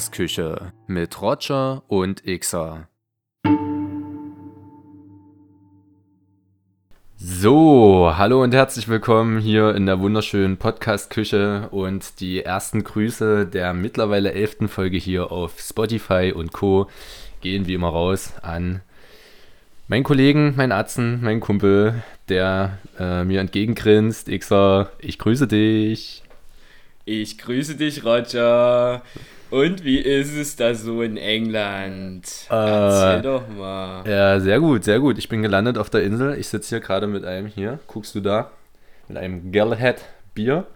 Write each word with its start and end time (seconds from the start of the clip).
Podcast-Küche 0.00 0.72
mit 0.86 1.20
Roger 1.20 1.82
und 1.88 2.22
Xer. 2.24 2.88
So, 7.18 8.10
hallo 8.16 8.42
und 8.42 8.54
herzlich 8.54 8.88
willkommen 8.88 9.40
hier 9.40 9.74
in 9.74 9.84
der 9.84 10.00
wunderschönen 10.00 10.56
Podcast-Küche 10.56 11.68
und 11.70 12.18
die 12.20 12.42
ersten 12.42 12.82
Grüße 12.82 13.44
der 13.44 13.74
mittlerweile 13.74 14.32
elften 14.32 14.68
Folge 14.68 14.96
hier 14.96 15.30
auf 15.30 15.60
Spotify 15.60 16.32
und 16.34 16.54
Co. 16.54 16.88
gehen 17.42 17.66
wie 17.66 17.74
immer 17.74 17.90
raus 17.90 18.32
an 18.40 18.80
meinen 19.86 20.04
Kollegen, 20.04 20.56
meinen 20.56 20.72
Atzen, 20.72 21.20
meinen 21.20 21.40
Kumpel, 21.40 22.02
der 22.30 22.78
äh, 22.98 23.24
mir 23.24 23.40
entgegengrinst. 23.42 24.30
Xer, 24.30 24.90
ich 24.98 25.18
grüße 25.18 25.46
dich. 25.46 26.22
Ich 27.04 27.36
grüße 27.36 27.76
dich, 27.76 28.02
Roger. 28.02 29.02
Und 29.50 29.84
wie 29.84 29.98
ist 29.98 30.36
es 30.36 30.54
da 30.54 30.74
so 30.74 31.02
in 31.02 31.16
England? 31.16 32.24
Äh, 32.50 32.54
Erzähl 32.54 33.22
doch 33.22 33.48
mal. 33.48 34.08
Ja, 34.08 34.38
sehr 34.38 34.60
gut, 34.60 34.84
sehr 34.84 35.00
gut. 35.00 35.18
Ich 35.18 35.28
bin 35.28 35.42
gelandet 35.42 35.76
auf 35.76 35.90
der 35.90 36.04
Insel. 36.04 36.38
Ich 36.38 36.48
sitze 36.48 36.68
hier 36.70 36.80
gerade 36.80 37.08
mit 37.08 37.24
einem 37.24 37.46
hier, 37.46 37.80
guckst 37.88 38.14
du 38.14 38.20
da, 38.20 38.50
mit 39.08 39.18
einem 39.18 39.50
Galahad 39.50 40.04
Bier. 40.34 40.66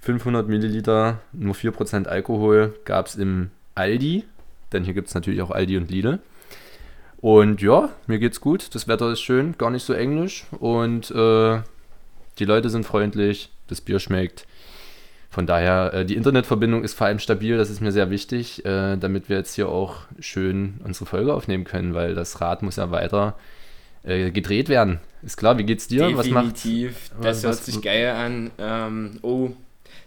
500 0.00 0.48
Milliliter, 0.48 1.20
nur 1.32 1.54
4% 1.54 2.06
Alkohol 2.06 2.74
gab 2.84 3.06
es 3.06 3.16
im 3.16 3.50
Aldi, 3.74 4.24
denn 4.72 4.84
hier 4.84 4.94
gibt 4.94 5.08
es 5.08 5.14
natürlich 5.14 5.42
auch 5.42 5.50
Aldi 5.50 5.76
und 5.76 5.90
Lidl. 5.90 6.20
Und 7.20 7.60
ja, 7.60 7.90
mir 8.06 8.20
geht's 8.20 8.40
gut, 8.40 8.74
das 8.76 8.86
Wetter 8.86 9.10
ist 9.10 9.20
schön, 9.20 9.56
gar 9.58 9.70
nicht 9.70 9.82
so 9.82 9.92
englisch 9.92 10.44
und 10.60 11.10
äh, 11.10 11.60
die 12.38 12.44
Leute 12.44 12.70
sind 12.70 12.86
freundlich, 12.86 13.50
das 13.66 13.80
Bier 13.80 13.98
schmeckt. 13.98 14.46
Von 15.38 15.46
daher, 15.46 15.94
äh, 15.94 16.04
die 16.04 16.16
Internetverbindung 16.16 16.82
ist 16.82 16.94
vor 16.94 17.06
allem 17.06 17.20
stabil, 17.20 17.56
das 17.56 17.70
ist 17.70 17.80
mir 17.80 17.92
sehr 17.92 18.10
wichtig, 18.10 18.64
äh, 18.64 18.96
damit 18.96 19.28
wir 19.28 19.36
jetzt 19.36 19.54
hier 19.54 19.68
auch 19.68 19.98
schön 20.18 20.80
unsere 20.82 21.06
Folge 21.06 21.32
aufnehmen 21.32 21.62
können, 21.62 21.94
weil 21.94 22.16
das 22.16 22.40
Rad 22.40 22.64
muss 22.64 22.74
ja 22.74 22.90
weiter 22.90 23.38
äh, 24.02 24.32
gedreht 24.32 24.68
werden. 24.68 24.98
Ist 25.22 25.36
klar, 25.36 25.56
wie 25.56 25.62
geht's 25.62 25.86
dir? 25.86 26.10
Was 26.16 26.26
macht, 26.26 26.64
Definitiv, 26.64 27.12
das 27.22 27.44
hört 27.44 27.54
sich 27.54 27.80
geil 27.80 28.08
an. 28.08 28.50
Ähm, 28.58 29.20
oh, 29.22 29.50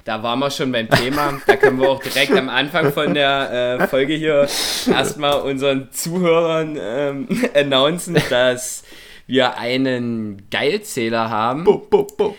da 0.04 0.22
waren 0.22 0.40
wir 0.40 0.52
schon 0.52 0.74
beim 0.74 0.90
Thema. 0.90 1.40
Da 1.48 1.56
können 1.56 1.80
wir 1.80 1.92
auch 1.92 2.04
direkt 2.04 2.34
am 2.34 2.50
Anfang 2.50 2.92
von 2.92 3.14
der 3.14 3.80
äh, 3.80 3.88
Folge 3.88 4.16
hier 4.16 4.50
erstmal 4.86 5.40
unseren 5.44 5.94
Zuhörern 5.94 6.78
ähm, 6.78 7.28
announcen, 7.56 8.18
dass 8.30 8.84
wir 9.28 9.58
einen 9.58 10.50
Geilzähler 10.52 11.30
haben. 11.30 11.64
Bo, 11.64 11.78
bo, 11.78 12.06
bo. 12.18 12.36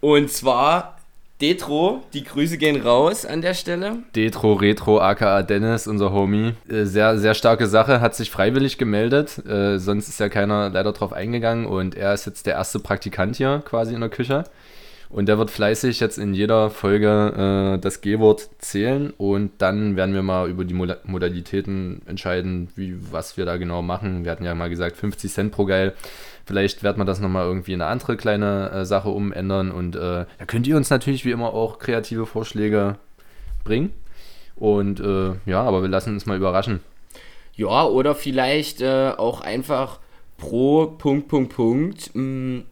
Und 0.00 0.30
zwar 0.30 0.99
Detro, 1.40 2.02
die 2.12 2.22
Grüße 2.22 2.58
gehen 2.58 2.82
raus 2.82 3.24
an 3.24 3.40
der 3.40 3.54
Stelle. 3.54 4.00
Detro 4.14 4.52
Retro 4.52 5.00
aka 5.00 5.42
Dennis, 5.42 5.86
unser 5.86 6.12
Homie. 6.12 6.52
Äh, 6.68 6.84
sehr, 6.84 7.18
sehr 7.18 7.32
starke 7.32 7.66
Sache, 7.66 8.02
hat 8.02 8.14
sich 8.14 8.30
freiwillig 8.30 8.76
gemeldet. 8.76 9.38
Äh, 9.46 9.78
sonst 9.78 10.08
ist 10.10 10.20
ja 10.20 10.28
keiner 10.28 10.68
leider 10.68 10.92
drauf 10.92 11.14
eingegangen 11.14 11.64
und 11.64 11.94
er 11.94 12.12
ist 12.12 12.26
jetzt 12.26 12.44
der 12.44 12.54
erste 12.54 12.78
Praktikant 12.78 13.36
hier 13.36 13.62
quasi 13.64 13.94
in 13.94 14.00
der 14.00 14.10
Küche. 14.10 14.44
Und 15.10 15.26
der 15.26 15.38
wird 15.38 15.50
fleißig 15.50 15.98
jetzt 15.98 16.18
in 16.18 16.34
jeder 16.34 16.70
Folge 16.70 17.74
äh, 17.74 17.80
das 17.80 18.00
G-Wort 18.00 18.48
zählen 18.58 19.12
und 19.18 19.50
dann 19.58 19.96
werden 19.96 20.14
wir 20.14 20.22
mal 20.22 20.48
über 20.48 20.64
die 20.64 20.74
Modalitäten 20.74 22.00
entscheiden, 22.06 22.68
wie, 22.76 22.96
was 23.10 23.36
wir 23.36 23.44
da 23.44 23.56
genau 23.56 23.82
machen. 23.82 24.24
Wir 24.24 24.30
hatten 24.30 24.44
ja 24.44 24.54
mal 24.54 24.70
gesagt 24.70 24.96
50 24.96 25.32
Cent 25.32 25.52
pro 25.52 25.64
Geil. 25.64 25.94
Vielleicht 26.46 26.84
werden 26.84 26.98
wir 26.98 27.04
das 27.04 27.18
nochmal 27.18 27.44
irgendwie 27.44 27.72
in 27.72 27.82
eine 27.82 27.90
andere 27.90 28.16
kleine 28.16 28.70
äh, 28.70 28.84
Sache 28.84 29.08
umändern 29.08 29.72
und 29.72 29.96
äh, 29.96 30.26
da 30.38 30.44
könnt 30.46 30.68
ihr 30.68 30.76
uns 30.76 30.90
natürlich 30.90 31.24
wie 31.24 31.32
immer 31.32 31.54
auch 31.54 31.80
kreative 31.80 32.24
Vorschläge 32.24 32.96
bringen. 33.64 33.92
Und 34.54 35.00
äh, 35.00 35.32
ja, 35.44 35.62
aber 35.62 35.82
wir 35.82 35.88
lassen 35.88 36.14
uns 36.14 36.26
mal 36.26 36.36
überraschen. 36.36 36.80
Ja, 37.56 37.84
oder 37.84 38.14
vielleicht 38.14 38.80
äh, 38.80 39.12
auch 39.16 39.40
einfach 39.40 39.98
pro 40.38 40.86
Punkt, 40.86 41.26
Punkt, 41.26 41.54
Punkt 41.54 42.10
mh, 42.14 42.62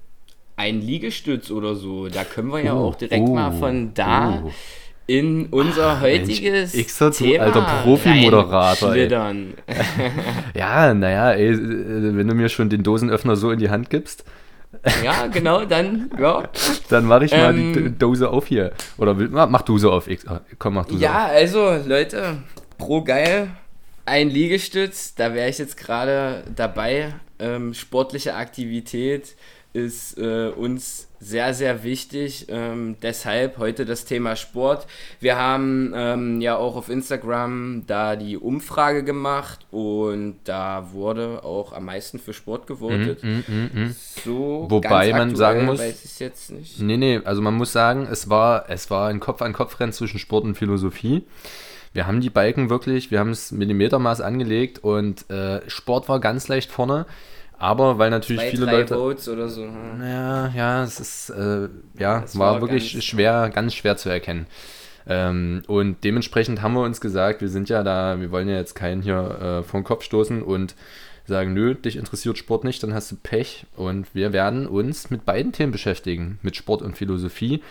mm, 0.58 0.60
ein 0.60 0.80
Liegestütz 0.80 1.50
oder 1.50 1.74
so. 1.74 2.08
Da 2.08 2.24
können 2.24 2.52
wir 2.52 2.60
ja 2.60 2.74
oh, 2.74 2.88
auch 2.88 2.94
direkt 2.94 3.28
oh, 3.28 3.34
mal 3.34 3.52
von 3.52 3.94
da 3.94 4.42
oh. 4.44 4.50
in 5.06 5.46
unser 5.46 5.92
Ach, 5.92 6.00
heutiges 6.02 6.74
Mensch, 6.74 6.86
Xer, 6.86 7.12
Thema 7.12 7.44
alter 7.44 7.82
Profi-Moderator. 7.82 8.94
ja, 10.54 10.94
naja, 10.94 11.32
ey, 11.32 11.56
wenn 11.58 12.28
du 12.28 12.34
mir 12.34 12.48
schon 12.48 12.68
den 12.68 12.82
Dosenöffner 12.82 13.36
so 13.36 13.50
in 13.50 13.58
die 13.58 13.70
Hand 13.70 13.91
gibst. 13.91 14.24
ja, 15.02 15.26
genau, 15.28 15.64
dann, 15.64 16.10
ja. 16.18 16.42
dann 16.91 17.06
mache 17.06 17.24
ich 17.24 17.32
mal 17.32 17.56
ähm, 17.56 17.72
die 17.72 17.98
Dose 17.98 18.28
auf 18.28 18.47
hier. 18.47 18.72
Oder 18.98 19.14
mach 19.14 19.62
du 19.62 19.78
so 19.78 19.92
auf. 19.92 20.08
Komm, 20.58 20.74
mach 20.74 20.86
du 20.86 20.94
so 20.94 21.00
Ja, 21.00 21.26
auf. 21.26 21.32
also, 21.32 21.76
Leute, 21.86 22.38
pro 22.76 23.02
geil, 23.02 23.48
ein 24.08 24.30
Liegestütz, 24.30 25.14
da 25.14 25.34
wäre 25.34 25.48
ich 25.48 25.58
jetzt 25.58 25.76
gerade 25.76 26.42
dabei. 26.54 27.14
Ähm, 27.38 27.74
sportliche 27.74 28.34
Aktivität 28.34 29.36
ist 29.72 30.18
äh, 30.18 30.48
uns 30.48 31.08
sehr, 31.20 31.52
sehr 31.52 31.82
wichtig. 31.82 32.46
Ähm, 32.48 32.96
deshalb 33.02 33.58
heute 33.58 33.84
das 33.84 34.04
Thema 34.04 34.36
Sport. 34.36 34.86
Wir 35.20 35.36
haben 35.36 35.92
ähm, 35.94 36.40
ja 36.40 36.56
auch 36.56 36.76
auf 36.76 36.88
Instagram 36.88 37.84
da 37.86 38.16
die 38.16 38.36
Umfrage 38.36 39.04
gemacht 39.04 39.66
und 39.70 40.36
da 40.44 40.88
wurde 40.92 41.44
auch 41.44 41.72
am 41.72 41.86
meisten 41.86 42.18
für 42.18 42.32
Sport 42.32 42.66
gewotet. 42.66 43.22
Mm, 43.22 43.38
mm, 43.46 43.70
mm, 43.74 43.96
so 44.24 44.66
Wobei 44.68 45.12
man 45.12 45.36
sagen 45.36 45.66
muss, 45.66 45.80
weiß 45.80 46.04
ich 46.04 46.18
jetzt 46.20 46.50
nicht. 46.50 46.80
Nee, 46.80 46.96
nee, 46.96 47.20
also 47.24 47.42
man 47.42 47.54
muss 47.54 47.72
sagen, 47.72 48.08
es 48.10 48.30
war, 48.30 48.70
es 48.70 48.90
war 48.90 49.08
ein 49.08 49.20
Kopf-an-Kopf-Rennen 49.20 49.92
zwischen 49.92 50.18
Sport 50.18 50.44
und 50.44 50.54
Philosophie. 50.54 51.24
Wir 51.92 52.06
haben 52.06 52.20
die 52.20 52.30
Balken 52.30 52.70
wirklich, 52.70 53.10
wir 53.10 53.18
haben 53.18 53.30
es 53.30 53.50
Millimetermaß 53.50 54.20
angelegt 54.20 54.84
und 54.84 55.28
äh, 55.30 55.68
Sport 55.68 56.08
war 56.08 56.20
ganz 56.20 56.48
leicht 56.48 56.70
vorne. 56.70 57.06
Aber 57.58 57.98
weil 57.98 58.10
natürlich 58.10 58.42
Zwei, 58.42 58.50
viele 58.50 58.66
Leute. 58.66 58.94
Votes 58.94 59.28
oder 59.28 59.48
so. 59.48 59.62
Hm. 59.62 60.00
Ja, 60.00 60.48
ja, 60.48 60.84
es 60.84 61.00
ist, 61.00 61.30
äh, 61.30 61.69
ja, 61.98 62.20
das 62.20 62.38
war, 62.38 62.54
war 62.54 62.60
wirklich 62.60 63.04
schwer, 63.04 63.50
ganz 63.52 63.74
schwer 63.74 63.96
zu 63.96 64.08
erkennen. 64.08 64.46
Ähm, 65.08 65.62
und 65.66 66.04
dementsprechend 66.04 66.62
haben 66.62 66.74
wir 66.74 66.82
uns 66.82 67.00
gesagt, 67.00 67.41
wir 67.41 67.48
sind 67.48 67.68
ja 67.68 67.82
da, 67.82 68.20
wir 68.20 68.30
wollen 68.30 68.48
ja 68.48 68.56
jetzt 68.56 68.74
keinen 68.74 69.02
hier 69.02 69.16
äh, 69.41 69.62
vor 69.62 69.80
den 69.80 69.84
Kopf 69.84 70.04
stoßen 70.04 70.42
und 70.42 70.74
sagen, 71.24 71.52
nö, 71.52 71.74
dich 71.74 71.97
interessiert 71.97 72.38
Sport 72.38 72.64
nicht, 72.64 72.82
dann 72.82 72.94
hast 72.94 73.10
du 73.10 73.16
Pech. 73.16 73.66
Und 73.76 74.14
wir 74.14 74.32
werden 74.32 74.66
uns 74.66 75.10
mit 75.10 75.24
beiden 75.24 75.52
Themen 75.52 75.72
beschäftigen, 75.72 76.38
mit 76.42 76.56
Sport 76.56 76.82
und 76.82 76.97
Philosophie. 76.97 77.62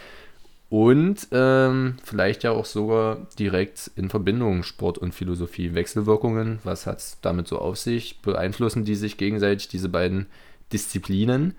Und 0.69 1.29
ähm, 1.31 1.95
vielleicht 2.03 2.44
ja 2.44 2.51
auch 2.51 2.66
sogar 2.66 3.28
direkt 3.39 3.89
in 3.95 4.09
Verbindung 4.09 4.63
Sport 4.63 4.97
und 4.97 5.16
Philosophie. 5.16 5.73
Wechselwirkungen, 5.73 6.59
was 6.63 6.85
hat 6.85 7.00
es 7.00 7.17
damit 7.22 7.47
so 7.47 7.59
auf 7.59 7.78
sich? 7.78 8.22
Beeinflussen 8.22 8.83
die 8.83 8.95
sich 8.95 9.17
gegenseitig, 9.17 9.69
diese 9.69 9.88
beiden 9.88 10.27
Disziplinen? 10.73 11.56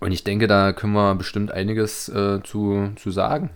Und 0.00 0.12
ich 0.12 0.24
denke, 0.24 0.46
da 0.46 0.72
können 0.72 0.94
wir 0.94 1.14
bestimmt 1.14 1.50
einiges 1.50 2.08
äh, 2.08 2.42
zu, 2.42 2.90
zu 2.96 3.10
sagen. 3.10 3.50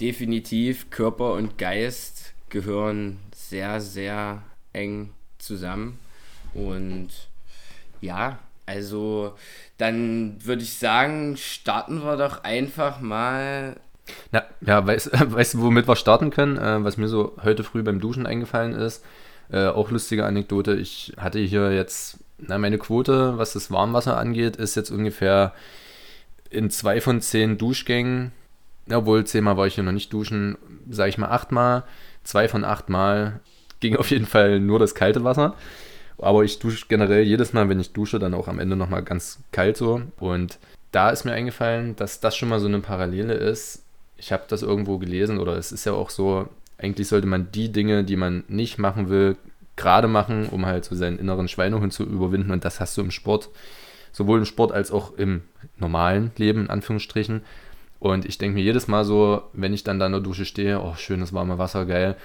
Definitiv, 0.00 0.90
Körper 0.90 1.34
und 1.34 1.58
Geist 1.58 2.32
gehören 2.48 3.18
sehr, 3.34 3.80
sehr 3.80 4.42
eng 4.72 5.10
zusammen. 5.38 5.98
Und 6.54 7.10
ja, 8.00 8.38
also 8.66 9.34
dann 9.78 10.36
würde 10.44 10.62
ich 10.62 10.74
sagen, 10.74 11.36
starten 11.36 12.02
wir 12.02 12.16
doch 12.16 12.44
einfach 12.44 13.00
mal. 13.00 13.76
Na, 14.32 14.44
ja, 14.60 14.86
weißt, 14.86 15.54
du, 15.54 15.60
womit 15.60 15.88
wir 15.88 15.96
starten 15.96 16.30
können? 16.30 16.56
Äh, 16.56 16.84
was 16.84 16.96
mir 16.96 17.08
so 17.08 17.36
heute 17.42 17.64
früh 17.64 17.82
beim 17.82 18.00
Duschen 18.00 18.26
eingefallen 18.26 18.72
ist. 18.72 19.04
Äh, 19.50 19.66
auch 19.66 19.90
lustige 19.90 20.24
Anekdote. 20.24 20.74
Ich 20.74 21.12
hatte 21.18 21.38
hier 21.38 21.72
jetzt, 21.72 22.18
na, 22.38 22.58
meine 22.58 22.78
Quote, 22.78 23.36
was 23.38 23.52
das 23.52 23.70
Warmwasser 23.70 24.16
angeht, 24.16 24.56
ist 24.56 24.74
jetzt 24.74 24.90
ungefähr 24.90 25.52
in 26.50 26.70
zwei 26.70 27.00
von 27.00 27.20
zehn 27.20 27.58
Duschgängen, 27.58 28.32
obwohl 28.90 29.24
zehnmal 29.24 29.56
war 29.56 29.66
ich 29.66 29.74
hier 29.74 29.84
noch 29.84 29.92
nicht 29.92 30.12
duschen, 30.12 30.56
sage 30.88 31.10
ich 31.10 31.18
mal 31.18 31.28
achtmal. 31.28 31.84
Zwei 32.22 32.48
von 32.48 32.64
achtmal 32.64 33.40
ging 33.80 33.96
auf 33.96 34.10
jeden 34.10 34.26
Fall 34.26 34.60
nur 34.60 34.78
das 34.78 34.94
kalte 34.94 35.24
Wasser. 35.24 35.54
Aber 36.18 36.44
ich 36.44 36.58
dusche 36.58 36.86
generell 36.88 37.22
jedes 37.22 37.52
Mal, 37.52 37.68
wenn 37.68 37.80
ich 37.80 37.92
dusche, 37.92 38.18
dann 38.18 38.34
auch 38.34 38.48
am 38.48 38.58
Ende 38.58 38.76
nochmal 38.76 39.02
ganz 39.02 39.40
kalt 39.52 39.76
so. 39.76 40.02
Und 40.18 40.58
da 40.92 41.10
ist 41.10 41.24
mir 41.24 41.32
eingefallen, 41.32 41.96
dass 41.96 42.20
das 42.20 42.36
schon 42.36 42.48
mal 42.48 42.60
so 42.60 42.66
eine 42.66 42.80
Parallele 42.80 43.34
ist. 43.34 43.82
Ich 44.16 44.32
habe 44.32 44.44
das 44.48 44.62
irgendwo 44.62 44.98
gelesen 44.98 45.38
oder 45.38 45.56
es 45.56 45.72
ist 45.72 45.84
ja 45.84 45.92
auch 45.92 46.10
so, 46.10 46.48
eigentlich 46.78 47.08
sollte 47.08 47.26
man 47.26 47.50
die 47.52 47.72
Dinge, 47.72 48.04
die 48.04 48.16
man 48.16 48.44
nicht 48.48 48.78
machen 48.78 49.08
will, 49.08 49.36
gerade 49.76 50.06
machen, 50.06 50.46
um 50.46 50.66
halt 50.66 50.84
so 50.84 50.94
seinen 50.94 51.18
inneren 51.18 51.48
Schweinehund 51.48 51.92
zu 51.92 52.04
überwinden. 52.04 52.52
Und 52.52 52.64
das 52.64 52.78
hast 52.78 52.96
du 52.96 53.00
im 53.00 53.10
Sport, 53.10 53.48
sowohl 54.12 54.38
im 54.38 54.44
Sport 54.44 54.70
als 54.70 54.92
auch 54.92 55.16
im 55.16 55.42
normalen 55.78 56.30
Leben, 56.36 56.62
in 56.62 56.70
Anführungsstrichen. 56.70 57.42
Und 57.98 58.24
ich 58.24 58.38
denke 58.38 58.58
mir 58.58 58.62
jedes 58.62 58.86
Mal 58.86 59.04
so, 59.04 59.42
wenn 59.52 59.74
ich 59.74 59.82
dann 59.82 59.98
da 59.98 60.06
in 60.06 60.12
der 60.12 60.20
Dusche 60.20 60.44
stehe, 60.44 60.80
oh, 60.80 60.94
schönes 60.96 61.32
warme 61.32 61.58
Wasser, 61.58 61.86
geil 61.86 62.16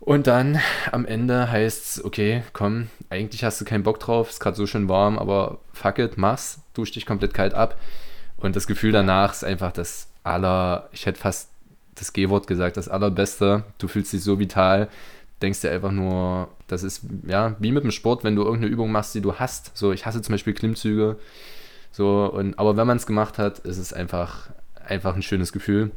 und 0.00 0.26
dann 0.26 0.58
am 0.90 1.04
Ende 1.04 1.50
heißt 1.50 1.98
es, 1.98 2.04
okay, 2.04 2.42
komm, 2.52 2.88
eigentlich 3.10 3.44
hast 3.44 3.60
du 3.60 3.64
keinen 3.64 3.82
Bock 3.82 4.00
drauf, 4.00 4.30
ist 4.30 4.40
gerade 4.40 4.56
so 4.56 4.66
schön 4.66 4.88
warm, 4.88 5.18
aber 5.18 5.58
fuck 5.72 5.98
it, 5.98 6.16
mach's, 6.16 6.60
dusch 6.74 6.92
dich 6.92 7.06
komplett 7.06 7.34
kalt 7.34 7.54
ab. 7.54 7.78
Und 8.36 8.56
das 8.56 8.66
Gefühl 8.66 8.92
danach 8.92 9.32
ist 9.32 9.44
einfach 9.44 9.72
das 9.72 10.08
aller, 10.24 10.88
ich 10.92 11.06
hätte 11.06 11.20
fast 11.20 11.50
das 11.94 12.12
G-Wort 12.12 12.46
gesagt, 12.46 12.76
das 12.76 12.88
Allerbeste. 12.88 13.64
Du 13.78 13.88
fühlst 13.88 14.12
dich 14.12 14.22
so 14.22 14.38
vital, 14.38 14.88
denkst 15.42 15.60
dir 15.60 15.70
einfach 15.70 15.92
nur, 15.92 16.48
das 16.66 16.82
ist 16.82 17.02
ja 17.26 17.54
wie 17.58 17.72
mit 17.72 17.84
dem 17.84 17.90
Sport, 17.90 18.24
wenn 18.24 18.36
du 18.36 18.42
irgendeine 18.42 18.72
Übung 18.72 18.90
machst, 18.90 19.14
die 19.14 19.20
du 19.20 19.34
hast. 19.34 19.76
So, 19.76 19.92
ich 19.92 20.06
hasse 20.06 20.22
zum 20.22 20.32
Beispiel 20.32 20.54
Klimmzüge. 20.54 21.16
So, 21.92 22.30
und, 22.32 22.58
aber 22.58 22.76
wenn 22.76 22.86
man 22.86 22.96
es 22.96 23.06
gemacht 23.06 23.38
hat, 23.38 23.58
ist 23.60 23.78
es 23.78 23.92
einfach, 23.92 24.48
einfach 24.86 25.14
ein 25.14 25.22
schönes 25.22 25.52
Gefühl. 25.52 25.90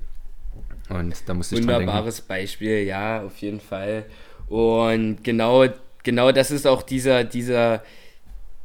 Und 0.90 1.16
da 1.28 1.34
musste 1.34 1.56
ich 1.56 1.62
Wunderbares 1.62 2.22
Beispiel, 2.22 2.84
ja, 2.84 3.24
auf 3.24 3.38
jeden 3.38 3.62
Fall. 3.62 4.06
Und 4.48 5.24
genau, 5.24 5.66
genau 6.04 6.32
das 6.32 6.52
ist 6.52 6.68
auch 6.68 6.84
dieser, 6.84 7.24
dieser, 7.24 7.84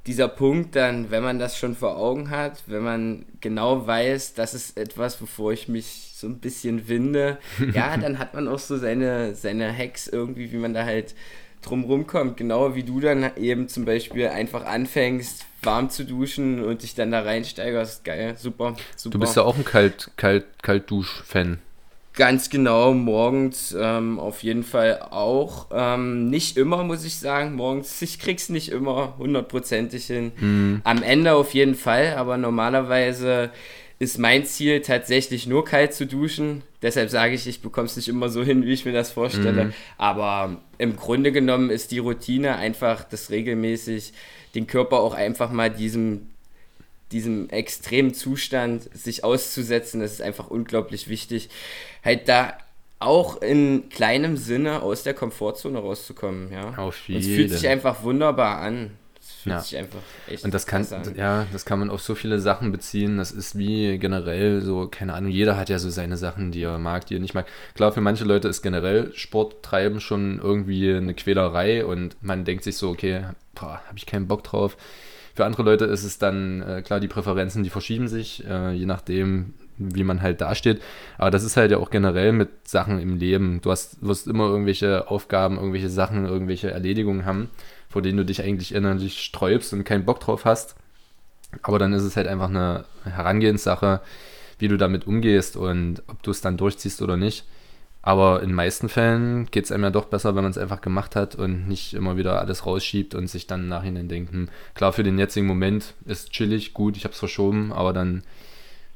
dieser 0.06 0.28
Punkt 0.28 0.74
dann, 0.74 1.10
wenn 1.10 1.22
man 1.22 1.38
das 1.38 1.58
schon 1.58 1.76
vor 1.76 1.96
Augen 1.96 2.30
hat, 2.30 2.62
wenn 2.66 2.82
man 2.82 3.26
genau 3.40 3.86
weiß, 3.86 4.34
das 4.34 4.54
ist 4.54 4.76
etwas, 4.76 5.20
wovor 5.20 5.52
ich 5.52 5.68
mich 5.68 6.12
so 6.14 6.26
ein 6.26 6.38
bisschen 6.38 6.88
winde, 6.88 7.38
ja, 7.74 7.96
dann 7.96 8.18
hat 8.18 8.34
man 8.34 8.48
auch 8.48 8.58
so 8.58 8.76
seine, 8.76 9.34
seine 9.34 9.76
Hacks 9.76 10.08
irgendwie, 10.08 10.50
wie 10.50 10.56
man 10.56 10.74
da 10.74 10.84
halt 10.84 11.14
drumrum 11.62 12.06
kommt. 12.06 12.36
Genau 12.36 12.74
wie 12.74 12.82
du 12.82 13.00
dann 13.00 13.30
eben 13.36 13.68
zum 13.68 13.84
Beispiel 13.84 14.28
einfach 14.28 14.64
anfängst, 14.64 15.44
warm 15.62 15.90
zu 15.90 16.04
duschen 16.04 16.64
und 16.64 16.82
dich 16.82 16.94
dann 16.94 17.10
da 17.10 17.22
reinsteigerst. 17.22 18.04
Geil, 18.04 18.36
super, 18.38 18.76
super. 18.96 19.12
Du 19.12 19.18
bist 19.18 19.36
ja 19.36 19.42
auch 19.42 19.56
ein 19.56 19.64
Kalt, 19.64 20.10
Kalt, 20.16 20.46
Kaltdusch-Fan. 20.62 21.58
Ganz 22.18 22.50
genau, 22.50 22.94
morgens 22.94 23.76
ähm, 23.78 24.18
auf 24.18 24.42
jeden 24.42 24.64
Fall 24.64 25.00
auch. 25.10 25.68
Ähm, 25.70 26.28
nicht 26.28 26.56
immer, 26.56 26.82
muss 26.82 27.04
ich 27.04 27.14
sagen. 27.14 27.54
Morgens, 27.54 28.02
ich 28.02 28.18
krieg's 28.18 28.48
nicht 28.48 28.72
immer 28.72 29.14
hundertprozentig 29.18 30.06
hin. 30.06 30.32
Mhm. 30.40 30.80
Am 30.82 31.04
Ende 31.04 31.34
auf 31.34 31.54
jeden 31.54 31.76
Fall, 31.76 32.14
aber 32.16 32.36
normalerweise 32.36 33.50
ist 34.00 34.18
mein 34.18 34.44
Ziel 34.46 34.80
tatsächlich 34.80 35.46
nur 35.46 35.64
kalt 35.64 35.94
zu 35.94 36.06
duschen. 36.08 36.62
Deshalb 36.82 37.08
sage 37.08 37.34
ich, 37.34 37.46
ich 37.46 37.62
bekomme 37.62 37.86
es 37.86 37.94
nicht 37.94 38.08
immer 38.08 38.30
so 38.30 38.42
hin, 38.42 38.64
wie 38.64 38.72
ich 38.72 38.84
mir 38.84 38.92
das 38.92 39.12
vorstelle. 39.12 39.66
Mhm. 39.66 39.72
Aber 39.96 40.56
im 40.78 40.96
Grunde 40.96 41.30
genommen 41.30 41.70
ist 41.70 41.92
die 41.92 42.00
Routine 42.00 42.56
einfach 42.56 43.04
das 43.04 43.30
regelmäßig 43.30 44.12
den 44.56 44.66
Körper 44.66 44.98
auch 44.98 45.14
einfach 45.14 45.52
mal 45.52 45.70
diesem, 45.70 46.30
diesem 47.12 47.48
extremen 47.50 48.14
Zustand 48.14 48.88
sich 48.96 49.24
auszusetzen. 49.24 50.00
Das 50.00 50.12
ist 50.12 50.22
einfach 50.22 50.48
unglaublich 50.48 51.08
wichtig. 51.08 51.48
Halt 52.04 52.28
da 52.28 52.56
auch 53.00 53.40
in 53.40 53.88
kleinem 53.88 54.36
Sinne 54.36 54.82
aus 54.82 55.02
der 55.04 55.14
Komfortzone 55.14 55.78
rauszukommen. 55.78 56.52
Ja. 56.52 56.76
Auf 56.76 57.08
jeden. 57.08 57.20
Es 57.20 57.26
fühlt 57.26 57.50
sich 57.50 57.68
einfach 57.68 58.02
wunderbar 58.02 58.58
an 58.58 58.90
fühlt 59.48 59.56
ja. 59.56 59.60
sich 59.60 59.76
einfach 59.76 60.00
echt 60.26 60.44
Und 60.44 60.52
das 60.52 60.66
kann, 60.66 60.86
an. 60.92 61.14
ja, 61.16 61.46
das 61.52 61.64
kann 61.64 61.78
man 61.78 61.90
auf 61.90 62.02
so 62.02 62.14
viele 62.14 62.40
Sachen 62.40 62.72
beziehen. 62.72 63.18
Das 63.18 63.30
ist 63.30 63.56
wie 63.56 63.98
generell 63.98 64.60
so, 64.62 64.88
keine 64.88 65.14
Ahnung, 65.14 65.30
jeder 65.30 65.56
hat 65.56 65.68
ja 65.68 65.78
so 65.78 65.90
seine 65.90 66.16
Sachen, 66.16 66.50
die 66.50 66.62
er 66.62 66.78
mag, 66.78 67.06
die 67.06 67.16
er 67.16 67.20
nicht 67.20 67.34
mag. 67.34 67.46
Klar, 67.74 67.92
für 67.92 68.00
manche 68.00 68.24
Leute 68.24 68.48
ist 68.48 68.62
generell 68.62 69.12
Sport 69.14 69.62
treiben 69.62 70.00
schon 70.00 70.40
irgendwie 70.42 70.92
eine 70.92 71.14
Quälerei 71.14 71.84
und 71.84 72.16
man 72.20 72.44
denkt 72.44 72.64
sich 72.64 72.76
so, 72.76 72.90
okay, 72.90 73.26
habe 73.60 73.80
ich 73.96 74.06
keinen 74.06 74.28
Bock 74.28 74.44
drauf. 74.44 74.76
Für 75.38 75.46
andere 75.46 75.62
Leute 75.62 75.86
ist 75.86 76.04
es 76.04 76.18
dann, 76.18 76.62
äh, 76.62 76.82
klar, 76.82 77.00
die 77.00 77.08
Präferenzen, 77.08 77.62
die 77.62 77.70
verschieben 77.70 78.08
sich, 78.08 78.44
äh, 78.46 78.72
je 78.72 78.86
nachdem, 78.86 79.54
wie 79.78 80.04
man 80.04 80.20
halt 80.20 80.40
dasteht. 80.40 80.82
Aber 81.16 81.30
das 81.30 81.44
ist 81.44 81.56
halt 81.56 81.70
ja 81.70 81.78
auch 81.78 81.90
generell 81.90 82.32
mit 82.32 82.68
Sachen 82.68 83.00
im 83.00 83.16
Leben. 83.16 83.60
Du 83.62 83.70
hast, 83.70 84.04
wirst 84.04 84.26
immer 84.26 84.46
irgendwelche 84.48 85.08
Aufgaben, 85.08 85.56
irgendwelche 85.56 85.88
Sachen, 85.88 86.26
irgendwelche 86.26 86.70
Erledigungen 86.70 87.24
haben 87.24 87.48
vor 87.88 88.02
denen 88.02 88.18
du 88.18 88.24
dich 88.24 88.42
eigentlich 88.42 88.74
innerlich 88.74 89.22
sträubst 89.22 89.72
und 89.72 89.84
keinen 89.84 90.04
Bock 90.04 90.20
drauf 90.20 90.44
hast. 90.44 90.76
Aber 91.62 91.78
dann 91.78 91.92
ist 91.92 92.02
es 92.02 92.16
halt 92.16 92.28
einfach 92.28 92.48
eine 92.48 92.84
Herangehenssache, 93.04 94.00
wie 94.58 94.68
du 94.68 94.76
damit 94.76 95.06
umgehst 95.06 95.56
und 95.56 96.02
ob 96.08 96.22
du 96.22 96.30
es 96.30 96.40
dann 96.40 96.56
durchziehst 96.58 97.00
oder 97.00 97.16
nicht. 97.16 97.44
Aber 98.08 98.42
in 98.42 98.54
meisten 98.54 98.88
Fällen 98.88 99.50
geht 99.50 99.66
es 99.66 99.70
einem 99.70 99.84
ja 99.84 99.90
doch 99.90 100.06
besser, 100.06 100.34
wenn 100.34 100.42
man 100.42 100.50
es 100.50 100.56
einfach 100.56 100.80
gemacht 100.80 101.14
hat 101.14 101.34
und 101.34 101.68
nicht 101.68 101.92
immer 101.92 102.16
wieder 102.16 102.40
alles 102.40 102.64
rausschiebt 102.64 103.14
und 103.14 103.26
sich 103.26 103.46
dann 103.46 103.68
Nachhinein 103.68 104.08
denkt, 104.08 104.32
hm, 104.32 104.48
klar, 104.72 104.94
für 104.94 105.02
den 105.02 105.18
jetzigen 105.18 105.46
Moment 105.46 105.92
ist 106.06 106.30
chillig, 106.30 106.72
gut, 106.72 106.96
ich 106.96 107.04
habe 107.04 107.12
es 107.12 107.18
verschoben, 107.18 107.70
aber 107.70 107.92
dann 107.92 108.22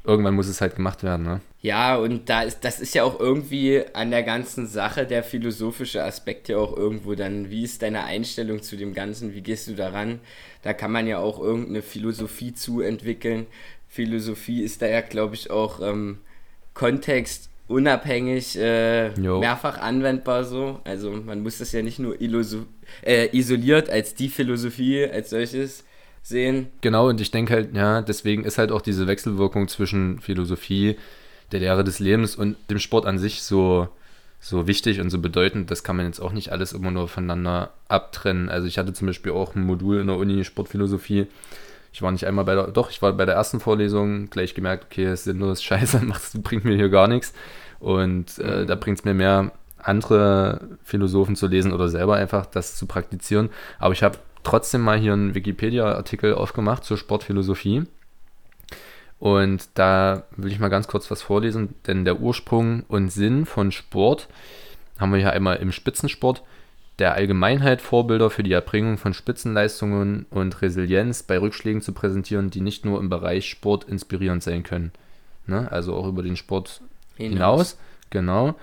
irgendwann 0.03 0.35
muss 0.35 0.49
es 0.49 0.63
halt 0.63 0.77
gemacht 0.77 1.03
werden, 1.03 1.27
ne? 1.27 1.43
Ja, 1.61 1.97
und 1.97 2.31
da 2.31 2.41
ist, 2.41 2.61
das 2.65 2.81
ist 2.81 2.95
ja 2.95 3.05
auch 3.05 3.21
irgendwie 3.21 3.85
an 3.93 4.11
der 4.11 4.23
ganzen 4.23 4.67
Sache 4.67 5.07
der 5.07 5.23
philosophische 5.23 6.03
Aspekt 6.03 6.49
ja 6.49 6.57
auch 6.57 6.75
irgendwo 6.75 7.15
dann, 7.15 7.51
wie 7.51 7.65
ist 7.65 7.83
deine 7.83 8.05
Einstellung 8.05 8.63
zu 8.63 8.79
dem 8.79 8.95
Ganzen, 8.95 9.35
wie 9.35 9.43
gehst 9.43 9.69
du 9.69 9.75
daran? 9.75 10.21
Da 10.63 10.73
kann 10.73 10.91
man 10.91 11.07
ja 11.07 11.19
auch 11.19 11.39
irgendeine 11.39 11.83
Philosophie 11.83 12.55
zu 12.55 12.81
entwickeln. 12.81 13.47
Philosophie 13.89 14.63
ist 14.63 14.81
da 14.81 14.87
ja, 14.87 15.03
glaube 15.03 15.35
ich, 15.35 15.51
auch 15.51 15.83
ähm, 15.83 16.21
kontextunabhängig 17.73 18.59
äh, 18.59 19.11
mehrfach 19.19 19.79
anwendbar 19.79 20.45
so. 20.45 20.81
Also 20.85 21.11
man 21.11 21.43
muss 21.43 21.59
das 21.59 21.73
ja 21.73 21.83
nicht 21.83 21.99
nur 21.99 22.21
äh, 22.21 23.37
isoliert 23.37 23.91
als 23.91 24.15
die 24.15 24.29
Philosophie 24.29 25.05
als 25.05 25.31
solches 25.31 25.85
sehen. 26.23 26.69
Genau, 26.81 27.09
und 27.09 27.21
ich 27.21 27.31
denke 27.31 27.55
halt, 27.55 27.75
ja, 27.75 28.03
deswegen 28.03 28.45
ist 28.45 28.59
halt 28.59 28.71
auch 28.71 28.83
diese 28.83 29.07
Wechselwirkung 29.07 29.69
zwischen 29.69 30.21
Philosophie, 30.21 30.97
der 31.51 31.61
Lehre 31.61 31.85
des 31.85 31.99
Lebens 31.99 32.37
und 32.37 32.57
dem 32.71 32.79
Sport 32.79 33.07
an 33.07 33.19
sich 33.19 33.43
so, 33.43 33.89
so 34.41 34.67
wichtig 34.67 35.01
und 35.01 35.11
so 35.11 35.19
bedeutend. 35.19 35.71
Das 35.71 35.83
kann 35.83 35.97
man 35.97 36.07
jetzt 36.07 36.21
auch 36.21 36.33
nicht 36.33 36.51
alles 36.51 36.73
immer 36.73 36.91
nur 36.91 37.09
voneinander 37.09 37.73
abtrennen. 37.89 38.49
Also 38.49 38.69
ich 38.69 38.79
hatte 38.79 38.93
zum 38.93 39.07
Beispiel 39.07 39.33
auch 39.33 39.55
ein 39.55 39.65
Modul 39.65 40.01
in 40.01 40.07
der 40.07 40.17
Uni 40.17 40.45
Sportphilosophie. 40.45 41.27
Ich 41.93 42.01
war 42.01 42.11
nicht 42.11 42.27
einmal 42.27 42.47
bei 42.47 42.55
der, 42.55 42.69
doch, 42.69 42.91
ich 42.91 43.03
war 43.03 43.13
bei 43.13 43.27
der 43.27 43.35
ersten 43.35 43.61
Vorlesung, 43.61 44.31
gleich 44.31 44.55
gemerkt, 44.55 44.87
okay, 44.91 45.13
ist 45.13 45.25
sinnlos, 45.25 45.63
scheiße, 45.63 46.01
macht, 46.07 46.23
bringt 46.43 46.65
mir 46.65 46.77
hier 46.77 46.89
gar 46.89 47.07
nichts. 47.09 47.35
Und 47.83 48.39
äh, 48.39 48.63
mhm. 48.63 48.67
da 48.69 48.77
bringt 48.77 49.01
es 49.01 49.05
mir 49.05 49.13
mehr, 49.13 49.51
andere 49.79 50.61
Philosophen 50.85 51.35
zu 51.35 51.49
lesen 51.49 51.73
oder 51.73 51.89
selber 51.89 52.15
einfach 52.15 52.47
das 52.47 52.77
zu 52.77 52.87
praktizieren. 52.87 53.51
Aber 53.81 53.93
ich 53.93 54.05
habe 54.05 54.19
trotzdem 54.45 54.81
mal 54.81 54.97
hier 54.97 55.13
einen 55.13 55.35
Wikipedia-Artikel 55.35 56.35
aufgemacht 56.35 56.85
zur 56.85 56.97
Sportphilosophie. 56.97 57.83
Und 59.19 59.69
da 59.75 60.23
will 60.37 60.53
ich 60.53 60.61
mal 60.61 60.69
ganz 60.69 60.87
kurz 60.87 61.11
was 61.11 61.23
vorlesen, 61.23 61.75
denn 61.89 62.05
der 62.05 62.21
Ursprung 62.21 62.85
und 62.87 63.11
Sinn 63.11 63.45
von 63.45 63.73
Sport 63.73 64.29
haben 64.99 65.13
wir 65.13 65.19
hier 65.19 65.33
einmal 65.33 65.57
im 65.57 65.73
Spitzensport, 65.73 66.45
der 67.01 67.15
Allgemeinheit 67.15 67.83
Vorbilder 67.83 68.31
für 68.31 68.45
die 68.45 68.53
Erbringung 68.53 68.99
von 68.99 69.15
Spitzenleistungen 69.15 70.27
und 70.31 70.63
Resilienz 70.63 71.25
bei 71.25 71.39
Rückschlägen 71.39 71.83
zu 71.83 71.93
präsentieren, 71.93 72.51
die 72.51 72.61
nicht 72.61 72.85
nur 72.85 73.01
im 73.01 73.09
Bereich 73.09 73.49
Sport 73.49 73.85
inspirierend 73.85 74.45
sein 74.45 74.63
können. 74.63 74.93
Ne? 75.47 75.71
Also 75.73 75.95
auch 75.95 76.07
über 76.07 76.23
den 76.23 76.37
Sport 76.37 76.81
hinaus. 77.17 77.37
hinaus. 77.37 77.79
Genau. 78.11 78.55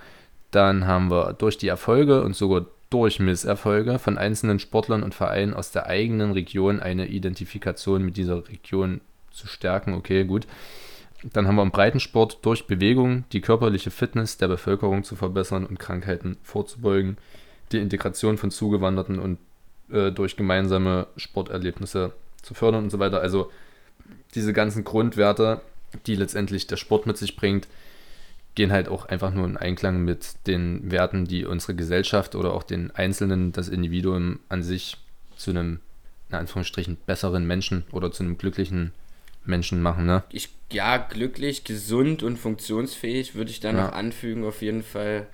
Dann 0.50 0.86
haben 0.86 1.10
wir 1.10 1.32
durch 1.34 1.58
die 1.58 1.68
Erfolge 1.68 2.22
und 2.22 2.34
sogar 2.34 2.66
durch 2.90 3.20
Misserfolge 3.20 3.98
von 3.98 4.18
einzelnen 4.18 4.58
Sportlern 4.58 5.02
und 5.02 5.14
Vereinen 5.14 5.54
aus 5.54 5.70
der 5.70 5.86
eigenen 5.86 6.32
Region 6.32 6.80
eine 6.80 7.06
Identifikation 7.06 8.04
mit 8.04 8.16
dieser 8.16 8.48
Region 8.48 9.00
zu 9.30 9.46
stärken. 9.46 9.94
Okay, 9.94 10.24
gut. 10.24 10.46
Dann 11.22 11.46
haben 11.46 11.56
wir 11.56 11.62
im 11.62 11.70
Breitensport 11.70 12.38
durch 12.42 12.66
Bewegung 12.66 13.24
die 13.32 13.40
körperliche 13.40 13.90
Fitness 13.90 14.38
der 14.38 14.48
Bevölkerung 14.48 15.04
zu 15.04 15.16
verbessern 15.16 15.66
und 15.66 15.78
Krankheiten 15.78 16.38
vorzubeugen, 16.42 17.18
die 17.72 17.78
Integration 17.78 18.38
von 18.38 18.50
Zugewanderten 18.50 19.18
und 19.18 19.38
äh, 19.92 20.10
durch 20.10 20.36
gemeinsame 20.36 21.06
Sporterlebnisse 21.16 22.12
zu 22.42 22.54
fördern 22.54 22.84
und 22.84 22.90
so 22.90 22.98
weiter. 22.98 23.20
Also 23.20 23.50
diese 24.34 24.52
ganzen 24.52 24.82
Grundwerte, 24.82 25.60
die 26.06 26.16
letztendlich 26.16 26.66
der 26.66 26.76
Sport 26.76 27.06
mit 27.06 27.18
sich 27.18 27.36
bringt, 27.36 27.68
gehen 28.54 28.72
halt 28.72 28.88
auch 28.88 29.06
einfach 29.06 29.32
nur 29.32 29.46
in 29.46 29.56
Einklang 29.56 30.04
mit 30.04 30.46
den 30.46 30.90
Werten, 30.90 31.24
die 31.24 31.44
unsere 31.44 31.74
Gesellschaft 31.74 32.34
oder 32.34 32.52
auch 32.52 32.62
den 32.62 32.90
Einzelnen, 32.90 33.52
das 33.52 33.68
Individuum 33.68 34.40
an 34.48 34.62
sich 34.62 34.96
zu 35.36 35.50
einem, 35.50 35.80
in 36.28 36.36
Anführungsstrichen, 36.36 36.98
besseren 37.06 37.46
Menschen 37.46 37.84
oder 37.92 38.10
zu 38.12 38.22
einem 38.22 38.38
glücklichen 38.38 38.92
Menschen 39.44 39.80
machen, 39.80 40.06
ne? 40.06 40.24
Ich, 40.30 40.50
ja, 40.70 40.96
glücklich, 40.98 41.64
gesund 41.64 42.22
und 42.22 42.38
funktionsfähig 42.38 43.34
würde 43.34 43.50
ich 43.50 43.60
da 43.60 43.68
ja. 43.68 43.86
noch 43.86 43.92
anfügen, 43.92 44.44
auf 44.44 44.62
jeden 44.62 44.82
Fall. 44.82 45.26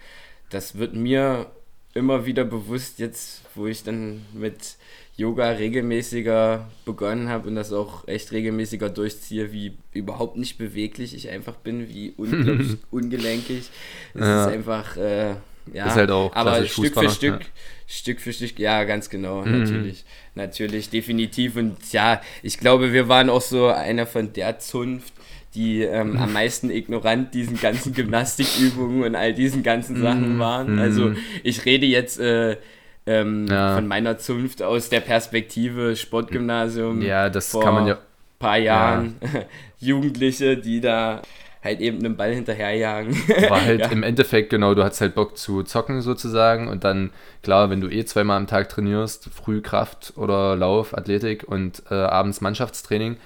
Das 0.51 0.79
wird 0.79 0.95
mir 0.95 1.51
immer 1.97 2.27
wieder 2.27 2.45
bewusst, 2.45 2.99
jetzt, 2.99 3.43
wo 3.55 3.67
ich 3.67 3.83
dann 3.83 4.25
mit 4.33 4.77
Yoga 5.17 5.49
regelmäßiger 5.51 6.69
begonnen 6.85 7.29
habe 7.29 7.49
und 7.49 7.55
das 7.55 7.73
auch 7.73 8.07
echt 8.07 8.33
regelmäßiger 8.33 8.91
durchziehe, 8.91 9.51
wie 9.51 9.77
überhaupt 9.93 10.37
nicht 10.37 10.59
beweglich 10.59 11.15
ich 11.15 11.31
einfach 11.31 11.55
bin, 11.55 11.89
wie 11.89 12.13
unglaublich 12.17 12.77
ungelenkig. 12.91 13.71
Es 14.13 14.21
ja. 14.21 14.47
ist 14.47 14.53
einfach, 14.53 14.97
äh, 14.99 15.37
ja, 15.73 15.87
ist 15.87 15.97
halt 15.97 16.11
auch 16.11 16.35
aber 16.35 16.65
Stück 16.67 16.93
für 16.93 17.09
Stück, 17.09 17.41
ja. 17.41 17.47
Stück 17.87 18.21
für 18.21 18.33
Stück, 18.33 18.59
ja, 18.59 18.85
ganz 18.85 19.09
genau, 19.09 19.45
mhm. 19.45 19.61
natürlich, 19.61 20.05
natürlich, 20.35 20.91
definitiv 20.91 21.57
und 21.57 21.93
ja, 21.93 22.21
ich 22.43 22.59
glaube, 22.59 22.93
wir 22.93 23.09
waren 23.09 23.31
auch 23.31 23.41
so 23.41 23.69
einer 23.69 24.07
von 24.07 24.35
der 24.35 24.59
Zunft, 24.59 25.15
die 25.57 25.83
ähm, 25.83 26.19
am 26.19 26.33
meisten 26.33 26.71
ignorant 26.71 27.35
diesen 27.35 27.59
ganzen 27.59 27.95
Gymnastikübungen 27.95 29.03
und 29.03 29.15
all 29.17 29.33
diesen 29.33 29.63
ganzen 29.63 30.01
Sachen 30.01 30.35
mhm. 30.35 30.39
waren. 30.39 30.79
Also 30.79 31.07
mhm. 31.07 31.17
ich 31.43 31.65
rede 31.65 31.87
jetzt 31.87 32.21
äh, 32.21 32.59
ähm, 33.07 33.47
ja. 33.49 33.75
von 33.75 33.87
meiner 33.87 34.19
Zunft 34.19 34.63
aus 34.63 34.89
der 34.91 35.01
Perspektive 35.01 35.97
Sportgymnasium. 35.97 37.01
Ja, 37.03 37.31
das 37.31 37.53
kann 37.53 37.75
man 37.75 37.87
ja. 37.87 37.99
paar 38.39 38.59
Jahren 38.59 39.17
ja. 39.23 39.41
Jugendliche, 39.79 40.57
die 40.57 40.81
da 40.81 41.23
halt 41.65 41.81
eben 41.81 41.99
einen 41.99 42.17
Ball 42.17 42.35
hinterherjagen. 42.35 43.17
War 43.49 43.63
halt 43.65 43.81
ja. 43.81 43.87
im 43.89 44.03
Endeffekt 44.03 44.51
genau, 44.51 44.75
du 44.75 44.85
hast 44.85 45.01
halt 45.01 45.15
Bock 45.15 45.37
zu 45.37 45.63
zocken 45.63 46.01
sozusagen 46.03 46.69
und 46.69 46.85
dann, 46.85 47.11
klar, 47.43 47.71
wenn 47.71 47.81
du 47.81 47.89
eh 47.89 48.05
zweimal 48.05 48.37
am 48.37 48.47
Tag 48.47 48.69
trainierst, 48.69 49.31
früh 49.33 49.61
Kraft 49.63 50.13
oder 50.17 50.55
Lauf, 50.55 50.97
Athletik 50.97 51.45
und 51.47 51.83
äh, 51.91 51.95
abends 51.95 52.41
Mannschaftstraining, 52.41 53.17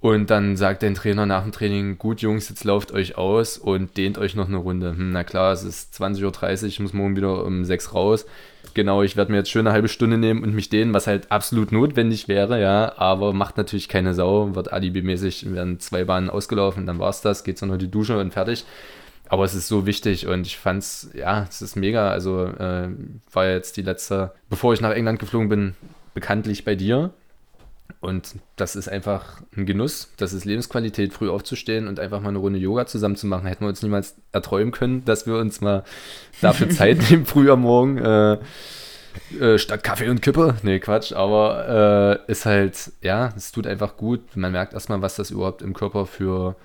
und 0.00 0.30
dann 0.30 0.56
sagt 0.56 0.82
dein 0.82 0.94
Trainer 0.94 1.26
nach 1.26 1.42
dem 1.42 1.52
Training, 1.52 1.98
gut 1.98 2.20
Jungs, 2.20 2.48
jetzt 2.48 2.64
lauft 2.64 2.92
euch 2.92 3.18
aus 3.18 3.58
und 3.58 3.96
dehnt 3.96 4.16
euch 4.16 4.36
noch 4.36 4.46
eine 4.46 4.58
Runde. 4.58 4.90
Hm, 4.90 5.10
na 5.10 5.24
klar, 5.24 5.52
es 5.52 5.64
ist 5.64 5.94
20.30 6.00 6.62
Uhr, 6.62 6.68
ich 6.68 6.80
muss 6.80 6.92
morgen 6.92 7.16
wieder 7.16 7.44
um 7.44 7.64
6 7.64 7.94
raus. 7.94 8.24
Genau, 8.74 9.02
ich 9.02 9.16
werde 9.16 9.32
mir 9.32 9.38
jetzt 9.38 9.50
schön 9.50 9.66
eine 9.66 9.72
halbe 9.72 9.88
Stunde 9.88 10.16
nehmen 10.16 10.44
und 10.44 10.54
mich 10.54 10.68
dehnen, 10.68 10.94
was 10.94 11.08
halt 11.08 11.32
absolut 11.32 11.72
notwendig 11.72 12.28
wäre, 12.28 12.60
ja, 12.60 12.96
aber 12.96 13.32
macht 13.32 13.56
natürlich 13.56 13.88
keine 13.88 14.14
Sau, 14.14 14.54
wird 14.54 14.72
alibimäßig, 14.72 15.52
werden 15.52 15.80
zwei 15.80 16.04
Bahnen 16.04 16.30
ausgelaufen, 16.30 16.86
dann 16.86 17.00
war 17.00 17.10
es 17.10 17.20
das, 17.20 17.42
geht 17.42 17.58
so 17.58 17.66
noch 17.66 17.76
die 17.76 17.90
Dusche 17.90 18.18
und 18.20 18.32
fertig. 18.32 18.64
Aber 19.30 19.44
es 19.44 19.54
ist 19.54 19.68
so 19.68 19.84
wichtig 19.84 20.26
und 20.26 20.46
ich 20.46 20.56
fand's, 20.56 21.10
ja, 21.12 21.46
es 21.50 21.60
ist 21.60 21.76
mega. 21.76 22.10
Also 22.10 22.44
äh, 22.46 22.88
war 23.32 23.46
jetzt 23.46 23.76
die 23.76 23.82
letzte, 23.82 24.32
bevor 24.48 24.72
ich 24.72 24.80
nach 24.80 24.92
England 24.92 25.18
geflogen 25.18 25.50
bin, 25.50 25.74
bekanntlich 26.14 26.64
bei 26.64 26.76
dir 26.76 27.10
und 28.00 28.36
das 28.56 28.76
ist 28.76 28.88
einfach 28.88 29.42
ein 29.56 29.66
Genuss, 29.66 30.12
das 30.16 30.32
ist 30.32 30.44
Lebensqualität, 30.44 31.12
früh 31.12 31.28
aufzustehen 31.28 31.88
und 31.88 31.98
einfach 31.98 32.20
mal 32.20 32.28
eine 32.28 32.38
Runde 32.38 32.58
Yoga 32.58 32.86
zusammen 32.86 33.16
zu 33.16 33.26
machen. 33.26 33.46
Hätten 33.46 33.64
wir 33.64 33.68
uns 33.68 33.82
niemals 33.82 34.16
erträumen 34.32 34.72
können, 34.72 35.04
dass 35.04 35.26
wir 35.26 35.36
uns 35.36 35.60
mal 35.60 35.84
dafür 36.40 36.68
Zeit 36.70 37.10
nehmen, 37.10 37.26
früh 37.26 37.50
am 37.50 37.62
Morgen, 37.62 37.98
äh, 37.98 38.38
äh, 39.40 39.58
statt 39.58 39.82
Kaffee 39.82 40.08
und 40.08 40.22
Kippe. 40.22 40.54
Nee, 40.62 40.78
Quatsch, 40.78 41.12
aber 41.12 42.20
äh, 42.26 42.30
ist 42.30 42.46
halt, 42.46 42.92
ja, 43.02 43.32
es 43.36 43.52
tut 43.52 43.66
einfach 43.66 43.96
gut. 43.96 44.36
Man 44.36 44.52
merkt 44.52 44.74
erstmal, 44.74 45.02
was 45.02 45.16
das 45.16 45.30
überhaupt 45.30 45.62
im 45.62 45.74
Körper 45.74 46.06
für 46.06 46.56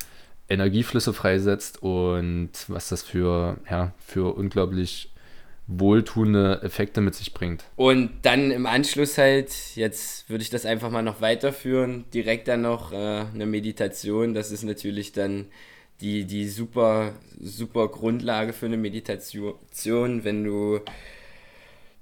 Energieflüsse 0.49 1.13
freisetzt 1.13 1.81
und 1.81 2.51
was 2.67 2.89
das 2.89 3.01
für, 3.01 3.57
ja, 3.69 3.93
für 4.05 4.35
unglaublich 4.35 5.12
wohltuende 5.67 6.61
Effekte 6.61 7.01
mit 7.01 7.15
sich 7.15 7.33
bringt. 7.33 7.63
Und 7.75 8.11
dann 8.23 8.51
im 8.51 8.65
Anschluss 8.65 9.17
halt, 9.17 9.51
jetzt 9.75 10.29
würde 10.29 10.43
ich 10.43 10.49
das 10.49 10.65
einfach 10.65 10.91
mal 10.91 11.01
noch 11.01 11.21
weiterführen, 11.21 12.05
direkt 12.13 12.47
dann 12.47 12.61
noch 12.61 12.91
äh, 12.91 12.95
eine 13.33 13.45
Meditation. 13.45 14.33
Das 14.33 14.51
ist 14.51 14.63
natürlich 14.63 15.13
dann 15.13 15.45
die, 16.01 16.25
die 16.25 16.49
super, 16.49 17.13
super 17.39 17.87
Grundlage 17.87 18.51
für 18.51 18.65
eine 18.65 18.77
Meditation, 18.77 20.23
wenn 20.23 20.43
du 20.43 20.81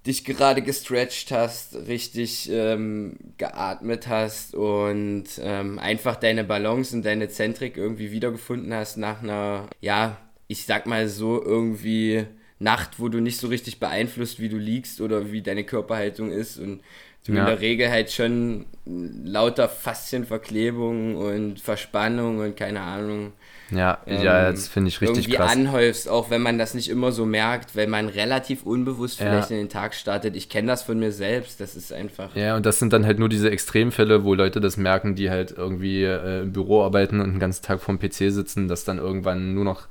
dich 0.08 0.26
gerade 0.26 0.64
gestretched 0.64 1.32
hast, 1.32 1.76
richtig 1.88 2.50
ähm, 2.52 3.18
geatmet 3.38 4.08
hast 4.08 4.56
und 4.56 5.26
ähm, 5.40 5.78
einfach 5.78 6.16
deine 6.16 6.44
Balance 6.44 6.96
und 6.96 7.06
deine 7.06 7.30
Zentrik 7.30 7.78
irgendwie 7.78 8.12
wiedergefunden 8.12 8.74
hast 8.74 8.98
nach 8.98 9.22
einer, 9.22 9.68
ja, 9.80 10.18
ich 10.48 10.66
sag 10.66 10.88
mal 10.88 11.08
so 11.08 11.42
irgendwie 11.44 12.26
Nacht, 12.62 13.00
wo 13.00 13.10
du 13.10 13.20
nicht 13.20 13.38
so 13.38 13.48
richtig 13.48 13.80
beeinflusst, 13.80 14.40
wie 14.40 14.50
du 14.50 14.58
liegst 14.58 15.02
oder 15.02 15.32
wie 15.32 15.42
deine 15.42 15.64
Körperhaltung 15.64 16.32
ist 16.32 16.58
und 16.58 16.82
du 17.26 17.34
ja. 17.34 17.42
in 17.42 17.46
der 17.48 17.62
Regel 17.62 17.90
halt 17.90 18.12
schon 18.12 18.66
lauter 18.86 19.68
Faszienverklebung 19.68 21.16
und 21.16 21.60
Verspannung 21.60 22.40
und 22.40 22.56
keine 22.56 22.82
Ahnung. 22.82 23.34
Ja, 23.72 24.00
ähm, 24.06 24.22
ja, 24.22 24.52
das 24.52 24.68
finde 24.68 24.90
ich 24.90 25.00
richtig 25.00 25.26
irgendwie 25.26 25.38
krass. 25.38 25.52
anhäufst, 25.54 26.10
auch 26.10 26.30
wenn 26.30 26.42
man 26.42 26.58
das 26.58 26.74
nicht 26.74 26.90
immer 26.90 27.12
so 27.12 27.26
merkt, 27.26 27.76
weil 27.76 27.88
man 27.88 28.10
relativ 28.10 28.64
unbewusst 28.64 29.20
ja. 29.20 29.28
vielleicht 29.28 29.52
in 29.52 29.58
den 29.58 29.70
Tag 29.70 29.96
startet. 29.96 30.36
Ich 30.36 30.50
kenne 30.50 30.68
das 30.68 30.84
von 30.84 31.00
mir 31.00 31.12
selbst, 31.12 31.62
das 31.62 31.76
ist 31.76 31.94
einfach. 31.94 32.36
Ja, 32.36 32.58
und 32.58 32.66
das 32.66 32.80
sind 32.80 32.92
dann 32.92 33.06
halt 33.06 33.18
nur 33.18 33.30
diese 33.30 33.50
Extremfälle, 33.50 34.24
wo 34.24 34.34
Leute 34.34 34.60
das 34.60 34.76
merken, 34.76 35.16
die 35.16 35.30
halt 35.30 35.52
irgendwie 35.52 36.04
äh, 36.04 36.42
im 36.42 36.52
Büro 36.52 36.84
arbeiten 36.84 37.22
und 37.22 37.32
den 37.32 37.40
ganzen 37.40 37.64
Tag 37.64 37.82
vorm 37.82 37.98
PC 37.98 38.32
sitzen, 38.32 38.68
dass 38.68 38.84
dann 38.84 38.98
irgendwann 38.98 39.54
nur 39.54 39.64
noch 39.64 39.88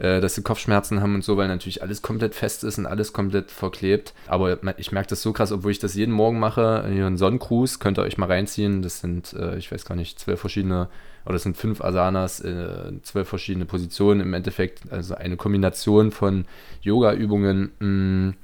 äh, 0.00 0.20
dass 0.20 0.34
sie 0.34 0.42
Kopfschmerzen 0.42 1.02
haben 1.02 1.14
und 1.14 1.24
so, 1.24 1.36
weil 1.36 1.46
natürlich 1.48 1.82
alles 1.82 2.00
komplett 2.00 2.34
fest 2.34 2.64
ist 2.64 2.78
und 2.78 2.86
alles 2.86 3.12
komplett 3.12 3.50
verklebt. 3.50 4.14
Aber 4.26 4.58
ich 4.78 4.92
merke 4.92 5.10
das 5.10 5.20
so 5.20 5.32
krass, 5.32 5.52
obwohl 5.52 5.70
ich 5.70 5.78
das 5.78 5.94
jeden 5.94 6.12
Morgen 6.12 6.38
mache. 6.38 6.88
Hier 6.90 7.06
ein 7.06 7.18
Sonnencruise, 7.18 7.78
könnt 7.78 7.98
ihr 7.98 8.02
euch 8.02 8.16
mal 8.16 8.26
reinziehen. 8.26 8.80
Das 8.80 9.00
sind, 9.00 9.34
äh, 9.34 9.58
ich 9.58 9.70
weiß 9.70 9.84
gar 9.84 9.96
nicht, 9.96 10.18
zwölf 10.18 10.40
verschiedene, 10.40 10.88
oder 11.26 11.34
das 11.34 11.42
sind 11.42 11.58
fünf 11.58 11.82
Asanas, 11.82 12.40
äh, 12.40 12.92
zwölf 13.02 13.28
verschiedene 13.28 13.66
Positionen 13.66 14.22
im 14.22 14.32
Endeffekt. 14.32 14.90
Also 14.90 15.14
eine 15.14 15.36
Kombination 15.36 16.12
von 16.12 16.46
Yoga-Übungen, 16.80 17.70
mm, 17.78 18.34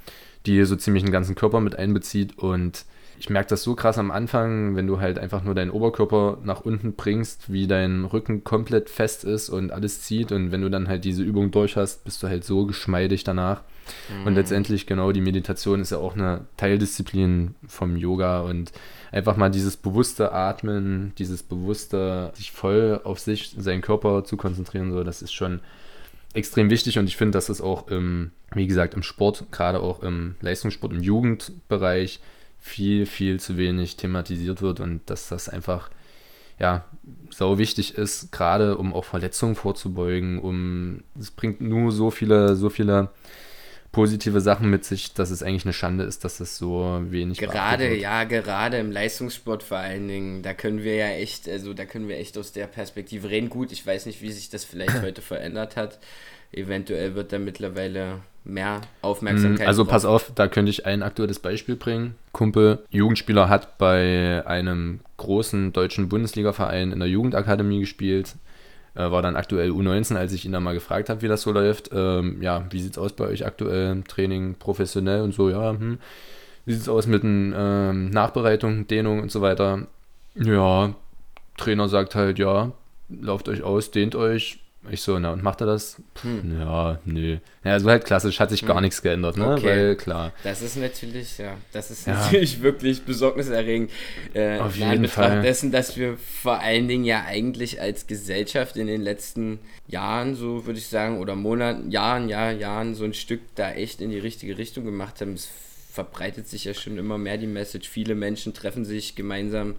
die 0.45 0.63
so 0.65 0.77
ziemlich 0.77 1.05
den 1.05 1.13
ganzen 1.13 1.35
Körper 1.35 1.61
mit 1.61 1.77
einbezieht 1.79 2.39
und 2.39 2.85
ich 3.19 3.31
merke 3.31 3.49
das 3.49 3.63
so 3.63 3.75
krass 3.75 3.99
am 3.99 4.11
Anfang, 4.11 4.77
wenn 4.77 4.87
du 4.87 5.01
halt 5.01 5.19
einfach 5.19 5.43
nur 5.43 5.55
deinen 5.55 5.71
Oberkörper 5.71 6.39
nach 6.45 6.61
unten 6.61 6.95
bringst, 6.95 7.51
wie 7.53 7.67
dein 7.67 8.05
Rücken 8.05 8.45
komplett 8.45 8.91
fest 8.91 9.25
ist 9.25 9.49
und 9.49 9.73
alles 9.73 10.03
zieht. 10.03 10.33
Und 10.33 10.53
wenn 10.53 10.63
du 10.63 10.69
dann 10.69 10.89
halt 10.89 11.05
diese 11.05 11.23
Übung 11.23 11.51
durch 11.51 11.77
hast, 11.77 12.05
bist 12.05 12.23
du 12.23 12.29
halt 12.29 12.45
so 12.45 12.67
geschmeidig 12.67 13.25
danach. 13.25 13.63
Mhm. 14.21 14.27
Und 14.27 14.35
letztendlich, 14.35 14.87
genau, 14.87 15.13
die 15.13 15.21
Meditation 15.21 15.81
ist 15.81 15.91
ja 15.91 15.99
auch 15.99 16.15
eine 16.15 16.47
Teildisziplin 16.57 17.55
vom 17.67 17.97
Yoga 17.97 18.41
und 18.41 18.73
einfach 19.13 19.37
mal 19.37 19.51
dieses 19.51 19.77
bewusste 19.77 20.33
Atmen, 20.33 21.13
dieses 21.19 21.43
bewusste, 21.43 22.33
sich 22.35 22.53
voll 22.53 23.01
auf 23.05 23.19
sich, 23.19 23.55
seinen 23.57 23.83
Körper 23.83 24.25
zu 24.25 24.37
konzentrieren, 24.37 24.93
so, 24.93 25.05
das 25.05 25.23
ist 25.23 25.33
schon 25.33 25.61
extrem 26.35 26.69
wichtig 26.69 26.99
und 26.99 27.07
ich 27.07 27.17
finde, 27.17 27.33
dass 27.33 27.49
es 27.49 27.63
auch 27.63 27.89
im, 27.89 28.31
wie 28.53 28.67
gesagt, 28.67 28.95
im 28.95 29.03
Sport, 29.03 29.47
gerade 29.53 29.81
auch 29.81 30.03
im 30.03 30.35
Leistungssport, 30.41 30.93
im 30.93 31.03
Jugendbereich, 31.03 32.21
viel, 32.67 33.07
viel 33.07 33.39
zu 33.39 33.57
wenig 33.57 33.97
thematisiert 33.97 34.61
wird 34.61 34.81
und 34.81 35.09
dass 35.09 35.29
das 35.29 35.49
einfach 35.49 35.89
ja, 36.59 36.85
sau 37.31 37.59
wichtig 37.59 37.97
ist, 37.97 38.33
gerade 38.33 38.77
um 38.79 38.95
auch 38.95 39.05
Verletzungen 39.05 39.55
vorzubeugen, 39.55 40.39
um 40.41 41.03
es 41.19 41.31
bringt 41.31 41.61
nur 41.61 41.93
so 41.93 42.11
viele, 42.11 42.57
so 42.57 42.71
viele 42.71 43.11
positive 43.93 44.41
Sachen 44.41 44.69
mit 44.69 44.85
sich, 44.85 45.15
dass 45.15 45.31
es 45.31 45.43
eigentlich 45.43 45.65
eine 45.65 45.73
Schande 45.73 46.05
ist, 46.05 46.25
dass 46.25 46.41
es 46.41 46.59
so 46.59 47.01
wenig 47.09 47.39
Gerade, 47.39 47.95
ja, 47.95 48.25
gerade 48.25 48.79
im 48.79 48.91
Leistungssport 48.91 49.63
vor 49.63 49.79
allen 49.79 50.09
Dingen, 50.09 50.43
da 50.43 50.55
können 50.55 50.83
wir 50.83 50.97
ja 50.97 51.09
echt, 51.09 51.49
also 51.49 51.73
da 51.73 51.85
können 51.85 52.09
wir 52.09 52.19
echt 52.19 52.37
aus 52.37 52.53
der 52.53 52.67
Perspektive 52.67 53.31
reden. 53.31 53.49
Gut, 53.49 53.71
ich 53.71 53.87
weiß 53.87 54.07
nicht, 54.07 54.23
wie 54.23 54.33
sich 54.33 54.51
das 54.51 54.65
vielleicht 54.65 55.01
heute 55.03 55.23
verändert 55.23 55.77
hat. 55.77 55.99
Eventuell 56.53 57.15
wird 57.15 57.33
da 57.33 57.39
mittlerweile 57.39 58.21
mehr 58.45 58.81
Aufmerksamkeit. 59.03 59.67
Mm, 59.67 59.69
also 59.69 59.85
pass 59.85 60.05
auf, 60.05 60.33
da 60.35 60.49
könnte 60.49 60.71
ich 60.71 60.87
ein 60.87 61.03
aktuelles 61.03 61.39
Beispiel 61.39 61.77
bringen. 61.77 62.15
Kumpel, 62.33 62.85
Jugendspieler 62.91 63.49
hat 63.49 63.79
bei 63.79 64.47
einem 64.47 65.01
großen 65.17 65.73
deutschen 65.73 66.09
Bundesliga-Verein 66.09 66.93
in 66.93 67.01
der 67.01 67.09
Jugendakademie 67.09 67.81
gespielt. 67.81 68.37
Äh, 68.95 69.11
war 69.11 69.21
dann 69.21 69.37
aktuell 69.37 69.71
U19, 69.71 70.17
als 70.17 70.33
ich 70.33 70.45
ihn 70.45 70.53
da 70.53 70.61
mal 70.61 70.75
gefragt 70.75 71.11
habe, 71.11 71.23
wie 71.23 71.29
das 71.29 71.43
so 71.43 71.53
läuft. 71.53 71.91
Ähm, 71.93 72.41
ja, 72.41 72.65
wie 72.71 72.81
sieht 72.81 72.93
es 72.93 72.99
aus 72.99 73.13
bei 73.13 73.27
euch 73.27 73.45
aktuell? 73.45 74.03
Training 74.09 74.55
professionell 74.59 75.23
und 75.23 75.35
so, 75.35 75.51
ja. 75.51 75.71
Hm. 75.73 75.99
Wie 76.65 76.73
sieht 76.73 76.83
es 76.83 76.89
aus 76.89 77.07
mit 77.07 77.23
den 77.23 77.55
ähm, 77.57 78.11
Nachbereitung, 78.11 78.87
Dehnung 78.87 79.21
und 79.21 79.31
so 79.31 79.41
weiter? 79.41 79.87
Ja, 80.35 80.95
Trainer 81.57 81.89
sagt 81.89 82.15
halt, 82.15 82.39
ja, 82.39 82.73
lauft 83.09 83.49
euch 83.49 83.63
aus, 83.63 83.91
dehnt 83.91 84.15
euch, 84.15 84.61
ich 84.91 85.03
so, 85.03 85.19
na, 85.19 85.33
und 85.33 85.43
macht 85.43 85.61
er 85.61 85.67
das? 85.67 86.01
Hm. 86.23 86.61
Ja, 86.61 86.99
nö. 87.05 87.39
Ja, 87.65 87.73
also 87.73 87.91
halt 87.91 88.05
klassisch, 88.05 88.41
hat 88.41 88.51
sich 88.51 88.61
hm. 88.61 88.69
gar 88.69 88.81
nichts 88.81 89.03
geändert, 89.03 89.37
ne? 89.37 89.53
Okay. 89.53 89.67
Weil, 89.67 89.97
klar. 89.97 90.33
Das 90.43 90.63
ist 90.63 90.77
natürlich, 90.77 91.39
ja, 91.39 91.57
das 91.73 91.91
ist 91.91 92.07
ja. 92.07 92.15
natürlich 92.15 92.63
wirklich 92.63 93.03
besorgniserregend. 93.03 93.91
Äh, 94.35 94.59
Auf 94.59 94.77
jeden 94.77 95.03
Betracht 95.03 95.29
Fall. 95.29 95.43
dessen, 95.43 95.73
dass 95.73 95.97
wir 95.97 96.17
vor 96.17 96.61
allen 96.61 96.89
Dingen 96.89 97.05
ja 97.05 97.25
eigentlich 97.25 97.81
als 97.81 98.07
Gesellschaft 98.07 98.77
in 98.77 98.87
den 98.87 99.03
letzten 99.03 99.59
Jahren, 99.89 100.35
so 100.35 100.67
würde 100.67 100.79
ich 100.79 100.87
sagen, 100.87 101.19
oder 101.19 101.35
Monaten, 101.35 101.91
Jahren, 101.91 102.29
ja, 102.29 102.51
Jahren 102.51 102.95
so 102.95 103.05
ein 103.05 103.15
Stück 103.15 103.41
da 103.55 103.73
echt 103.73 104.01
in 104.01 104.11
die 104.11 104.19
richtige 104.19 104.59
Richtung 104.59 104.85
gemacht 104.85 105.21
haben. 105.21 105.35
Es 105.35 105.49
verbreitet 105.93 106.47
sich 106.49 106.65
ja 106.65 106.75
schon 106.75 106.99
immer 106.99 107.19
mehr 107.19 107.39
die 107.39 107.47
Message. 107.47 107.89
Viele 107.89 108.15
Menschen 108.15 108.53
treffen 108.53 108.85
sich 108.85 109.17
gemeinsam 109.17 109.77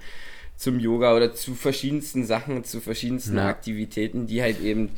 zum 0.57 0.79
Yoga 0.79 1.15
oder 1.15 1.33
zu 1.33 1.53
verschiedensten 1.53 2.25
Sachen, 2.25 2.63
zu 2.63 2.81
verschiedensten 2.81 3.37
ja. 3.37 3.47
Aktivitäten, 3.47 4.27
die 4.27 4.41
halt 4.41 4.59
eben 4.59 4.89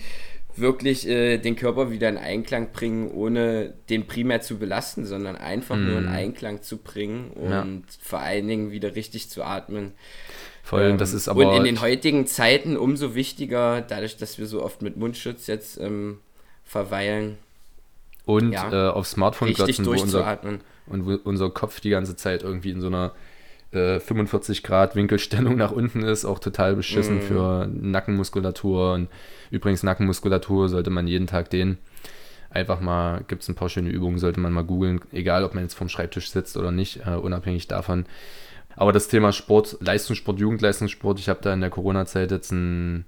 wirklich 0.55 1.07
äh, 1.07 1.37
den 1.37 1.55
Körper 1.55 1.91
wieder 1.91 2.09
in 2.09 2.17
Einklang 2.17 2.71
bringen, 2.71 3.11
ohne 3.11 3.73
den 3.89 4.07
primär 4.07 4.41
zu 4.41 4.57
belasten, 4.57 5.05
sondern 5.05 5.35
einfach 5.35 5.75
mm. 5.75 5.85
nur 5.85 5.97
in 5.99 6.05
mhm. 6.05 6.11
Einklang 6.11 6.61
zu 6.61 6.77
bringen 6.77 7.31
und 7.31 7.51
ja. 7.51 7.75
vor 8.01 8.19
allen 8.19 8.47
Dingen 8.47 8.71
wieder 8.71 8.95
richtig 8.95 9.29
zu 9.29 9.43
atmen. 9.43 9.93
Voll, 10.63 10.83
ähm, 10.83 10.97
das 10.97 11.13
ist 11.13 11.27
aber. 11.27 11.47
Und 11.47 11.57
in 11.57 11.63
den 11.63 11.81
heutigen 11.81 12.25
Zeiten 12.27 12.77
umso 12.77 13.15
wichtiger, 13.15 13.81
dadurch, 13.81 14.17
dass 14.17 14.37
wir 14.37 14.47
so 14.47 14.63
oft 14.63 14.81
mit 14.81 14.97
Mundschutz 14.97 15.47
jetzt 15.47 15.79
ähm, 15.79 16.19
verweilen. 16.63 17.37
Und 18.25 18.51
ja, 18.51 18.89
äh, 18.89 18.91
auf 18.91 19.07
Smartphone 19.07 19.53
glotzen, 19.53 19.85
wo 19.85 19.91
unser, 19.91 20.39
und 20.87 21.05
wo 21.05 21.17
unser 21.23 21.49
Kopf 21.49 21.79
die 21.79 21.89
ganze 21.89 22.15
Zeit 22.15 22.43
irgendwie 22.43 22.69
in 22.69 22.81
so 22.81 22.87
einer 22.87 23.13
45 23.71 24.59
äh, 24.59 24.67
Grad 24.67 24.95
Winkelstellung 24.95 25.55
nach 25.57 25.71
unten 25.71 26.01
ist, 26.03 26.25
auch 26.25 26.39
total 26.39 26.75
beschissen 26.75 27.17
mm. 27.17 27.21
für 27.21 27.67
Nackenmuskulatur. 27.67 28.93
Und 28.93 29.09
übrigens, 29.51 29.83
Nackenmuskulatur 29.83 30.69
sollte 30.69 30.89
man 30.89 31.07
jeden 31.07 31.27
Tag 31.27 31.49
dehnen. 31.49 31.77
Einfach 32.49 32.79
mal, 32.79 33.23
gibt 33.27 33.43
es 33.43 33.49
ein 33.49 33.55
paar 33.55 33.69
schöne 33.69 33.89
Übungen, 33.89 34.17
sollte 34.17 34.39
man 34.39 34.51
mal 34.51 34.63
googeln, 34.63 35.01
egal 35.11 35.43
ob 35.43 35.53
man 35.53 35.63
jetzt 35.63 35.75
vorm 35.75 35.89
Schreibtisch 35.89 36.31
sitzt 36.31 36.57
oder 36.57 36.71
nicht, 36.71 37.05
uh, 37.05 37.19
unabhängig 37.19 37.67
davon. 37.67 38.05
Aber 38.75 38.91
das 38.91 39.07
Thema 39.07 39.31
Sport, 39.33 39.77
Leistungssport, 39.81 40.39
Jugendleistungssport, 40.39 41.19
ich 41.19 41.29
habe 41.29 41.41
da 41.43 41.53
in 41.53 41.61
der 41.61 41.69
Corona-Zeit 41.69 42.31
jetzt 42.31 42.51
ein 42.51 43.05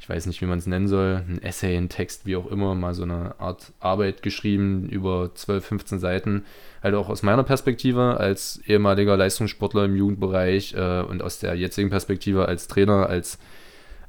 ich 0.00 0.08
weiß 0.08 0.24
nicht, 0.24 0.40
wie 0.40 0.46
man 0.46 0.58
es 0.58 0.66
nennen 0.66 0.88
soll, 0.88 1.22
ein 1.28 1.42
Essay, 1.42 1.76
ein 1.76 1.90
Text, 1.90 2.24
wie 2.24 2.34
auch 2.34 2.50
immer, 2.50 2.74
mal 2.74 2.94
so 2.94 3.02
eine 3.02 3.38
Art 3.38 3.72
Arbeit 3.80 4.22
geschrieben 4.22 4.88
über 4.88 5.34
12, 5.34 5.64
15 5.66 5.98
Seiten. 5.98 6.44
Halt 6.82 6.94
auch 6.94 7.10
aus 7.10 7.22
meiner 7.22 7.44
Perspektive 7.44 8.16
als 8.18 8.62
ehemaliger 8.66 9.18
Leistungssportler 9.18 9.84
im 9.84 9.94
Jugendbereich 9.94 10.72
äh, 10.72 11.02
und 11.02 11.22
aus 11.22 11.38
der 11.38 11.54
jetzigen 11.54 11.90
Perspektive 11.90 12.48
als 12.48 12.66
Trainer, 12.66 13.08
als 13.10 13.38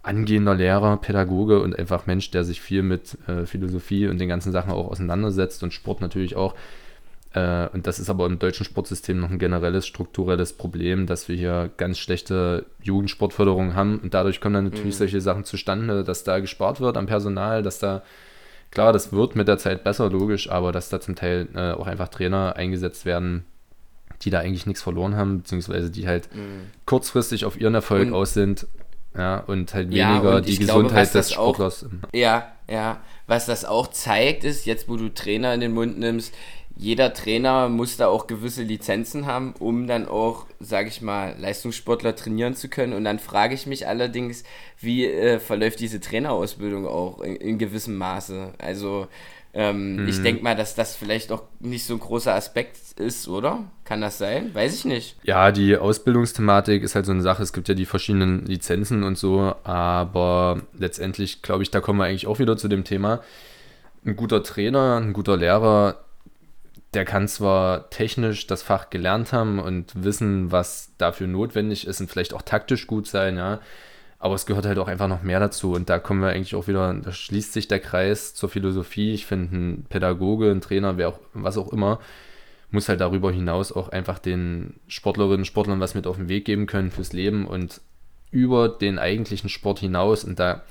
angehender 0.01 0.55
Lehrer, 0.55 0.95
Pädagoge 0.95 1.59
und 1.61 1.77
einfach 1.77 2.07
Mensch, 2.07 2.31
der 2.31 2.45
sich 2.45 2.61
viel 2.61 2.83
mit 2.83 3.17
äh, 3.27 3.45
Philosophie 3.45 4.07
und 4.07 4.17
den 4.17 4.29
ganzen 4.29 4.53
Sachen 4.53 4.71
auch 4.71 4.87
auseinandersetzt 4.89 5.61
und 5.61 5.73
Sport 5.73 5.99
natürlich 5.99 6.37
auch. 6.37 6.55
Äh, 7.33 7.67
und 7.69 7.87
das 7.87 7.99
ist 7.99 8.09
aber 8.09 8.25
im 8.25 8.39
deutschen 8.39 8.65
Sportsystem 8.65 9.19
noch 9.19 9.29
ein 9.29 9.39
generelles 9.39 9.87
strukturelles 9.87 10.53
Problem, 10.53 11.07
dass 11.07 11.29
wir 11.29 11.35
hier 11.35 11.69
ganz 11.77 11.97
schlechte 11.97 12.65
Jugendsportförderung 12.81 13.73
haben 13.73 13.99
und 13.99 14.13
dadurch 14.13 14.41
kommen 14.41 14.55
dann 14.55 14.65
natürlich 14.65 14.95
mhm. 14.95 14.99
solche 14.99 15.21
Sachen 15.21 15.45
zustande, 15.45 16.03
dass 16.03 16.23
da 16.23 16.39
gespart 16.39 16.81
wird 16.81 16.97
am 16.97 17.05
Personal, 17.05 17.63
dass 17.63 17.79
da 17.79 18.03
klar, 18.69 18.91
das 18.91 19.13
wird 19.13 19.35
mit 19.35 19.47
der 19.47 19.57
Zeit 19.57 19.83
besser, 19.83 20.09
logisch, 20.09 20.49
aber 20.49 20.71
dass 20.71 20.89
da 20.89 20.99
zum 20.99 21.15
Teil 21.15 21.47
äh, 21.55 21.71
auch 21.71 21.87
einfach 21.87 22.09
Trainer 22.09 22.55
eingesetzt 22.57 23.05
werden, 23.05 23.45
die 24.23 24.29
da 24.29 24.39
eigentlich 24.39 24.65
nichts 24.65 24.81
verloren 24.81 25.15
haben, 25.15 25.39
beziehungsweise 25.39 25.89
die 25.89 26.07
halt 26.07 26.33
mhm. 26.35 26.67
kurzfristig 26.85 27.45
auf 27.45 27.59
ihren 27.59 27.75
Erfolg 27.75 28.07
und, 28.07 28.13
aus 28.13 28.33
sind 28.33 28.67
ja, 29.17 29.39
und 29.39 29.73
halt 29.73 29.89
weniger 29.89 30.37
und 30.37 30.47
die 30.47 30.57
Gesundheit 30.57 31.11
glaube, 31.11 31.17
des 31.17 31.31
Sportlers. 31.31 31.85
Auch, 31.85 32.13
ja, 32.13 32.51
ja. 32.69 33.01
Was 33.27 33.45
das 33.45 33.65
auch 33.65 33.87
zeigt, 33.87 34.43
ist, 34.43 34.65
jetzt 34.65 34.89
wo 34.89 34.97
du 34.97 35.09
Trainer 35.09 35.53
in 35.53 35.61
den 35.61 35.73
Mund 35.73 35.99
nimmst, 35.99 36.33
jeder 36.75 37.13
Trainer 37.13 37.69
muss 37.69 37.97
da 37.97 38.07
auch 38.07 38.27
gewisse 38.27 38.63
Lizenzen 38.63 39.25
haben, 39.25 39.53
um 39.59 39.87
dann 39.87 40.07
auch, 40.07 40.45
sage 40.59 40.87
ich 40.87 41.01
mal, 41.01 41.35
Leistungssportler 41.39 42.15
trainieren 42.15 42.55
zu 42.55 42.69
können. 42.69 42.93
Und 42.93 43.03
dann 43.03 43.19
frage 43.19 43.53
ich 43.53 43.67
mich 43.67 43.87
allerdings, 43.87 44.43
wie 44.79 45.05
äh, 45.05 45.39
verläuft 45.39 45.79
diese 45.79 45.99
Trainerausbildung 45.99 46.87
auch 46.87 47.21
in, 47.21 47.35
in 47.35 47.57
gewissem 47.57 47.97
Maße? 47.97 48.53
Also 48.57 49.07
ähm, 49.53 49.97
hm. 49.97 50.07
Ich 50.07 50.21
denke 50.21 50.43
mal, 50.43 50.55
dass 50.55 50.75
das 50.75 50.95
vielleicht 50.95 51.31
auch 51.31 51.43
nicht 51.59 51.85
so 51.85 51.95
ein 51.95 51.99
großer 51.99 52.33
Aspekt 52.33 52.77
ist, 52.99 53.27
oder? 53.27 53.65
Kann 53.83 54.01
das 54.01 54.17
sein? 54.17 54.53
Weiß 54.53 54.73
ich 54.73 54.85
nicht. 54.85 55.17
Ja, 55.23 55.51
die 55.51 55.75
Ausbildungsthematik 55.75 56.83
ist 56.83 56.95
halt 56.95 57.05
so 57.05 57.11
eine 57.11 57.21
Sache. 57.21 57.43
Es 57.43 57.51
gibt 57.51 57.67
ja 57.67 57.75
die 57.75 57.85
verschiedenen 57.85 58.45
Lizenzen 58.45 59.03
und 59.03 59.17
so, 59.17 59.53
aber 59.63 60.61
letztendlich 60.77 61.41
glaube 61.41 61.63
ich, 61.63 61.71
da 61.71 61.81
kommen 61.81 61.99
wir 61.99 62.05
eigentlich 62.05 62.27
auch 62.27 62.39
wieder 62.39 62.55
zu 62.55 62.69
dem 62.69 62.85
Thema. 62.85 63.21
Ein 64.05 64.15
guter 64.15 64.41
Trainer, 64.41 64.97
ein 64.97 65.13
guter 65.13 65.35
Lehrer, 65.35 65.97
der 66.93 67.05
kann 67.05 67.27
zwar 67.27 67.89
technisch 67.89 68.47
das 68.47 68.63
Fach 68.63 68.89
gelernt 68.89 69.31
haben 69.31 69.59
und 69.59 70.03
wissen, 70.03 70.51
was 70.51 70.91
dafür 70.97 71.27
notwendig 71.27 71.87
ist 71.87 72.01
und 72.01 72.09
vielleicht 72.09 72.33
auch 72.33 72.41
taktisch 72.41 72.87
gut 72.87 73.07
sein, 73.07 73.37
ja. 73.37 73.61
Aber 74.19 74.35
es 74.35 74.45
gehört 74.45 74.65
halt 74.65 74.77
auch 74.77 74.87
einfach 74.87 75.07
noch 75.07 75.23
mehr 75.23 75.39
dazu. 75.39 75.71
Und 75.71 75.89
da 75.89 75.97
kommen 75.97 76.21
wir 76.21 76.29
eigentlich 76.29 76.53
auch 76.53 76.67
wieder, 76.67 76.93
da 76.93 77.11
schließt 77.11 77.53
sich 77.53 77.67
der 77.67 77.79
Kreis 77.79 78.35
zur 78.35 78.49
Philosophie. 78.49 79.13
Ich 79.13 79.25
finde, 79.25 79.55
ein 79.55 79.85
Pädagoge, 79.89 80.51
ein 80.51 80.61
Trainer, 80.61 80.97
wer 80.97 81.09
auch, 81.09 81.19
was 81.33 81.57
auch 81.57 81.71
immer, 81.71 81.99
muss 82.69 82.87
halt 82.87 83.01
darüber 83.01 83.31
hinaus 83.31 83.71
auch 83.71 83.89
einfach 83.89 84.19
den 84.19 84.79
Sportlerinnen 84.87 85.39
und 85.39 85.45
Sportlern 85.45 85.79
was 85.79 85.95
mit 85.95 86.05
auf 86.07 86.17
den 86.17 86.29
Weg 86.29 86.45
geben 86.45 86.67
können 86.67 86.91
fürs 86.91 87.13
Leben 87.13 87.47
und 87.47 87.81
über 88.29 88.69
den 88.69 88.99
eigentlichen 88.99 89.49
Sport 89.49 89.79
hinaus. 89.79 90.23
Und 90.23 90.39
da 90.39 90.63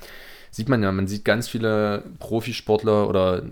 sieht 0.49 0.69
man 0.69 0.81
ja, 0.81 0.91
man 0.91 1.07
sieht 1.07 1.25
ganz 1.25 1.47
viele 1.47 2.03
Profisportler 2.19 3.09
oder 3.09 3.43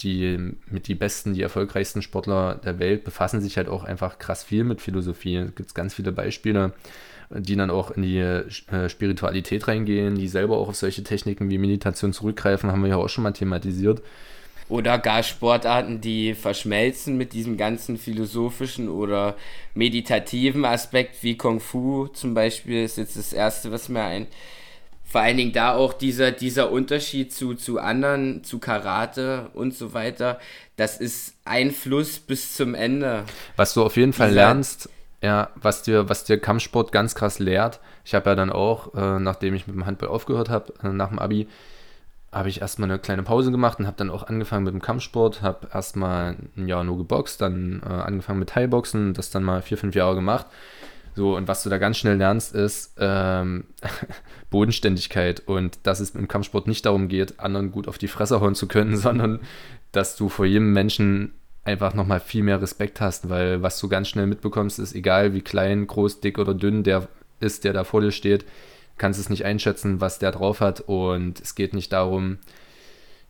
die 0.00 0.54
mit 0.70 0.88
die 0.88 0.94
besten, 0.94 1.34
die 1.34 1.42
erfolgreichsten 1.42 2.02
Sportler 2.02 2.54
der 2.56 2.78
Welt 2.78 3.04
befassen 3.04 3.40
sich 3.40 3.56
halt 3.56 3.68
auch 3.68 3.84
einfach 3.84 4.18
krass 4.18 4.44
viel 4.44 4.64
mit 4.64 4.80
Philosophie. 4.80 5.36
Es 5.36 5.54
gibt 5.54 5.74
ganz 5.74 5.94
viele 5.94 6.12
Beispiele 6.12 6.72
die 7.30 7.56
dann 7.56 7.70
auch 7.70 7.90
in 7.90 8.02
die 8.02 8.18
äh, 8.18 8.88
Spiritualität 8.88 9.68
reingehen, 9.68 10.16
die 10.16 10.28
selber 10.28 10.56
auch 10.56 10.68
auf 10.68 10.76
solche 10.76 11.04
Techniken 11.04 11.50
wie 11.50 11.58
Meditation 11.58 12.12
zurückgreifen, 12.12 12.70
haben 12.70 12.82
wir 12.82 12.90
ja 12.90 12.96
auch 12.96 13.08
schon 13.08 13.24
mal 13.24 13.32
thematisiert. 13.32 14.02
Oder 14.68 14.98
gar 14.98 15.22
Sportarten, 15.22 16.00
die 16.00 16.34
verschmelzen 16.34 17.16
mit 17.16 17.32
diesem 17.32 17.56
ganzen 17.56 17.96
philosophischen 17.96 18.88
oder 18.90 19.34
meditativen 19.74 20.64
Aspekt, 20.64 21.22
wie 21.22 21.36
Kung 21.36 21.60
Fu 21.60 22.08
zum 22.08 22.34
Beispiel, 22.34 22.84
ist 22.84 22.98
jetzt 22.98 23.16
das 23.16 23.32
erste, 23.32 23.70
was 23.72 23.88
mir 23.88 24.02
ein. 24.02 24.26
Vor 25.08 25.22
allen 25.22 25.38
Dingen 25.38 25.52
da 25.52 25.74
auch 25.74 25.94
dieser, 25.94 26.32
dieser 26.32 26.70
Unterschied 26.70 27.32
zu, 27.32 27.54
zu 27.54 27.78
anderen, 27.78 28.44
zu 28.44 28.58
Karate 28.58 29.48
und 29.54 29.74
so 29.74 29.94
weiter, 29.94 30.38
das 30.76 31.00
ist 31.00 31.34
ein 31.46 31.70
Fluss 31.70 32.18
bis 32.18 32.54
zum 32.54 32.74
Ende. 32.74 33.24
Was 33.56 33.72
du 33.72 33.82
auf 33.82 33.96
jeden 33.96 34.12
Fall 34.12 34.28
Dieser, 34.28 34.42
lernst, 34.42 34.90
ja, 35.22 35.50
was 35.56 35.82
dir, 35.82 36.08
was 36.08 36.24
dir 36.24 36.38
Kampfsport 36.38 36.92
ganz 36.92 37.14
krass 37.14 37.38
lehrt. 37.38 37.80
Ich 38.04 38.14
habe 38.14 38.30
ja 38.30 38.36
dann 38.36 38.50
auch, 38.50 38.94
äh, 38.94 39.18
nachdem 39.18 39.54
ich 39.54 39.66
mit 39.66 39.74
dem 39.74 39.86
Handball 39.86 40.10
aufgehört 40.10 40.50
habe, 40.50 40.74
äh, 40.82 40.88
nach 40.88 41.08
dem 41.08 41.18
Abi, 41.18 41.48
habe 42.30 42.50
ich 42.50 42.60
erstmal 42.60 42.90
eine 42.90 42.98
kleine 42.98 43.22
Pause 43.22 43.50
gemacht 43.50 43.78
und 43.78 43.86
habe 43.86 43.96
dann 43.96 44.10
auch 44.10 44.28
angefangen 44.28 44.64
mit 44.64 44.74
dem 44.74 44.82
Kampfsport, 44.82 45.40
habe 45.40 45.68
erstmal 45.72 46.36
ein 46.56 46.68
Jahr 46.68 46.84
nur 46.84 46.98
geboxt, 46.98 47.40
dann 47.40 47.82
äh, 47.82 47.88
angefangen 47.88 48.38
mit 48.38 48.50
Thai-Boxen, 48.50 49.14
das 49.14 49.30
dann 49.30 49.42
mal 49.42 49.62
vier, 49.62 49.78
fünf 49.78 49.94
Jahre 49.94 50.14
gemacht. 50.14 50.46
So, 51.14 51.36
und 51.36 51.48
was 51.48 51.62
du 51.62 51.70
da 51.70 51.78
ganz 51.78 51.96
schnell 51.96 52.16
lernst, 52.16 52.54
ist 52.54 52.92
ähm, 52.98 53.64
Bodenständigkeit 54.50 55.40
und 55.46 55.78
dass 55.82 56.00
es 56.00 56.10
im 56.10 56.28
Kampfsport 56.28 56.66
nicht 56.66 56.86
darum 56.86 57.08
geht, 57.08 57.38
anderen 57.40 57.70
gut 57.70 57.88
auf 57.88 57.98
die 57.98 58.08
Fresse 58.08 58.40
hauen 58.40 58.54
zu 58.54 58.68
können, 58.68 58.96
sondern 58.98 59.40
dass 59.92 60.16
du 60.16 60.28
vor 60.28 60.46
jedem 60.46 60.72
Menschen 60.72 61.32
einfach 61.64 61.94
nochmal 61.94 62.20
viel 62.20 62.42
mehr 62.42 62.62
Respekt 62.62 63.00
hast, 63.00 63.28
weil 63.28 63.62
was 63.62 63.78
du 63.78 63.88
ganz 63.88 64.08
schnell 64.08 64.26
mitbekommst, 64.26 64.78
ist 64.78 64.94
egal 64.94 65.34
wie 65.34 65.42
klein, 65.42 65.86
groß, 65.86 66.20
dick 66.20 66.38
oder 66.38 66.54
dünn 66.54 66.82
der 66.82 67.08
ist, 67.40 67.64
der 67.64 67.72
da 67.72 67.84
vor 67.84 68.00
dir 68.00 68.10
steht, 68.10 68.44
kannst 68.96 69.20
es 69.20 69.30
nicht 69.30 69.44
einschätzen, 69.44 70.00
was 70.00 70.18
der 70.18 70.32
drauf 70.32 70.60
hat 70.60 70.80
und 70.80 71.40
es 71.40 71.54
geht 71.54 71.74
nicht 71.74 71.92
darum, 71.92 72.38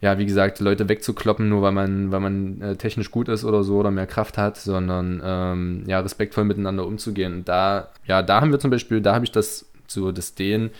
ja, 0.00 0.16
wie 0.18 0.26
gesagt, 0.26 0.60
Leute 0.60 0.88
wegzukloppen, 0.88 1.48
nur 1.48 1.62
weil 1.62 1.72
man, 1.72 2.12
weil 2.12 2.20
man 2.20 2.60
äh, 2.62 2.76
technisch 2.76 3.10
gut 3.10 3.28
ist 3.28 3.44
oder 3.44 3.64
so 3.64 3.78
oder 3.78 3.90
mehr 3.90 4.06
Kraft 4.06 4.38
hat, 4.38 4.56
sondern 4.56 5.20
ähm, 5.24 5.82
ja, 5.88 5.98
respektvoll 5.98 6.44
miteinander 6.44 6.86
umzugehen. 6.86 7.38
Und 7.38 7.48
da, 7.48 7.88
ja, 8.06 8.22
da 8.22 8.40
haben 8.40 8.52
wir 8.52 8.60
zum 8.60 8.70
Beispiel, 8.70 9.00
da 9.00 9.14
habe 9.14 9.24
ich 9.24 9.32
das 9.32 9.68
so 9.88 10.12
das 10.12 10.36
Dehnen, 10.36 10.70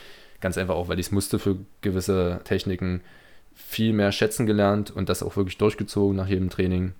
ganz 0.40 0.58
einfach 0.58 0.74
auch, 0.74 0.88
weil 0.88 0.98
ich 0.98 1.06
es 1.06 1.12
musste 1.12 1.38
für 1.38 1.56
gewisse 1.80 2.40
Techniken 2.44 3.00
viel 3.54 3.92
mehr 3.92 4.12
schätzen 4.12 4.46
gelernt 4.46 4.90
und 4.90 5.08
das 5.08 5.22
auch 5.22 5.36
wirklich 5.36 5.58
durchgezogen 5.58 6.16
nach 6.16 6.28
jedem 6.28 6.50
Training. 6.50 6.92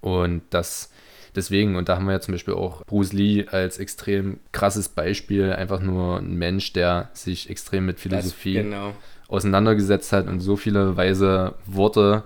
Und 0.00 0.42
das 0.50 0.90
deswegen, 1.34 1.76
und 1.76 1.88
da 1.88 1.96
haben 1.96 2.06
wir 2.06 2.12
ja 2.12 2.20
zum 2.20 2.32
Beispiel 2.32 2.54
auch 2.54 2.84
Bruce 2.84 3.12
Lee 3.12 3.46
als 3.48 3.78
extrem 3.78 4.38
krasses 4.52 4.88
Beispiel, 4.88 5.52
einfach 5.52 5.80
nur 5.80 6.18
ein 6.18 6.34
Mensch, 6.36 6.72
der 6.72 7.10
sich 7.14 7.50
extrem 7.50 7.86
mit 7.86 8.00
Philosophie 8.00 8.54
genau. 8.54 8.94
auseinandergesetzt 9.28 10.12
hat 10.12 10.26
und 10.26 10.40
so 10.40 10.56
viele 10.56 10.96
weise 10.96 11.54
Worte 11.66 12.24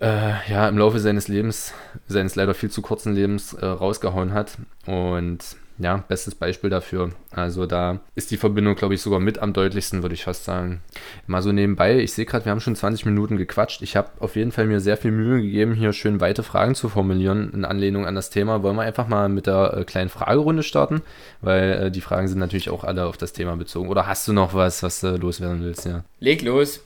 äh, 0.00 0.50
ja, 0.50 0.68
im 0.68 0.78
Laufe 0.78 0.98
seines 0.98 1.28
Lebens, 1.28 1.74
seines 2.06 2.36
leider 2.36 2.54
viel 2.54 2.70
zu 2.70 2.82
kurzen 2.82 3.14
Lebens 3.14 3.52
äh, 3.52 3.66
rausgehauen 3.66 4.32
hat. 4.32 4.56
Und 4.86 5.56
ja, 5.80 6.04
bestes 6.08 6.34
Beispiel 6.34 6.68
dafür. 6.68 7.10
Also 7.30 7.64
da 7.64 8.00
ist 8.14 8.30
die 8.30 8.36
Verbindung, 8.36 8.74
glaube 8.74 8.92
ich, 8.94 9.00
sogar 9.00 9.18
mit 9.18 9.38
am 9.38 9.54
deutlichsten, 9.54 10.02
würde 10.02 10.14
ich 10.14 10.24
fast 10.24 10.44
sagen. 10.44 10.82
Mal 11.26 11.40
so 11.40 11.52
nebenbei, 11.52 11.98
ich 12.00 12.12
sehe 12.12 12.26
gerade, 12.26 12.44
wir 12.44 12.52
haben 12.52 12.60
schon 12.60 12.76
20 12.76 13.06
Minuten 13.06 13.38
gequatscht. 13.38 13.80
Ich 13.80 13.96
habe 13.96 14.10
auf 14.20 14.36
jeden 14.36 14.52
Fall 14.52 14.66
mir 14.66 14.80
sehr 14.80 14.98
viel 14.98 15.10
Mühe 15.10 15.40
gegeben, 15.40 15.72
hier 15.72 15.94
schön 15.94 16.20
weite 16.20 16.42
Fragen 16.42 16.74
zu 16.74 16.90
formulieren 16.90 17.50
in 17.54 17.64
Anlehnung 17.64 18.04
an 18.04 18.14
das 18.14 18.28
Thema. 18.28 18.62
Wollen 18.62 18.76
wir 18.76 18.82
einfach 18.82 19.08
mal 19.08 19.30
mit 19.30 19.46
der 19.46 19.74
äh, 19.74 19.84
kleinen 19.84 20.10
Fragerunde 20.10 20.62
starten? 20.62 21.00
Weil 21.40 21.70
äh, 21.70 21.90
die 21.90 22.02
Fragen 22.02 22.28
sind 22.28 22.40
natürlich 22.40 22.68
auch 22.68 22.84
alle 22.84 23.06
auf 23.06 23.16
das 23.16 23.32
Thema 23.32 23.56
bezogen. 23.56 23.88
Oder 23.88 24.06
hast 24.06 24.28
du 24.28 24.34
noch 24.34 24.52
was, 24.52 24.82
was 24.82 25.00
du 25.00 25.16
loswerden 25.16 25.62
willst? 25.62 25.86
Ja. 25.86 26.04
Leg 26.18 26.42
los. 26.42 26.84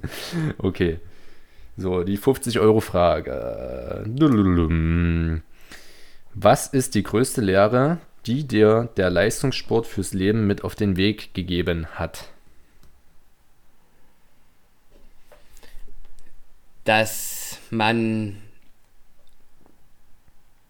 okay. 0.58 1.00
So, 1.78 2.04
die 2.04 2.18
50-Euro-Frage. 2.18 4.04
Was 6.34 6.66
ist 6.66 6.94
die 6.94 7.02
größte 7.02 7.40
Lehre, 7.40 7.96
die 8.26 8.46
dir 8.46 8.88
der 8.96 9.10
Leistungssport 9.10 9.86
fürs 9.86 10.12
Leben 10.12 10.46
mit 10.46 10.64
auf 10.64 10.74
den 10.74 10.96
Weg 10.96 11.34
gegeben 11.34 11.86
hat? 11.94 12.28
Dass 16.84 17.58
man 17.70 18.36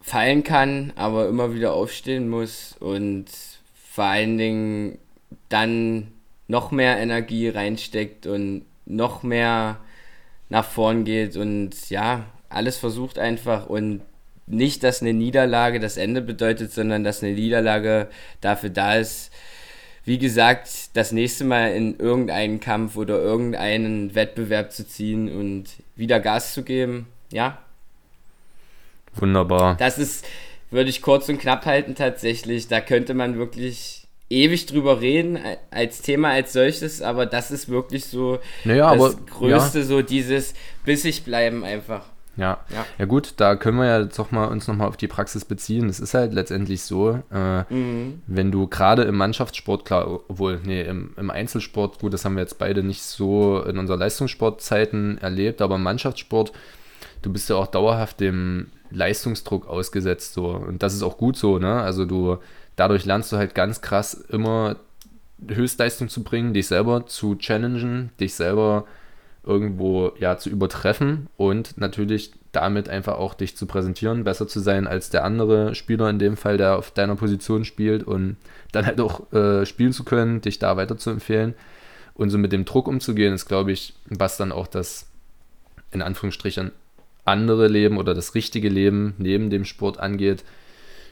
fallen 0.01 0.43
kann, 0.43 0.93
aber 0.95 1.27
immer 1.27 1.53
wieder 1.53 1.73
aufstehen 1.73 2.29
muss 2.29 2.75
und 2.79 3.25
vor 3.91 4.05
allen 4.05 4.37
Dingen 4.37 4.97
dann 5.49 6.11
noch 6.47 6.71
mehr 6.71 6.97
Energie 6.97 7.49
reinsteckt 7.49 8.25
und 8.25 8.65
noch 8.85 9.23
mehr 9.23 9.77
nach 10.49 10.65
vorn 10.65 11.03
geht 11.03 11.35
und 11.35 11.89
ja, 11.89 12.25
alles 12.49 12.77
versucht 12.77 13.19
einfach 13.19 13.67
und 13.67 14.01
nicht, 14.47 14.83
dass 14.83 15.01
eine 15.01 15.13
Niederlage 15.13 15.79
das 15.79 15.97
Ende 15.97 16.21
bedeutet, 16.21 16.71
sondern 16.71 17.03
dass 17.03 17.21
eine 17.21 17.33
Niederlage 17.33 18.07
dafür 18.41 18.69
da 18.69 18.95
ist, 18.95 19.31
wie 20.05 20.17
gesagt, 20.17 20.69
das 20.93 21.11
nächste 21.11 21.43
Mal 21.43 21.73
in 21.73 21.99
irgendeinen 21.99 22.61
Kampf 22.61 22.95
oder 22.95 23.19
irgendeinen 23.19 24.15
Wettbewerb 24.15 24.71
zu 24.71 24.87
ziehen 24.87 25.29
und 25.29 25.65
wieder 25.97 26.21
Gas 26.21 26.53
zu 26.53 26.63
geben. 26.63 27.07
Ja. 27.29 27.57
Wunderbar. 29.15 29.75
Das 29.75 29.97
ist, 29.97 30.25
würde 30.71 30.89
ich 30.89 31.01
kurz 31.01 31.27
und 31.27 31.39
knapp 31.39 31.65
halten 31.65 31.93
tatsächlich. 31.93 32.69
Da 32.69 32.79
könnte 32.79 33.13
man 33.13 33.37
wirklich 33.37 34.07
ewig 34.29 34.65
drüber 34.65 35.01
reden 35.01 35.39
als 35.71 36.01
Thema 36.01 36.29
als 36.29 36.53
solches, 36.53 37.01
aber 37.01 37.25
das 37.25 37.51
ist 37.51 37.67
wirklich 37.67 38.05
so 38.05 38.39
naja, 38.63 38.95
das 38.95 39.15
aber, 39.15 39.25
Größte, 39.25 39.79
ja. 39.79 39.85
so 39.85 40.01
dieses 40.01 40.53
bissig 40.85 41.23
bleiben 41.23 41.65
einfach. 41.65 42.05
Ja. 42.37 42.59
ja. 42.69 42.85
ja, 42.99 43.05
gut, 43.05 43.33
da 43.37 43.55
können 43.55 43.77
wir 43.77 43.85
ja 43.85 44.03
doch 44.03 44.31
mal 44.31 44.45
uns 44.45 44.67
nochmal 44.67 44.87
auf 44.87 44.97
die 44.97 45.07
Praxis 45.07 45.43
beziehen. 45.43 45.89
Es 45.89 45.99
ist 45.99 46.13
halt 46.13 46.33
letztendlich 46.33 46.83
so, 46.83 47.19
äh, 47.31 47.73
mhm. 47.73 48.21
wenn 48.27 48.51
du 48.51 48.67
gerade 48.67 49.03
im 49.03 49.17
Mannschaftssport, 49.17 49.85
klar, 49.85 50.07
obwohl, 50.27 50.59
nee, 50.63 50.83
im, 50.83 51.13
im, 51.17 51.31
Einzelsport, 51.31 51.99
gut, 51.99 52.13
das 52.13 52.23
haben 52.23 52.35
wir 52.35 52.41
jetzt 52.41 52.59
beide 52.59 52.83
nicht 52.83 53.01
so 53.01 53.61
in 53.63 53.77
unserer 53.79 53.97
Leistungssportzeiten 53.97 55.17
erlebt, 55.17 55.61
aber 55.61 55.75
im 55.75 55.83
Mannschaftssport, 55.83 56.53
du 57.23 57.33
bist 57.33 57.49
ja 57.49 57.55
auch 57.55 57.67
dauerhaft 57.67 58.19
dem 58.19 58.67
Leistungsdruck 58.91 59.67
ausgesetzt, 59.67 60.33
so. 60.33 60.49
Und 60.49 60.83
das 60.83 60.93
ist 60.93 61.03
auch 61.03 61.17
gut 61.17 61.37
so, 61.37 61.57
ne? 61.57 61.81
Also 61.81 62.05
du, 62.05 62.37
dadurch 62.75 63.05
lernst 63.05 63.31
du 63.31 63.37
halt 63.37 63.55
ganz 63.55 63.81
krass 63.81 64.13
immer 64.13 64.77
Höchstleistung 65.47 66.09
zu 66.09 66.23
bringen, 66.23 66.53
dich 66.53 66.67
selber 66.67 67.05
zu 67.07 67.35
challengen, 67.35 68.11
dich 68.19 68.35
selber 68.35 68.85
irgendwo 69.47 70.11
ja 70.19 70.37
zu 70.37 70.49
übertreffen 70.49 71.27
und 71.37 71.77
natürlich 71.77 72.31
damit 72.51 72.89
einfach 72.89 73.17
auch 73.17 73.33
dich 73.33 73.55
zu 73.55 73.65
präsentieren, 73.65 74.23
besser 74.23 74.47
zu 74.47 74.59
sein 74.59 74.87
als 74.87 75.09
der 75.09 75.23
andere 75.23 75.75
Spieler 75.75 76.09
in 76.09 76.19
dem 76.19 76.37
Fall, 76.37 76.57
der 76.57 76.77
auf 76.77 76.91
deiner 76.91 77.15
Position 77.15 77.65
spielt 77.65 78.03
und 78.03 78.37
dann 78.71 78.85
halt 78.85 78.99
auch 78.99 79.31
äh, 79.31 79.65
spielen 79.65 79.93
zu 79.93 80.03
können, 80.03 80.41
dich 80.41 80.59
da 80.59 80.75
weiter 80.77 80.97
zu 80.97 81.09
empfehlen 81.09 81.53
und 82.13 82.29
so 82.29 82.37
mit 82.37 82.51
dem 82.51 82.65
Druck 82.65 82.87
umzugehen, 82.87 83.33
ist 83.33 83.47
glaube 83.47 83.71
ich, 83.71 83.93
was 84.09 84.37
dann 84.37 84.51
auch 84.51 84.67
das 84.67 85.07
in 85.91 86.01
Anführungsstrichen 86.01 86.71
andere 87.25 87.67
Leben 87.67 87.97
oder 87.97 88.13
das 88.13 88.35
richtige 88.35 88.69
Leben 88.69 89.13
neben 89.17 89.49
dem 89.49 89.65
Sport 89.65 89.99
angeht, 89.99 90.43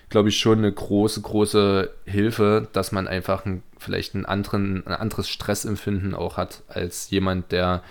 glaube 0.09 0.29
ich, 0.29 0.37
schon 0.37 0.59
eine 0.59 0.71
große, 0.71 1.21
große 1.21 1.91
Hilfe, 2.05 2.67
dass 2.73 2.91
man 2.91 3.07
einfach 3.07 3.45
ein, 3.45 3.63
vielleicht 3.77 4.15
einen 4.15 4.25
anderen, 4.25 4.85
ein 4.87 4.93
anderes 4.93 5.29
Stressempfinden 5.29 6.13
auch 6.13 6.37
hat 6.37 6.63
als 6.67 7.09
jemand, 7.09 7.51
der 7.51 7.83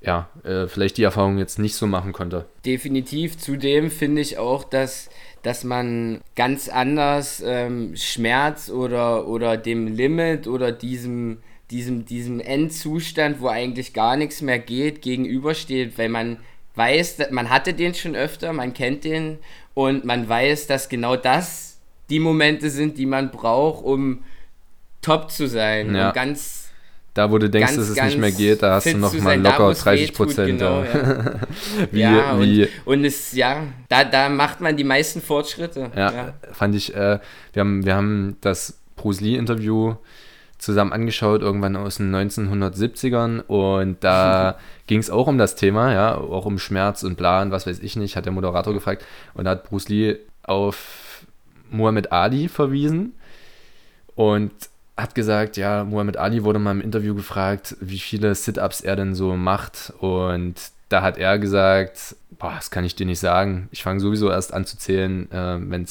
ja, 0.00 0.28
äh, 0.44 0.66
vielleicht 0.68 0.96
die 0.96 1.02
Erfahrung 1.02 1.38
jetzt 1.38 1.58
nicht 1.58 1.74
so 1.74 1.86
machen 1.86 2.12
konnte. 2.12 2.46
Definitiv. 2.64 3.36
Zudem 3.38 3.90
finde 3.90 4.22
ich 4.22 4.38
auch, 4.38 4.64
dass, 4.64 5.10
dass 5.42 5.64
man 5.64 6.20
ganz 6.36 6.68
anders 6.68 7.42
ähm, 7.44 7.96
Schmerz 7.96 8.70
oder, 8.70 9.26
oder 9.26 9.56
dem 9.56 9.88
Limit 9.88 10.46
oder 10.46 10.70
diesem, 10.70 11.38
diesem, 11.70 12.04
diesem 12.04 12.40
Endzustand, 12.40 13.40
wo 13.40 13.48
eigentlich 13.48 13.92
gar 13.92 14.16
nichts 14.16 14.40
mehr 14.40 14.58
geht, 14.58 15.02
gegenübersteht, 15.02 15.98
weil 15.98 16.08
man 16.08 16.38
weiß, 16.76 17.30
man 17.30 17.50
hatte 17.50 17.74
den 17.74 17.94
schon 17.94 18.14
öfter, 18.14 18.52
man 18.52 18.72
kennt 18.72 19.02
den 19.02 19.38
und 19.74 20.04
man 20.04 20.28
weiß, 20.28 20.68
dass 20.68 20.88
genau 20.88 21.16
das 21.16 21.80
die 22.08 22.20
Momente 22.20 22.70
sind, 22.70 22.98
die 22.98 23.06
man 23.06 23.30
braucht, 23.30 23.84
um 23.84 24.24
top 25.02 25.30
zu 25.30 25.46
sein 25.46 25.94
ja. 25.94 26.08
und 26.08 26.14
ganz 26.14 26.67
da, 27.18 27.32
wo 27.32 27.38
du 27.38 27.50
denkst, 27.50 27.74
ganz, 27.74 27.88
dass 27.88 27.98
es 27.98 28.04
nicht 28.04 28.18
mehr 28.18 28.30
geht, 28.30 28.62
da 28.62 28.74
hast 28.74 28.86
du 28.86 28.96
noch 28.96 29.12
mal 29.18 29.40
locker 29.40 29.74
30 29.74 30.12
Prozent. 30.12 30.58
Genau, 30.60 30.84
ja. 30.84 31.34
wie, 31.90 32.00
ja, 32.00 32.40
wie, 32.40 32.62
und, 32.84 32.98
und 32.98 33.04
es, 33.04 33.32
ja, 33.32 33.64
da, 33.88 34.04
da 34.04 34.28
macht 34.28 34.60
man 34.60 34.76
die 34.76 34.84
meisten 34.84 35.20
Fortschritte. 35.20 35.90
Ja, 35.96 36.12
ja. 36.12 36.34
fand 36.52 36.76
ich, 36.76 36.94
äh, 36.94 37.18
wir, 37.52 37.60
haben, 37.60 37.84
wir 37.84 37.96
haben 37.96 38.36
das 38.40 38.78
Bruce 38.94 39.20
Lee-Interview 39.20 39.96
zusammen 40.58 40.92
angeschaut, 40.92 41.42
irgendwann 41.42 41.74
aus 41.74 41.96
den 41.96 42.14
1970ern 42.14 43.40
und 43.40 44.04
da 44.04 44.56
ging 44.86 45.00
es 45.00 45.10
auch 45.10 45.26
um 45.26 45.38
das 45.38 45.56
Thema, 45.56 45.92
ja, 45.92 46.16
auch 46.16 46.46
um 46.46 46.60
Schmerz 46.60 47.02
und 47.02 47.16
Plan, 47.16 47.50
was 47.50 47.66
weiß 47.66 47.80
ich 47.80 47.96
nicht, 47.96 48.14
hat 48.14 48.26
der 48.26 48.32
Moderator 48.32 48.74
gefragt 48.74 49.04
und 49.34 49.44
da 49.44 49.50
hat 49.50 49.64
Bruce 49.64 49.88
Lee 49.88 50.16
auf 50.44 51.26
Muhammad 51.68 52.12
Ali 52.12 52.46
verwiesen 52.46 53.14
und 54.14 54.52
hat 54.98 55.14
gesagt, 55.14 55.56
ja, 55.56 55.84
Muhammad 55.84 56.16
Ali 56.16 56.42
wurde 56.42 56.58
mal 56.58 56.72
im 56.72 56.80
Interview 56.80 57.14
gefragt, 57.14 57.76
wie 57.80 58.00
viele 58.00 58.34
Sit-Ups 58.34 58.80
er 58.80 58.96
denn 58.96 59.14
so 59.14 59.36
macht. 59.36 59.92
Und 60.00 60.56
da 60.88 61.02
hat 61.02 61.18
er 61.18 61.38
gesagt, 61.38 62.16
boah, 62.38 62.54
das 62.56 62.70
kann 62.70 62.84
ich 62.84 62.96
dir 62.96 63.06
nicht 63.06 63.20
sagen. 63.20 63.68
Ich 63.70 63.82
fange 63.82 64.00
sowieso 64.00 64.28
erst 64.28 64.52
an 64.52 64.64
zu 64.64 64.76
zählen, 64.76 65.30
äh, 65.30 65.58
wenn 65.60 65.84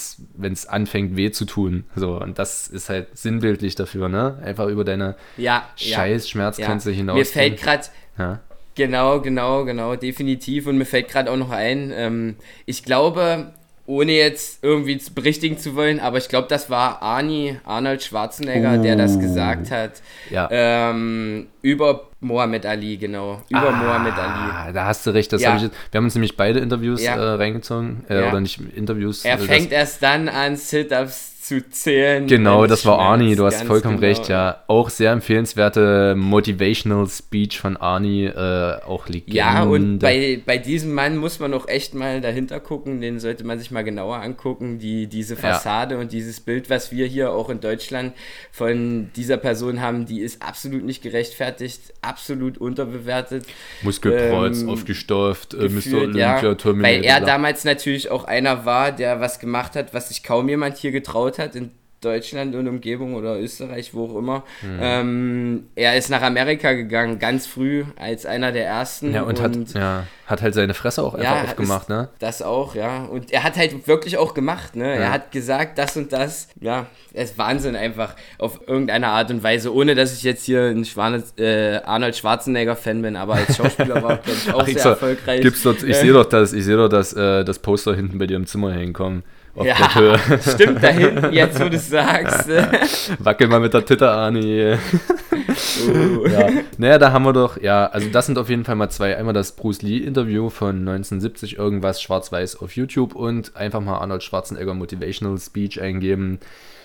es 0.53 0.65
anfängt 0.67 1.15
weh 1.15 1.31
zu 1.31 1.45
tun. 1.45 1.85
So, 1.95 2.19
und 2.19 2.37
das 2.37 2.67
ist 2.67 2.89
halt 2.89 3.17
sinnbildlich 3.17 3.75
dafür, 3.75 4.09
ne? 4.09 4.39
Einfach 4.43 4.67
über 4.67 4.83
deine 4.83 5.15
ja, 5.37 5.69
scheiß 5.77 6.25
ja, 6.25 6.29
Schmerzgrenze 6.29 6.91
ja. 6.91 6.97
hinaus. 6.97 7.17
Mir 7.17 7.25
fällt 7.25 7.61
gerade, 7.61 7.85
ja? 8.17 8.41
genau, 8.75 9.21
genau, 9.21 9.63
genau, 9.63 9.95
definitiv. 9.95 10.67
Und 10.67 10.77
mir 10.77 10.85
fällt 10.85 11.07
gerade 11.07 11.31
auch 11.31 11.37
noch 11.37 11.51
ein, 11.51 11.91
ähm, 11.93 12.35
ich 12.65 12.83
glaube, 12.83 13.53
ohne 13.87 14.11
jetzt 14.11 14.63
irgendwie 14.63 15.01
berichtigen 15.15 15.57
zu 15.57 15.75
wollen, 15.75 15.99
aber 15.99 16.17
ich 16.17 16.27
glaube, 16.27 16.47
das 16.49 16.69
war 16.69 17.01
Arnie, 17.01 17.57
Arnold 17.63 18.03
Schwarzenegger, 18.03 18.73
uh, 18.77 18.83
der 18.83 18.97
das 18.97 19.15
oh. 19.15 19.19
gesagt 19.19 19.71
hat. 19.71 20.01
Ja. 20.29 20.49
Ähm, 20.51 21.47
über 21.61 22.09
Mohammed 22.19 22.65
Ali, 22.65 22.97
genau. 22.97 23.41
Über 23.49 23.69
ah, 23.69 23.71
Mohammed 23.71 24.13
Ali. 24.13 24.73
Da 24.73 24.85
hast 24.85 25.05
du 25.07 25.11
recht. 25.11 25.31
Das 25.31 25.41
ja. 25.41 25.55
ich, 25.55 25.63
wir 25.63 25.97
haben 25.97 26.03
uns 26.03 26.15
nämlich 26.15 26.35
beide 26.35 26.59
Interviews 26.59 27.01
ja. 27.01 27.15
äh, 27.15 27.35
reingezogen. 27.35 28.03
Äh, 28.09 28.21
ja. 28.21 28.29
Oder 28.29 28.41
nicht 28.41 28.59
Interviews. 28.75 29.23
Er 29.23 29.35
äh, 29.35 29.37
fängt 29.37 29.71
erst 29.71 30.03
dann 30.03 30.27
an, 30.27 30.57
Sit-Ups 30.57 31.36
zu 31.47 31.69
zählen. 31.69 32.27
Genau, 32.27 32.67
das 32.67 32.85
war 32.85 32.99
Arnie, 32.99 33.35
du 33.35 33.45
hast 33.45 33.63
vollkommen 33.63 34.01
genau. 34.01 34.07
recht, 34.07 34.27
ja. 34.27 34.63
Auch 34.67 34.89
sehr 34.89 35.13
empfehlenswerte 35.13 36.13
Motivational 36.15 37.07
Speech 37.07 37.59
von 37.59 37.77
Arnie, 37.77 38.25
äh, 38.25 38.81
auch 38.85 39.07
Legende. 39.07 39.37
Ja, 39.37 39.63
und 39.63 39.99
bei, 39.99 40.41
bei 40.45 40.57
diesem 40.57 40.93
Mann 40.93 41.15
muss 41.15 41.39
man 41.39 41.53
auch 41.53 41.67
echt 41.69 41.93
mal 41.93 42.19
dahinter 42.19 42.59
gucken, 42.59 42.99
den 42.99 43.19
sollte 43.19 43.45
man 43.45 43.59
sich 43.59 43.71
mal 43.71 43.83
genauer 43.83 44.17
angucken, 44.17 44.77
die, 44.77 45.07
diese 45.07 45.37
Fassade 45.37 45.95
ja. 45.95 46.01
und 46.01 46.11
dieses 46.11 46.41
Bild, 46.41 46.69
was 46.69 46.91
wir 46.91 47.05
hier 47.05 47.31
auch 47.31 47.49
in 47.49 47.61
Deutschland 47.61 48.13
von 48.51 49.09
dieser 49.15 49.37
Person 49.37 49.81
haben, 49.81 50.05
die 50.05 50.19
ist 50.19 50.41
absolut 50.41 50.83
nicht 50.83 51.01
gerechtfertigt, 51.01 51.93
absolut 52.01 52.57
unterbewertet. 52.57 53.45
Muskelkreuz, 53.83 54.63
ähm, 54.63 54.69
aufgestofft, 54.69 55.53
äh, 55.53 55.69
Mr. 55.69 55.97
Olympia, 55.97 56.41
ja, 56.41 56.57
Weil 56.63 57.05
er 57.05 57.21
damals 57.21 57.63
natürlich 57.63 58.11
auch 58.11 58.25
einer 58.25 58.65
war, 58.65 58.91
der 58.91 59.21
was 59.21 59.39
gemacht 59.39 59.77
hat, 59.77 59.93
was 59.93 60.09
sich 60.09 60.23
kaum 60.23 60.49
jemand 60.49 60.75
hier 60.75 60.91
getraut 60.91 61.36
hat 61.39 61.55
in 61.55 61.71
Deutschland 62.01 62.53
und 62.53 62.67
Umgebung 62.67 63.15
oder 63.15 63.39
Österreich, 63.39 63.93
wo 63.93 64.05
auch 64.05 64.19
immer. 64.19 64.43
Mhm. 64.61 64.79
Ähm, 64.79 65.63
er 65.75 65.97
ist 65.97 66.09
nach 66.09 66.21
Amerika 66.21 66.73
gegangen, 66.73 67.17
ganz 67.17 67.47
früh, 67.47 67.85
als 67.95 68.27
einer 68.27 68.51
der 68.51 68.67
ersten. 68.67 69.13
Ja, 69.13 69.23
und, 69.23 69.39
und 69.39 69.73
hat, 69.73 69.73
ja, 69.73 70.03
hat 70.27 70.43
halt 70.43 70.53
seine 70.53 70.75
Fresse 70.75 71.01
auch 71.01 71.15
einfach 71.15 71.37
ja, 71.37 71.43
aufgemacht, 71.43 71.89
ne? 71.89 72.09
Das 72.19 72.43
auch, 72.43 72.75
ja. 72.75 73.05
Und 73.05 73.31
er 73.31 73.43
hat 73.43 73.57
halt 73.57 73.87
wirklich 73.87 74.17
auch 74.17 74.35
gemacht, 74.35 74.75
ne? 74.75 74.93
Ja. 74.93 75.01
Er 75.01 75.11
hat 75.11 75.31
gesagt, 75.31 75.79
das 75.79 75.97
und 75.97 76.13
das. 76.13 76.49
Ja, 76.61 76.85
es 77.13 77.31
ist 77.31 77.39
Wahnsinn 77.39 77.75
einfach, 77.75 78.15
auf 78.37 78.59
irgendeine 78.67 79.07
Art 79.07 79.31
und 79.31 79.41
Weise, 79.41 79.73
ohne 79.73 79.95
dass 79.95 80.13
ich 80.13 80.21
jetzt 80.21 80.45
hier 80.45 80.65
ein 80.65 80.85
Schwane, 80.85 81.23
äh, 81.39 81.77
Arnold 81.77 82.15
Schwarzenegger-Fan 82.15 83.01
bin, 83.01 83.15
aber 83.15 83.35
als 83.35 83.57
Schauspieler 83.57 84.03
war 84.03 84.19
ich, 84.23 84.53
auch 84.53 84.61
Ach, 84.61 84.67
sehr 84.67 84.79
so, 84.79 84.89
erfolgreich. 84.89 85.41
Gibt's 85.41 85.63
dort, 85.63 85.81
ich 85.81 85.95
sehe 85.95 86.13
doch 86.13 86.25
das, 86.25 86.53
ich 86.53 86.63
sehe 86.63 86.77
doch 86.77 86.89
das, 86.89 87.13
äh, 87.13 87.43
das 87.43 87.57
Poster 87.57 87.95
hinten 87.95 88.19
bei 88.19 88.27
dir 88.27 88.37
im 88.37 88.45
Zimmer 88.45 88.71
hängen 88.71 88.93
kommen 88.93 89.23
auf 89.57 89.65
ja, 89.65 89.75
der 89.75 89.95
Höhe. 89.95 90.39
Stimmt, 90.41 90.83
da 90.83 90.87
hinten, 90.89 91.33
jetzt 91.33 91.59
wo 91.59 91.67
du 91.67 91.75
es 91.75 91.89
sagst. 91.89 92.49
Wackel 93.19 93.47
mal 93.47 93.59
mit 93.59 93.73
der 93.73 93.85
Titte, 93.85 94.09
Arni. 94.09 94.73
uh. 95.87 96.27
ja. 96.27 96.49
Naja, 96.77 96.97
da 96.97 97.11
haben 97.11 97.25
wir 97.25 97.33
doch, 97.33 97.59
ja, 97.59 97.87
also 97.87 98.09
das 98.09 98.27
sind 98.27 98.37
auf 98.37 98.49
jeden 98.49 98.65
Fall 98.65 98.75
mal 98.75 98.89
zwei. 98.89 99.17
Einmal 99.17 99.33
das 99.33 99.53
Bruce 99.53 99.81
Lee-Interview 99.81 100.49
von 100.49 100.77
1970, 100.77 101.57
irgendwas 101.57 102.01
schwarz-weiß 102.01 102.61
auf 102.61 102.75
YouTube 102.75 103.15
und 103.15 103.55
einfach 103.55 103.81
mal 103.81 103.97
Arnold 103.97 104.23
Schwarzenegger 104.23 104.73
Motivational 104.73 105.37
Speech 105.39 105.81
eingeben. 105.81 106.39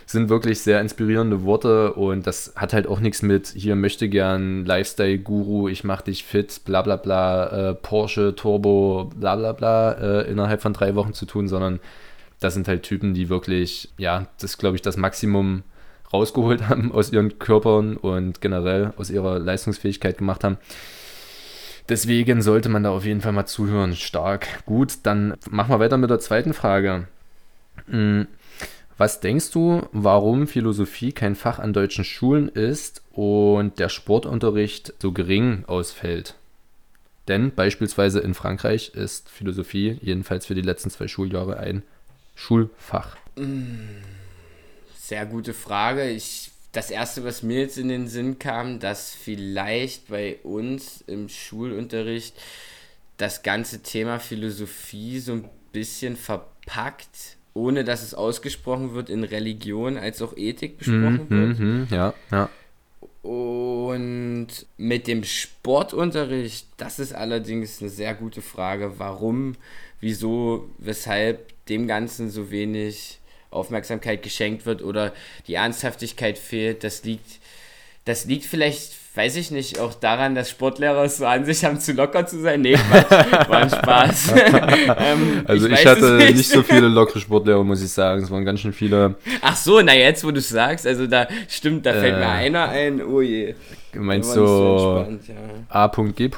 Sind 0.04 0.28
wirklich 0.28 0.60
sehr 0.60 0.80
inspirierende 0.80 1.44
Worte 1.44 1.92
und 1.92 2.26
das 2.26 2.54
hat 2.56 2.72
halt 2.72 2.86
auch 2.86 3.00
nichts 3.00 3.22
mit 3.22 3.48
hier 3.48 3.76
möchte 3.76 4.08
gern 4.08 4.64
Lifestyle-Guru, 4.64 5.68
ich 5.68 5.84
mach 5.84 6.02
dich 6.02 6.24
fit, 6.24 6.62
bla 6.64 6.82
bla 6.82 6.96
bla, 6.96 7.70
äh, 7.70 7.74
Porsche, 7.74 8.34
Turbo, 8.34 9.10
bla 9.14 9.36
bla 9.36 9.52
bla 9.52 9.92
äh, 9.92 10.30
innerhalb 10.30 10.60
von 10.60 10.72
drei 10.72 10.96
Wochen 10.96 11.12
zu 11.12 11.24
tun, 11.24 11.46
sondern 11.48 11.78
das 12.42 12.54
sind 12.54 12.68
halt 12.68 12.82
Typen, 12.82 13.14
die 13.14 13.28
wirklich, 13.28 13.90
ja, 13.98 14.26
das 14.40 14.58
glaube 14.58 14.76
ich, 14.76 14.82
das 14.82 14.96
Maximum 14.96 15.62
rausgeholt 16.12 16.62
haben 16.68 16.92
aus 16.92 17.12
ihren 17.12 17.38
Körpern 17.38 17.96
und 17.96 18.40
generell 18.40 18.92
aus 18.96 19.10
ihrer 19.10 19.38
Leistungsfähigkeit 19.38 20.18
gemacht 20.18 20.44
haben. 20.44 20.58
Deswegen 21.88 22.42
sollte 22.42 22.68
man 22.68 22.84
da 22.84 22.90
auf 22.90 23.04
jeden 23.04 23.20
Fall 23.20 23.32
mal 23.32 23.46
zuhören. 23.46 23.96
Stark. 23.96 24.64
Gut, 24.66 24.98
dann 25.02 25.34
machen 25.50 25.70
wir 25.70 25.80
weiter 25.80 25.98
mit 25.98 26.10
der 26.10 26.20
zweiten 26.20 26.54
Frage. 26.54 27.08
Hm, 27.88 28.28
was 28.96 29.20
denkst 29.20 29.50
du, 29.50 29.88
warum 29.92 30.46
Philosophie 30.46 31.12
kein 31.12 31.34
Fach 31.34 31.58
an 31.58 31.72
deutschen 31.72 32.04
Schulen 32.04 32.48
ist 32.48 33.02
und 33.10 33.78
der 33.78 33.88
Sportunterricht 33.88 34.94
so 35.00 35.12
gering 35.12 35.64
ausfällt? 35.66 36.36
Denn 37.28 37.52
beispielsweise 37.52 38.20
in 38.20 38.34
Frankreich 38.34 38.94
ist 38.94 39.28
Philosophie 39.28 39.98
jedenfalls 40.02 40.46
für 40.46 40.54
die 40.54 40.62
letzten 40.62 40.90
zwei 40.90 41.08
Schuljahre 41.08 41.56
ein 41.56 41.82
Schulfach? 42.34 43.16
Sehr 44.96 45.26
gute 45.26 45.54
Frage. 45.54 46.08
Ich, 46.10 46.50
das 46.72 46.90
erste, 46.90 47.24
was 47.24 47.42
mir 47.42 47.60
jetzt 47.60 47.78
in 47.78 47.88
den 47.88 48.08
Sinn 48.08 48.38
kam, 48.38 48.78
dass 48.80 49.14
vielleicht 49.14 50.08
bei 50.08 50.36
uns 50.42 51.02
im 51.06 51.28
Schulunterricht 51.28 52.34
das 53.16 53.42
ganze 53.42 53.82
Thema 53.82 54.18
Philosophie 54.18 55.18
so 55.18 55.32
ein 55.32 55.48
bisschen 55.72 56.16
verpackt 56.16 57.36
ohne 57.54 57.84
dass 57.84 58.02
es 58.02 58.14
ausgesprochen 58.14 58.94
wird, 58.94 59.10
in 59.10 59.24
Religion 59.24 59.98
als 59.98 60.22
auch 60.22 60.34
Ethik 60.36 60.78
besprochen 60.78 61.26
Mhm, 61.28 61.28
wird. 61.28 61.58
mhm, 61.58 61.86
ja, 61.90 62.14
ja. 62.30 62.48
Und 63.22 64.48
mit 64.78 65.06
dem 65.06 65.22
Sportunterricht, 65.22 66.66
das 66.76 66.98
ist 66.98 67.12
allerdings 67.14 67.80
eine 67.80 67.90
sehr 67.90 68.14
gute 68.14 68.42
Frage. 68.42 68.98
Warum, 68.98 69.56
wieso, 70.00 70.70
weshalb 70.78 71.51
dem 71.68 71.86
Ganzen 71.86 72.30
so 72.30 72.50
wenig 72.50 73.18
Aufmerksamkeit 73.50 74.22
geschenkt 74.22 74.64
wird 74.66 74.82
oder 74.82 75.12
die 75.46 75.54
Ernsthaftigkeit 75.54 76.38
fehlt, 76.38 76.84
das 76.84 77.04
liegt, 77.04 77.38
das 78.06 78.24
liegt 78.24 78.46
vielleicht, 78.46 78.92
weiß 79.14 79.36
ich 79.36 79.50
nicht, 79.50 79.78
auch 79.78 79.92
daran, 79.92 80.34
dass 80.34 80.48
Sportlehrer 80.50 81.04
es 81.04 81.18
so 81.18 81.26
an 81.26 81.44
sich 81.44 81.62
haben, 81.64 81.78
zu 81.78 81.92
locker 81.92 82.26
zu 82.26 82.40
sein. 82.40 82.62
Nee, 82.62 82.72
Quatsch, 82.74 83.10
war 83.48 83.58
ein 83.58 83.68
Spaß. 83.70 84.32
ähm, 84.98 85.44
Also 85.46 85.66
ich, 85.66 85.72
weiß 85.74 85.84
hatte 85.86 86.18
es 86.18 86.34
nicht. 86.34 86.48
so 86.48 86.62
viele 86.62 86.88
lockere 86.88 87.20
Sportlehrer, 87.20 87.62
muss 87.62 87.82
ich 87.82 87.90
sagen. 87.90 88.22
Es 88.22 88.30
waren 88.30 88.44
ganz 88.46 88.60
schön 88.60 88.72
viele. 88.72 89.16
Ach 89.42 89.54
so, 89.56 89.80
na 89.82 89.94
jetzt, 89.94 90.24
wo 90.24 90.30
du 90.30 90.38
es 90.38 90.48
sagst, 90.48 90.86
also 90.86 91.06
da 91.06 91.28
stimmt, 91.46 91.84
da 91.84 91.92
fällt 91.92 92.14
Äh, 92.14 92.18
mir 92.20 92.28
einer 92.28 92.68
ein, 92.70 93.02
oh 93.04 93.20
je. 93.20 93.54
Meinst 93.92 94.34
du 94.34 94.40
nicht 94.40 94.48
so 94.48 94.96
entspannt, 95.06 95.28
ja. 95.28 95.34
A.G. 95.68 96.30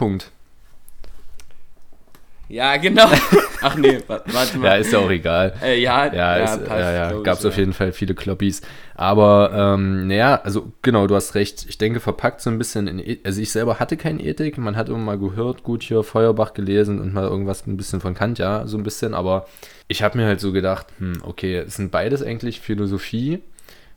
Ja, 2.49 2.77
genau. 2.77 3.07
Ach 3.63 3.77
nee, 3.77 3.99
wa- 4.07 4.23
warte 4.27 4.59
mal. 4.59 4.67
Ja, 4.67 4.75
ist 4.77 4.93
ja 4.93 4.99
auch 4.99 5.11
egal. 5.11 5.55
äh, 5.63 5.81
ja, 5.81 6.07
Ja, 6.07 6.37
ja, 6.39 6.45
ist, 6.45 6.65
passt, 6.67 6.81
ja, 6.81 7.11
ja. 7.11 7.21
gab 7.23 7.39
es 7.39 7.47
auf 7.47 7.55
ja. 7.55 7.61
jeden 7.61 7.73
Fall 7.73 7.93
viele 7.93 8.15
Kloppis. 8.15 8.61
Aber 8.95 9.51
ähm, 9.75 10.07
naja, 10.07 10.41
also 10.45 10.71
genau, 10.83 11.07
du 11.07 11.15
hast 11.15 11.35
recht. 11.35 11.65
Ich 11.69 11.79
denke, 11.79 12.01
verpackt 12.01 12.43
so 12.43 12.51
ein 12.51 12.59
bisschen 12.59 12.87
in. 12.87 12.99
E 12.99 13.19
also 13.25 13.41
ich 13.41 13.51
selber 13.51 13.79
hatte 13.81 13.97
keine 13.97 14.23
Ethik. 14.23 14.59
Man 14.59 14.77
hat 14.77 14.89
immer 14.91 14.99
mal 14.99 15.19
gehört, 15.19 15.63
gut 15.63 15.83
hier 15.83 16.03
Feuerbach 16.03 16.53
gelesen 16.53 17.01
und 17.01 17.15
mal 17.15 17.25
irgendwas 17.25 17.67
ein 17.67 17.77
bisschen 17.79 18.01
von 18.03 18.13
Kant, 18.15 18.39
ja, 18.39 18.67
so 18.67 18.77
ein 18.77 18.83
bisschen. 18.83 19.15
Aber 19.15 19.47
ich 19.89 20.03
habe 20.03 20.19
mir 20.19 20.27
halt 20.27 20.41
so 20.41 20.53
gedacht, 20.53 20.87
hm, 20.99 21.23
okay, 21.23 21.57
es 21.59 21.77
sind 21.77 21.91
beides 21.91 22.23
eigentlich 22.23 22.61
Philosophie, 22.61 23.41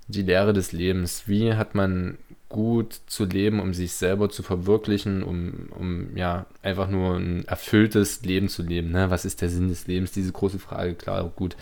die 0.07 0.21
Lehre 0.23 0.53
des 0.53 0.71
Lebens. 0.71 1.23
Wie 1.27 1.53
hat 1.53 1.75
man 1.75 2.17
gut 2.49 2.99
zu 3.07 3.25
leben, 3.25 3.59
um 3.59 3.73
sich 3.73 3.93
selber 3.93 4.29
zu 4.29 4.41
verwirklichen, 4.41 5.21
um, 5.23 5.69
um 5.77 6.15
ja 6.15 6.45
einfach 6.61 6.87
nur 6.87 7.15
ein 7.15 7.45
erfülltes 7.45 8.21
Leben 8.23 8.47
zu 8.47 8.63
leben. 8.63 8.91
Ne? 8.91 9.09
Was 9.09 9.25
ist 9.25 9.41
der 9.41 9.49
Sinn 9.49 9.67
des 9.67 9.87
Lebens? 9.87 10.11
Diese 10.11 10.31
große 10.31 10.59
Frage, 10.59 10.95
klar, 10.95 11.29
gut. 11.35 11.55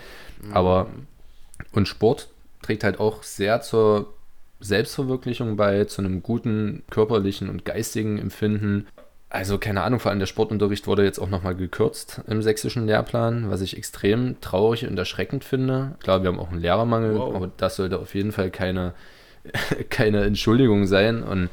Aber 0.52 0.88
und 1.72 1.88
Sport 1.88 2.30
trägt 2.62 2.84
halt 2.84 3.00
auch 3.00 3.24
sehr 3.24 3.62
zur 3.62 4.14
Selbstverwirklichung 4.60 5.56
bei, 5.58 5.86
zu 5.86 6.02
einem 6.02 6.22
guten 6.24 6.84
körperlichen 6.90 7.50
und 7.50 7.66
geistigen 7.66 8.18
Empfinden. 8.18 8.88
Also 9.30 9.58
keine 9.58 9.82
Ahnung, 9.84 10.00
vor 10.00 10.12
allem 10.12 10.20
der 10.20 10.28
Sportunterricht 10.28 10.88
wurde 10.88 11.04
jetzt 11.04 11.20
auch 11.20 11.30
nochmal 11.30 11.56
gekürzt 11.56 12.22
im 12.28 12.42
sächsischen 12.42 12.86
Lehrplan, 12.86 13.50
was 13.50 13.62
ich 13.62 13.76
extrem 13.76 14.40
traurig 14.40 14.88
und 14.88 14.98
erschreckend 14.98 15.44
finde. 15.44 15.96
Klar, 16.02 16.22
wir 16.24 16.30
haben 16.30 16.40
auch 16.40 16.52
einen 16.52 16.62
Lehrermangel, 16.62 17.18
Wow. 17.18 17.36
aber 17.36 17.52
das 17.58 17.76
sollte 17.76 18.00
auf 18.00 18.16
jeden 18.16 18.32
Fall 18.32 18.50
keine, 18.50 18.94
keine 19.90 20.24
Entschuldigung 20.24 20.88
sein. 20.88 21.24
Und 21.24 21.50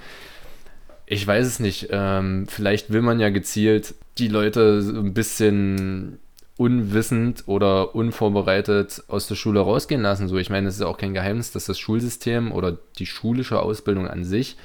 ich 1.06 1.26
weiß 1.26 1.46
es 1.46 1.60
nicht. 1.60 1.88
Ähm, 1.90 2.46
vielleicht 2.48 2.92
will 2.92 3.02
man 3.02 3.20
ja 3.20 3.30
gezielt 3.30 3.94
die 4.18 4.28
Leute 4.28 4.82
so 4.82 4.98
ein 4.98 5.14
bisschen 5.14 6.18
unwissend 6.56 7.44
oder 7.46 7.94
unvorbereitet 7.94 9.02
aus 9.08 9.26
der 9.26 9.34
Schule 9.34 9.60
rausgehen 9.60 10.02
lassen. 10.02 10.28
So, 10.28 10.36
ich 10.36 10.50
meine, 10.50 10.68
es 10.68 10.76
ist 10.76 10.82
auch 10.82 10.98
kein 10.98 11.14
Geheimnis, 11.14 11.50
dass 11.50 11.64
das 11.64 11.78
Schulsystem 11.78 12.52
oder 12.52 12.78
die 12.98 13.06
schulische 13.06 13.60
Ausbildung 13.60 14.06
an 14.06 14.24
sich, 14.24 14.56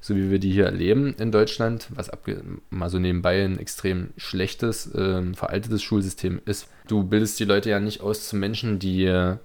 so 0.00 0.16
wie 0.16 0.30
wir 0.30 0.38
die 0.38 0.50
hier 0.50 0.64
erleben 0.64 1.14
in 1.18 1.32
Deutschland, 1.32 1.88
was 1.94 2.10
mal 2.70 2.90
so 2.90 2.98
nebenbei 2.98 3.44
ein 3.44 3.58
extrem 3.58 4.08
schlechtes, 4.16 4.90
ähm, 4.96 5.34
veraltetes 5.34 5.82
Schulsystem 5.82 6.40
ist. 6.44 6.68
Du 6.88 7.04
bildest 7.04 7.38
die 7.38 7.44
Leute 7.44 7.70
ja 7.70 7.78
nicht 7.78 8.00
aus 8.00 8.28
zu 8.28 8.36
Menschen, 8.36 8.78
die 8.78 9.04
äh, 9.04 9.36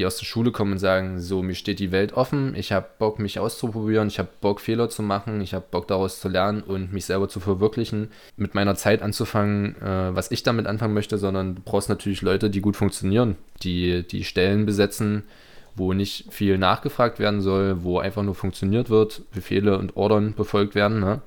die 0.00 0.06
aus 0.06 0.16
der 0.16 0.24
Schule 0.24 0.50
kommen 0.50 0.72
und 0.72 0.78
sagen, 0.78 1.20
so, 1.20 1.42
mir 1.42 1.54
steht 1.54 1.78
die 1.78 1.92
Welt 1.92 2.14
offen, 2.14 2.54
ich 2.54 2.72
habe 2.72 2.86
Bock, 2.98 3.18
mich 3.18 3.38
auszuprobieren, 3.38 4.08
ich 4.08 4.18
habe 4.18 4.30
Bock, 4.40 4.62
Fehler 4.62 4.88
zu 4.88 5.02
machen, 5.02 5.42
ich 5.42 5.52
habe 5.52 5.66
Bock, 5.70 5.88
daraus 5.88 6.20
zu 6.20 6.28
lernen 6.28 6.62
und 6.62 6.90
mich 6.90 7.04
selber 7.04 7.28
zu 7.28 7.38
verwirklichen, 7.38 8.10
mit 8.38 8.54
meiner 8.54 8.76
Zeit 8.76 9.02
anzufangen, 9.02 9.76
äh, 9.82 10.16
was 10.16 10.30
ich 10.30 10.42
damit 10.42 10.66
anfangen 10.66 10.94
möchte, 10.94 11.18
sondern 11.18 11.56
du 11.56 11.62
brauchst 11.62 11.90
natürlich 11.90 12.22
Leute, 12.22 12.48
die 12.48 12.62
gut 12.62 12.76
funktionieren, 12.76 13.36
die 13.62 14.02
die 14.02 14.24
Stellen 14.24 14.64
besetzen, 14.64 15.24
wo 15.76 15.92
nicht 15.92 16.32
viel 16.32 16.56
nachgefragt 16.56 17.18
werden 17.18 17.42
soll, 17.42 17.84
wo 17.84 17.98
einfach 17.98 18.22
nur 18.22 18.34
funktioniert 18.34 18.88
wird, 18.88 19.30
Befehle 19.32 19.76
und 19.76 19.96
Ordern 19.96 20.32
befolgt 20.34 20.74
werden. 20.74 21.00
Ne? 21.00 21.20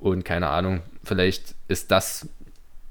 Und 0.00 0.24
keine 0.24 0.48
Ahnung, 0.48 0.80
vielleicht 1.04 1.54
ist 1.68 1.92
das 1.92 2.28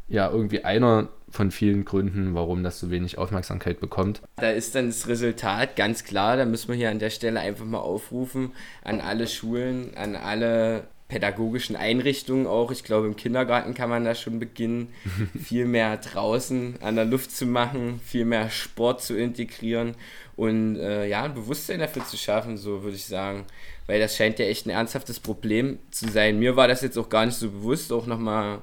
ja 0.07 0.31
irgendwie 0.31 0.63
einer 0.63 1.09
von 1.31 1.51
vielen 1.51 1.85
Gründen, 1.85 2.35
warum 2.35 2.63
das 2.63 2.79
so 2.79 2.91
wenig 2.91 3.17
Aufmerksamkeit 3.17 3.79
bekommt. 3.79 4.21
Da 4.35 4.51
ist 4.51 4.75
dann 4.75 4.87
das 4.87 5.07
Resultat 5.07 5.75
ganz 5.75 6.03
klar, 6.03 6.37
da 6.37 6.45
müssen 6.45 6.69
wir 6.69 6.75
hier 6.75 6.91
an 6.91 6.99
der 6.99 7.09
Stelle 7.09 7.39
einfach 7.39 7.65
mal 7.65 7.79
aufrufen 7.79 8.51
an 8.83 9.01
alle 9.01 9.27
Schulen, 9.27 9.95
an 9.95 10.15
alle 10.15 10.83
pädagogischen 11.11 11.75
Einrichtungen 11.75 12.47
auch. 12.47 12.71
Ich 12.71 12.85
glaube, 12.85 13.05
im 13.07 13.17
Kindergarten 13.17 13.73
kann 13.73 13.89
man 13.89 14.05
da 14.05 14.15
schon 14.15 14.39
beginnen, 14.39 14.93
viel 15.43 15.65
mehr 15.65 15.97
draußen 15.97 16.75
an 16.81 16.95
der 16.95 17.03
Luft 17.05 17.31
zu 17.31 17.45
machen, 17.45 17.99
viel 18.05 18.23
mehr 18.23 18.49
Sport 18.49 19.01
zu 19.01 19.17
integrieren 19.17 19.95
und 20.37 20.77
äh, 20.77 21.07
ja, 21.07 21.23
ein 21.23 21.33
Bewusstsein 21.33 21.79
dafür 21.79 22.05
zu 22.05 22.15
schaffen, 22.15 22.57
so 22.57 22.83
würde 22.83 22.95
ich 22.95 23.05
sagen. 23.05 23.45
Weil 23.87 23.99
das 23.99 24.15
scheint 24.15 24.39
ja 24.39 24.45
echt 24.45 24.65
ein 24.65 24.69
ernsthaftes 24.69 25.19
Problem 25.19 25.79
zu 25.91 26.07
sein. 26.09 26.39
Mir 26.39 26.55
war 26.55 26.69
das 26.69 26.81
jetzt 26.81 26.97
auch 26.97 27.09
gar 27.09 27.25
nicht 27.25 27.37
so 27.37 27.49
bewusst, 27.49 27.91
auch 27.91 28.07
nochmal 28.07 28.61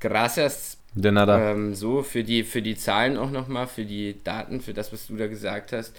gracias 0.00 0.78
De 0.96 1.12
nada. 1.12 1.50
ähm, 1.52 1.74
so, 1.74 2.02
für 2.02 2.24
die, 2.24 2.42
für 2.42 2.62
die 2.62 2.74
Zahlen 2.74 3.18
auch 3.18 3.30
nochmal, 3.30 3.66
für 3.66 3.84
die 3.84 4.16
Daten, 4.24 4.60
für 4.62 4.72
das, 4.72 4.92
was 4.92 5.06
du 5.06 5.16
da 5.16 5.26
gesagt 5.26 5.72
hast. 5.72 5.94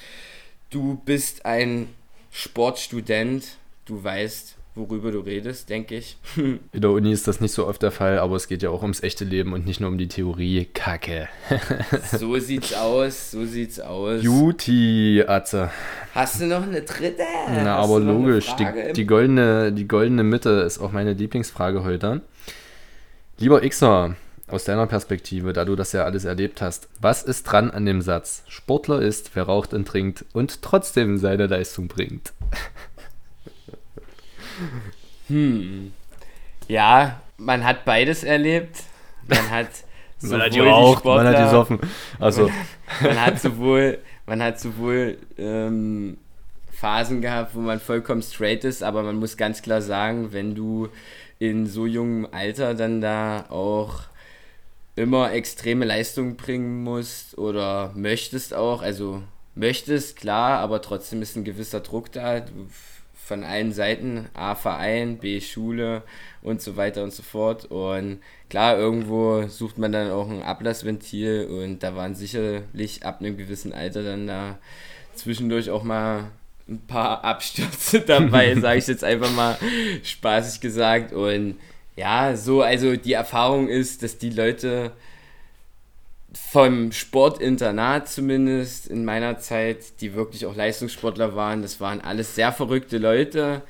Du 0.71 0.99
bist 1.05 1.45
ein 1.45 1.88
Sportstudent, 2.31 3.45
du 3.86 4.03
weißt, 4.03 4.55
worüber 4.73 5.12
du 5.12 5.19
redest, 5.19 5.69
denke 5.69 5.97
ich. 5.97 6.17
In 6.36 6.60
der 6.73 6.89
Uni 6.89 7.12
ist 7.12 7.27
das 7.27 7.39
nicht 7.39 7.51
so 7.53 7.67
oft 7.67 7.81
der 7.83 7.91
Fall, 7.91 8.17
aber 8.17 8.36
es 8.36 8.47
geht 8.47 8.63
ja 8.63 8.71
auch 8.71 8.81
ums 8.81 9.03
echte 9.03 9.23
Leben 9.23 9.53
und 9.53 9.67
nicht 9.67 9.79
nur 9.79 9.89
um 9.89 9.99
die 9.99 10.07
Theorie. 10.07 10.65
Kacke. 10.73 11.29
so 12.17 12.38
sieht's 12.39 12.73
aus, 12.73 13.31
so 13.31 13.45
sieht's 13.45 13.79
aus. 13.79 14.23
Juti, 14.23 15.23
Atze. 15.27 15.69
Hast 16.15 16.41
du 16.41 16.45
noch 16.47 16.63
eine 16.63 16.81
dritte? 16.81 17.23
Na, 17.49 17.77
Hast 17.77 17.86
aber 17.86 17.99
logisch. 17.99 18.55
Die, 18.55 18.93
die, 18.93 19.05
goldene, 19.05 19.71
die 19.71 19.88
goldene 19.88 20.23
Mitte 20.23 20.49
ist 20.49 20.79
auch 20.79 20.91
meine 20.91 21.13
Lieblingsfrage 21.13 21.83
heute. 21.83 22.21
Lieber 23.39 23.62
Xer, 23.62 24.15
aus 24.47 24.63
deiner 24.63 24.88
Perspektive, 24.88 25.51
da 25.53 25.65
du 25.65 25.75
das 25.75 25.91
ja 25.91 26.03
alles 26.05 26.23
erlebt 26.25 26.62
hast, 26.62 26.88
was 27.01 27.23
ist 27.23 27.43
dran 27.43 27.69
an 27.71 27.86
dem 27.86 28.01
Satz? 28.01 28.43
Sportler 28.47 29.01
ist, 29.01 29.31
wer 29.36 29.43
raucht 29.43 29.73
und 29.73 29.86
trinkt 29.88 30.25
und 30.33 30.62
trotzdem 30.62 31.17
seine 31.17 31.47
Leistung 31.47 31.88
bringt. 31.88 32.33
Hm. 35.27 35.91
Ja, 36.67 37.21
man 37.38 37.63
hat 37.63 37.86
beides 37.86 38.23
erlebt. 38.23 38.77
Man 39.27 39.49
hat 39.51 39.67
sowohl 40.17 40.49
die 40.49 40.62
man 40.62 40.69
hat 40.73 40.97
Sportler- 40.97 41.43
gesoffen. 41.45 41.79
Also, 42.19 42.49
man 43.01 43.21
hat 43.25 43.39
sowohl, 43.39 43.99
man 44.25 44.41
hat 44.41 44.60
sowohl 44.60 45.17
ähm, 45.38 46.17
Phasen 46.71 47.21
gehabt, 47.21 47.55
wo 47.55 47.60
man 47.60 47.79
vollkommen 47.79 48.21
straight 48.21 48.63
ist, 48.63 48.83
aber 48.83 49.03
man 49.03 49.17
muss 49.17 49.38
ganz 49.38 49.62
klar 49.62 49.81
sagen, 49.81 50.31
wenn 50.31 50.55
du 50.55 50.89
in 51.39 51.67
so 51.67 51.86
jungem 51.86 52.27
Alter 52.31 52.73
dann 52.73 53.01
da 53.01 53.45
auch 53.49 54.01
immer 54.97 55.31
extreme 55.31 55.86
Leistung 55.86 56.36
bringen 56.36 56.83
musst 56.83 57.38
oder 57.38 57.93
möchtest 57.95 58.53
auch, 58.53 58.81
also 58.81 59.23
möchtest, 59.55 60.17
klar, 60.17 60.60
aber 60.60 60.81
trotzdem 60.81 61.21
ist 61.21 61.38
ein 61.38 61.43
gewisser 61.43 61.79
Druck 61.79 62.12
da. 62.12 62.43
Von 63.13 63.43
allen 63.43 63.73
Seiten, 63.73 64.29
A 64.33 64.55
Verein, 64.55 65.17
B 65.17 65.41
Schule 65.41 66.03
und 66.41 66.62
so 66.62 66.77
weiter 66.77 67.03
und 67.03 67.12
so 67.12 67.23
fort. 67.23 67.65
Und 67.65 68.21
klar, 68.49 68.77
irgendwo 68.77 69.47
sucht 69.49 69.77
man 69.77 69.91
dann 69.91 70.12
auch 70.12 70.29
ein 70.29 70.43
Ablassventil 70.43 71.45
und 71.45 71.83
da 71.83 71.93
waren 71.93 72.15
sicherlich 72.15 73.05
ab 73.05 73.19
einem 73.19 73.36
gewissen 73.36 73.73
Alter 73.73 74.03
dann 74.03 74.27
da 74.27 74.57
zwischendurch 75.13 75.69
auch 75.69 75.83
mal 75.83 76.31
ein 76.69 76.79
paar 76.88 77.25
Abstürze 77.25 77.99
dabei, 78.07 78.55
sage 78.55 78.79
ich 78.79 78.88
jetzt 78.88 79.03
einfach 79.03 79.31
mal 79.33 79.57
spaßig 80.03 80.62
gesagt. 80.62 81.12
Und 81.12 81.57
ja, 81.97 82.36
so, 82.36 82.62
also 82.62 82.95
die 82.95 83.13
Erfahrung 83.13 83.67
ist, 83.67 84.03
dass 84.03 84.17
die 84.17 84.29
Leute 84.29 84.91
vom 86.51 86.91
Sportinternat 86.91 88.07
zumindest 88.07 88.88
in 88.88 89.03
meiner 89.03 89.39
Zeit, 89.39 89.99
die 89.99 90.13
wirklich 90.13 90.45
auch 90.45 90.55
Leistungssportler 90.55 91.36
waren, 91.36 91.63
das 91.63 91.81
waren 91.81 91.99
alles 91.99 92.36
sehr 92.36 92.51
verrückte 92.51 92.99
Leute. 92.99 93.63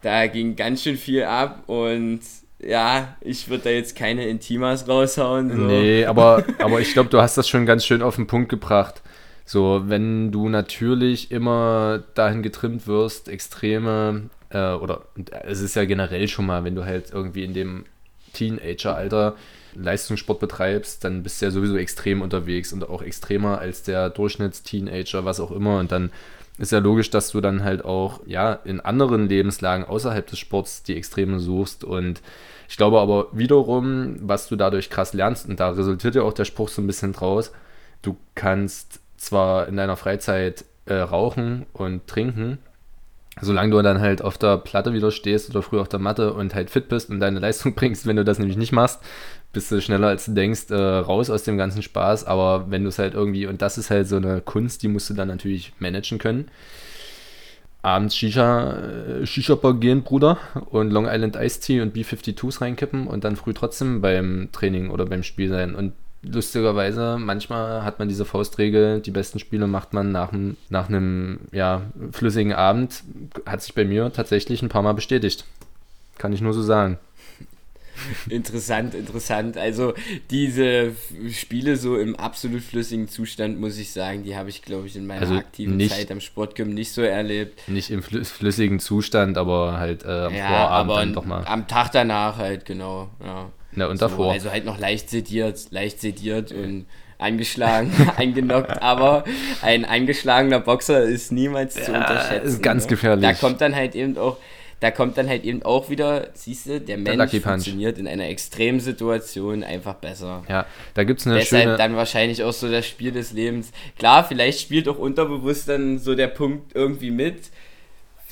Da 0.00 0.26
ging 0.26 0.56
ganz 0.56 0.82
schön 0.82 0.96
viel 0.96 1.24
ab 1.24 1.64
und 1.66 2.20
ja, 2.58 3.16
ich 3.20 3.48
würde 3.50 3.64
da 3.64 3.70
jetzt 3.70 3.94
keine 3.94 4.26
Intimas 4.26 4.88
raushauen. 4.88 5.50
So. 5.50 5.56
Nee, 5.56 6.06
aber, 6.06 6.44
aber 6.58 6.80
ich 6.80 6.94
glaube, 6.94 7.10
du 7.10 7.20
hast 7.20 7.36
das 7.36 7.46
schon 7.46 7.66
ganz 7.66 7.84
schön 7.84 8.00
auf 8.00 8.16
den 8.16 8.26
Punkt 8.26 8.48
gebracht. 8.48 9.02
So, 9.44 9.82
wenn 9.86 10.32
du 10.32 10.48
natürlich 10.48 11.30
immer 11.30 12.02
dahin 12.14 12.42
getrimmt 12.42 12.86
wirst, 12.86 13.28
extreme, 13.28 14.30
äh, 14.50 14.72
oder 14.72 15.02
es 15.44 15.60
ist 15.60 15.76
ja 15.76 15.84
generell 15.84 16.28
schon 16.28 16.46
mal, 16.46 16.64
wenn 16.64 16.74
du 16.74 16.84
halt 16.84 17.10
irgendwie 17.12 17.44
in 17.44 17.54
dem 17.54 17.84
Teenager-Alter 18.32 19.36
Leistungssport 19.74 20.40
betreibst, 20.40 21.04
dann 21.04 21.22
bist 21.22 21.40
du 21.40 21.46
ja 21.46 21.50
sowieso 21.50 21.76
extrem 21.76 22.22
unterwegs 22.22 22.72
und 22.72 22.88
auch 22.88 23.02
extremer 23.02 23.58
als 23.58 23.82
der 23.82 24.10
Durchschnittsteenager, 24.10 25.24
was 25.24 25.40
auch 25.40 25.50
immer. 25.50 25.78
Und 25.78 25.92
dann 25.92 26.10
ist 26.58 26.72
ja 26.72 26.78
logisch, 26.78 27.10
dass 27.10 27.30
du 27.30 27.40
dann 27.40 27.64
halt 27.64 27.84
auch 27.84 28.20
ja 28.26 28.54
in 28.64 28.80
anderen 28.80 29.28
Lebenslagen 29.28 29.84
außerhalb 29.84 30.26
des 30.26 30.38
Sports 30.38 30.82
die 30.82 30.96
Extreme 30.96 31.38
suchst 31.38 31.84
und 31.84 32.22
ich 32.68 32.76
glaube 32.76 32.98
aber 33.00 33.28
wiederum, 33.32 34.16
was 34.22 34.48
du 34.48 34.56
dadurch 34.56 34.90
krass 34.90 35.12
lernst, 35.12 35.48
und 35.48 35.60
da 35.60 35.70
resultiert 35.70 36.14
ja 36.14 36.22
auch 36.22 36.32
der 36.32 36.44
Spruch 36.44 36.68
so 36.68 36.82
ein 36.82 36.86
bisschen 36.86 37.12
draus, 37.12 37.52
du 38.02 38.16
kannst 38.34 39.00
zwar 39.16 39.68
in 39.68 39.76
deiner 39.76 39.96
Freizeit 39.96 40.64
äh, 40.86 40.94
rauchen 40.94 41.66
und 41.72 42.06
trinken, 42.06 42.58
solange 43.40 43.70
du 43.70 43.82
dann 43.82 44.00
halt 44.00 44.22
auf 44.22 44.38
der 44.38 44.56
Platte 44.58 44.92
wieder 44.92 45.10
stehst 45.10 45.50
oder 45.50 45.62
früher 45.62 45.82
auf 45.82 45.88
der 45.88 46.00
Matte 46.00 46.32
und 46.32 46.54
halt 46.54 46.70
fit 46.70 46.88
bist 46.88 47.10
und 47.10 47.20
deine 47.20 47.38
Leistung 47.40 47.74
bringst, 47.74 48.06
wenn 48.06 48.16
du 48.16 48.24
das 48.24 48.38
nämlich 48.38 48.56
nicht 48.56 48.72
machst, 48.72 49.00
bist 49.52 49.70
du 49.70 49.80
schneller 49.80 50.08
als 50.08 50.26
du 50.26 50.32
denkst, 50.32 50.70
äh, 50.70 50.74
raus 50.74 51.30
aus 51.30 51.44
dem 51.44 51.58
ganzen 51.58 51.82
Spaß. 51.82 52.24
Aber 52.24 52.70
wenn 52.70 52.82
du 52.82 52.88
es 52.88 52.98
halt 52.98 53.14
irgendwie, 53.14 53.46
und 53.46 53.62
das 53.62 53.78
ist 53.78 53.90
halt 53.90 54.08
so 54.08 54.16
eine 54.16 54.40
Kunst, 54.40 54.82
die 54.82 54.88
musst 54.88 55.10
du 55.10 55.14
dann 55.14 55.28
natürlich 55.28 55.72
managen 55.78 56.18
können 56.18 56.50
abends 57.86 58.16
Shisha, 58.16 58.72
äh, 58.72 59.26
Shisha-Bar 59.26 59.74
gehen, 59.74 60.02
Bruder, 60.02 60.38
und 60.70 60.90
Long 60.90 61.06
Island 61.06 61.36
Ice 61.36 61.60
Tea 61.60 61.80
und 61.80 61.92
B-52s 61.92 62.60
reinkippen 62.60 63.06
und 63.06 63.22
dann 63.22 63.36
früh 63.36 63.54
trotzdem 63.54 64.00
beim 64.00 64.48
Training 64.50 64.90
oder 64.90 65.06
beim 65.06 65.22
Spiel 65.22 65.48
sein. 65.48 65.76
Und 65.76 65.92
lustigerweise, 66.26 67.18
manchmal 67.18 67.84
hat 67.84 67.98
man 67.98 68.08
diese 68.08 68.24
Faustregel, 68.24 69.00
die 69.00 69.10
besten 69.10 69.38
Spiele 69.38 69.66
macht 69.66 69.92
man 69.92 70.12
nach, 70.12 70.32
nach 70.68 70.88
einem 70.88 71.40
ja, 71.52 71.82
flüssigen 72.12 72.52
Abend. 72.52 73.02
Hat 73.46 73.62
sich 73.62 73.74
bei 73.74 73.84
mir 73.84 74.12
tatsächlich 74.12 74.62
ein 74.62 74.68
paar 74.68 74.82
Mal 74.82 74.94
bestätigt. 74.94 75.44
Kann 76.18 76.32
ich 76.32 76.40
nur 76.40 76.52
so 76.52 76.62
sagen. 76.62 76.98
interessant, 78.28 78.94
interessant. 78.94 79.56
Also 79.56 79.94
diese 80.30 80.92
Spiele 81.30 81.76
so 81.76 81.96
im 81.96 82.16
absolut 82.16 82.62
flüssigen 82.62 83.08
Zustand, 83.08 83.60
muss 83.60 83.78
ich 83.78 83.92
sagen, 83.92 84.22
die 84.22 84.36
habe 84.36 84.50
ich, 84.50 84.62
glaube 84.62 84.86
ich, 84.86 84.96
in 84.96 85.06
meiner 85.06 85.22
also 85.22 85.34
aktiven 85.34 85.76
nicht, 85.76 85.94
Zeit 85.94 86.10
am 86.10 86.20
Sportgym 86.20 86.74
nicht 86.74 86.92
so 86.92 87.02
erlebt. 87.02 87.68
Nicht 87.68 87.90
im 87.90 88.02
flüssigen 88.02 88.80
Zustand, 88.80 89.38
aber 89.38 89.78
halt 89.78 90.04
äh, 90.04 90.08
am 90.08 90.34
ja, 90.34 90.48
Vorabend 90.48 90.96
dann 90.96 91.12
doch 91.14 91.24
mal. 91.24 91.44
Am 91.46 91.66
Tag 91.66 91.92
danach 91.92 92.36
halt, 92.38 92.64
genau. 92.64 93.08
Ja, 93.24 93.50
ja 93.76 93.86
und 93.86 93.98
so, 93.98 94.08
davor. 94.08 94.32
Also 94.32 94.50
halt 94.50 94.64
noch 94.64 94.78
leicht 94.78 95.10
sediert, 95.10 95.58
leicht 95.70 96.00
sediert 96.00 96.52
und 96.52 96.86
angeschlagen, 97.18 97.90
eingenockt, 98.16 98.82
aber 98.82 99.24
ein 99.62 99.84
eingeschlagener 99.84 100.60
Boxer 100.60 101.02
ist 101.02 101.32
niemals 101.32 101.74
zu 101.74 101.92
ja, 101.92 101.98
unterschätzen. 101.98 102.46
Ist 102.46 102.62
ganz 102.62 102.84
ne? 102.84 102.88
gefährlich. 102.90 103.22
Da 103.22 103.34
kommt 103.34 103.60
dann 103.60 103.74
halt 103.74 103.94
eben 103.94 104.18
auch 104.18 104.36
da 104.80 104.90
kommt 104.90 105.16
dann 105.16 105.28
halt 105.28 105.44
eben 105.44 105.62
auch 105.62 105.88
wieder, 105.88 106.28
siehst 106.34 106.66
du, 106.66 106.80
der 106.80 106.98
Mensch 106.98 107.30
der 107.30 107.40
funktioniert 107.40 107.98
in 107.98 108.06
einer 108.06 108.28
Extremsituation 108.28 109.64
einfach 109.64 109.94
besser. 109.94 110.44
Ja, 110.48 110.66
da 110.92 111.04
gibt 111.04 111.20
es 111.20 111.26
eine 111.26 111.36
Deshalb 111.36 111.62
schöne... 111.62 111.76
dann 111.78 111.96
wahrscheinlich 111.96 112.42
auch 112.42 112.52
so 112.52 112.70
das 112.70 112.86
Spiel 112.86 113.10
des 113.10 113.32
Lebens. 113.32 113.72
Klar, 113.98 114.24
vielleicht 114.24 114.60
spielt 114.60 114.86
auch 114.88 114.98
unterbewusst 114.98 115.68
dann 115.70 115.98
so 115.98 116.14
der 116.14 116.26
Punkt 116.26 116.74
irgendwie 116.74 117.10
mit, 117.10 117.50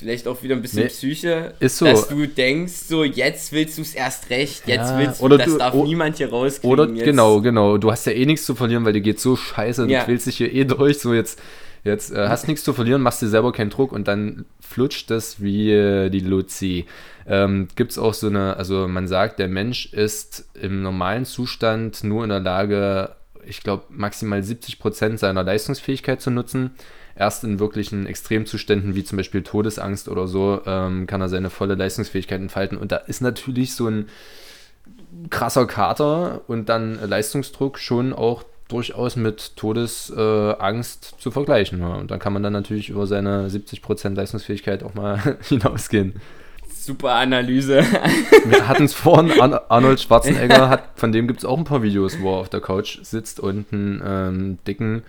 vielleicht 0.05 0.27
auch 0.27 0.43
wieder 0.43 0.55
ein 0.55 0.61
bisschen 0.61 0.83
nee, 0.83 0.89
Psyche, 0.89 1.53
ist 1.59 1.77
so. 1.77 1.85
dass 1.85 2.07
du 2.07 2.27
denkst, 2.27 2.73
so 2.73 3.03
jetzt 3.03 3.51
willst 3.51 3.79
du 3.79 3.81
es 3.81 3.95
erst 3.95 4.29
recht, 4.29 4.67
jetzt 4.67 4.91
ja, 4.91 4.99
willst 4.99 5.19
du, 5.19 5.25
oder 5.25 5.37
das 5.39 5.47
du, 5.47 5.57
darf 5.57 5.73
o, 5.73 5.83
niemand 5.83 6.17
hier 6.17 6.29
rauskriegen. 6.29 6.69
Oder 6.69 6.87
jetzt. 6.89 7.05
genau, 7.05 7.41
genau, 7.41 7.77
du 7.77 7.91
hast 7.91 8.05
ja 8.05 8.11
eh 8.11 8.25
nichts 8.27 8.45
zu 8.45 8.53
verlieren, 8.53 8.85
weil 8.85 8.93
dir 8.93 9.01
geht 9.01 9.19
so 9.19 9.35
scheiße, 9.35 9.87
ja. 9.87 9.99
du 9.99 10.05
quälst 10.05 10.27
dich 10.27 10.37
hier 10.37 10.53
eh 10.53 10.63
durch, 10.63 10.99
so 10.99 11.13
jetzt 11.13 11.41
Jetzt 11.83 12.11
äh, 12.11 12.29
hast 12.29 12.47
nichts 12.47 12.63
zu 12.63 12.73
verlieren, 12.73 13.03
machst 13.03 13.21
dir 13.21 13.27
selber 13.27 13.51
keinen 13.51 13.69
Druck 13.69 13.91
und 13.91 14.07
dann 14.07 14.45
flutscht 14.59 15.11
das 15.11 15.39
wie 15.39 15.71
äh, 15.71 16.09
die 16.09 16.19
Luzi. 16.19 16.87
Ähm, 17.27 17.67
Gibt 17.75 17.91
es 17.91 17.99
auch 17.99 18.15
so 18.15 18.25
eine, 18.25 18.57
also 18.57 18.87
man 18.87 19.07
sagt, 19.07 19.37
der 19.37 19.47
Mensch 19.47 19.93
ist 19.93 20.49
im 20.59 20.81
normalen 20.81 21.25
Zustand 21.25 22.03
nur 22.03 22.23
in 22.23 22.31
der 22.31 22.39
Lage, 22.39 23.11
ich 23.45 23.61
glaube, 23.61 23.83
maximal 23.89 24.41
70 24.41 24.79
Prozent 24.79 25.19
seiner 25.19 25.43
Leistungsfähigkeit 25.43 26.21
zu 26.21 26.31
nutzen. 26.31 26.71
Erst 27.17 27.43
in 27.43 27.59
wirklichen 27.59 28.07
Extremzuständen 28.07 28.95
wie 28.95 29.03
zum 29.03 29.17
Beispiel 29.17 29.41
Todesangst 29.41 30.09
oder 30.09 30.27
so 30.27 30.61
ähm, 30.65 31.07
kann 31.07 31.21
er 31.21 31.29
seine 31.29 31.49
volle 31.49 31.75
Leistungsfähigkeit 31.75 32.41
entfalten. 32.41 32.77
Und 32.77 32.91
da 32.91 32.97
ist 32.97 33.21
natürlich 33.21 33.73
so 33.73 33.87
ein 33.87 34.09
krasser 35.29 35.65
Kater 35.65 36.41
und 36.47 36.67
dann 36.67 36.99
Leistungsdruck 37.07 37.79
schon 37.79 38.11
auch 38.11 38.43
durchaus 38.67 39.15
mit 39.15 39.55
Todesangst 39.55 41.13
äh, 41.13 41.21
zu 41.21 41.31
vergleichen. 41.31 41.79
Ja. 41.79 41.95
Und 41.95 42.11
dann 42.11 42.19
kann 42.19 42.33
man 42.33 42.43
dann 42.43 42.53
natürlich 42.53 42.89
über 42.89 43.07
seine 43.07 43.47
70% 43.47 44.15
Leistungsfähigkeit 44.15 44.83
auch 44.83 44.93
mal 44.93 45.37
hinausgehen. 45.47 46.15
Super 46.67 47.13
Analyse. 47.13 47.83
Wir 48.45 48.67
hatten 48.67 48.83
es 48.83 48.93
vorhin, 48.93 49.39
Ar 49.39 49.65
Arnold 49.69 49.99
Schwarzenegger, 49.99 50.69
hat, 50.69 50.89
von 50.95 51.11
dem 51.11 51.27
gibt 51.27 51.39
es 51.39 51.45
auch 51.45 51.57
ein 51.57 51.63
paar 51.63 51.81
Videos, 51.81 52.19
wo 52.19 52.33
er 52.33 52.39
auf 52.41 52.49
der 52.49 52.61
Couch 52.61 52.99
sitzt 53.01 53.39
und 53.39 53.71
einen 53.71 54.03
ähm, 54.05 54.57
dicken 54.67 55.03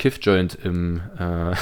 Kiffjoint 0.00 0.56
im, 0.64 1.02
äh, 1.18 1.52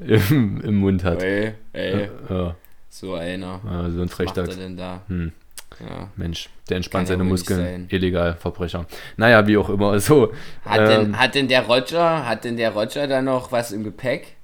im, 0.04 0.60
im 0.62 0.74
Mund 0.76 1.04
hat. 1.04 1.22
Ey, 1.22 1.52
ey. 1.74 2.08
Ja. 2.30 2.56
So 2.88 3.14
einer. 3.14 3.60
Ja, 3.62 3.90
so 3.90 4.00
ein 4.00 4.08
Frechdachs. 4.08 4.48
Was 4.48 4.56
macht 4.56 4.58
er 4.58 4.64
denn 4.64 4.76
da? 4.78 5.02
Hm. 5.08 5.32
Ja. 5.80 6.08
Mensch, 6.16 6.48
der 6.70 6.78
entspannt 6.78 7.08
seine 7.08 7.24
Muskeln. 7.24 7.88
Illegal, 7.90 8.36
Verbrecher. 8.36 8.86
Naja, 9.18 9.46
wie 9.46 9.58
auch 9.58 9.68
immer. 9.68 10.00
So, 10.00 10.32
hat, 10.64 10.80
ähm, 10.80 10.86
denn, 10.86 11.18
hat 11.18 11.34
denn 11.34 11.48
der 11.48 11.62
Roger, 11.66 12.26
hat 12.26 12.44
denn 12.44 12.56
der 12.56 12.70
Roger 12.70 13.06
da 13.06 13.20
noch 13.20 13.52
was 13.52 13.70
im 13.70 13.84
Gepäck? 13.84 14.36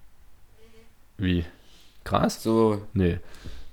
Wie? 1.17 1.47
Gras? 2.05 2.43
So. 2.43 2.83
Nee. 2.93 3.21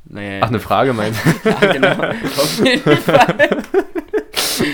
Naja, 0.06 0.40
Ach, 0.44 0.48
eine 0.48 0.60
Frage 0.62 0.94
meinst 0.94 1.20
du? 1.44 1.50
ja, 1.50 1.74
genau. 1.74 2.04
Auf 2.14 2.64
jeden 2.64 2.98
Fall. 2.98 3.64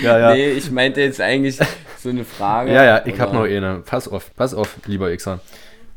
Ja, 0.04 0.18
ja. 0.18 0.34
Nee, 0.34 0.50
ich 0.50 0.70
meinte 0.70 1.00
jetzt 1.00 1.20
eigentlich 1.20 1.58
so 1.98 2.08
eine 2.08 2.24
Frage. 2.24 2.72
Ja, 2.72 2.84
ja, 2.84 3.06
ich 3.06 3.18
habe 3.20 3.34
noch 3.34 3.44
eine. 3.44 3.82
Pass 3.84 4.08
auf, 4.08 4.34
pass 4.36 4.54
auf, 4.54 4.76
lieber 4.86 5.14
Xer. 5.14 5.40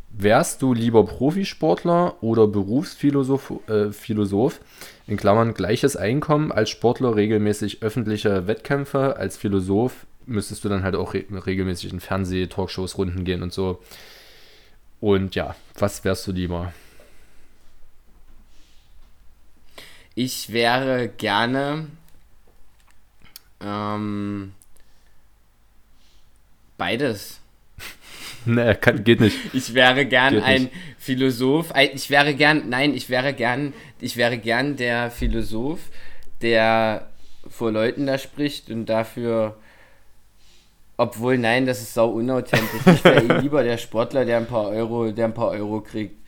Wärst 0.09 0.61
du 0.61 0.73
lieber 0.73 1.05
Profisportler 1.05 2.15
oder 2.21 2.47
Berufsphilosoph, 2.47 3.53
äh, 3.67 3.91
Philosoph, 3.91 4.59
in 5.05 5.15
Klammern 5.15 5.53
gleiches 5.53 5.95
Einkommen 5.95 6.51
als 6.51 6.71
Sportler, 6.71 7.15
regelmäßig 7.15 7.83
öffentliche 7.83 8.47
Wettkämpfe, 8.47 9.17
als 9.17 9.37
Philosoph 9.37 10.07
müsstest 10.27 10.63
du 10.63 10.69
dann 10.69 10.83
halt 10.83 10.95
auch 10.95 11.13
re 11.13 11.23
regelmäßig 11.29 11.91
in 11.91 11.99
Fernseh, 11.99 12.47
Talkshows, 12.47 12.97
Runden 12.97 13.23
gehen 13.23 13.41
und 13.41 13.53
so. 13.53 13.81
Und 14.99 15.35
ja, 15.35 15.55
was 15.77 16.03
wärst 16.03 16.27
du 16.27 16.31
lieber? 16.31 16.73
Ich 20.15 20.51
wäre 20.51 21.07
gerne 21.07 21.87
ähm, 23.61 24.53
beides. 26.77 27.39
nee, 28.45 28.75
kann, 28.75 29.03
geht 29.03 29.19
nicht. 29.19 29.37
Ich 29.53 29.73
wäre 29.73 30.05
gern 30.05 30.35
geht 30.35 30.43
ein 30.43 30.63
nicht. 30.63 30.73
Philosoph. 30.97 31.73
Ich 31.93 32.09
wäre 32.09 32.33
gern, 32.33 32.69
nein, 32.69 32.93
ich 32.93 33.09
wäre 33.09 33.33
gern, 33.33 33.73
ich 33.99 34.17
wäre 34.17 34.37
gern 34.37 34.75
der 34.75 35.11
Philosoph, 35.11 35.79
der 36.41 37.09
vor 37.49 37.71
Leuten 37.71 38.05
da 38.05 38.17
spricht 38.17 38.69
und 38.69 38.85
dafür, 38.87 39.57
obwohl, 40.97 41.37
nein, 41.37 41.65
das 41.65 41.81
ist 41.81 41.93
sau 41.93 42.09
unauthentisch. 42.09 42.81
Ich 42.85 43.03
wäre 43.03 43.23
eh 43.37 43.41
lieber 43.41 43.63
der 43.63 43.77
Sportler, 43.77 44.25
der 44.25 44.37
ein 44.37 44.47
paar 44.47 44.67
Euro, 44.67 45.11
der 45.11 45.25
ein 45.25 45.33
paar 45.33 45.49
Euro 45.49 45.81
kriegt 45.81 46.26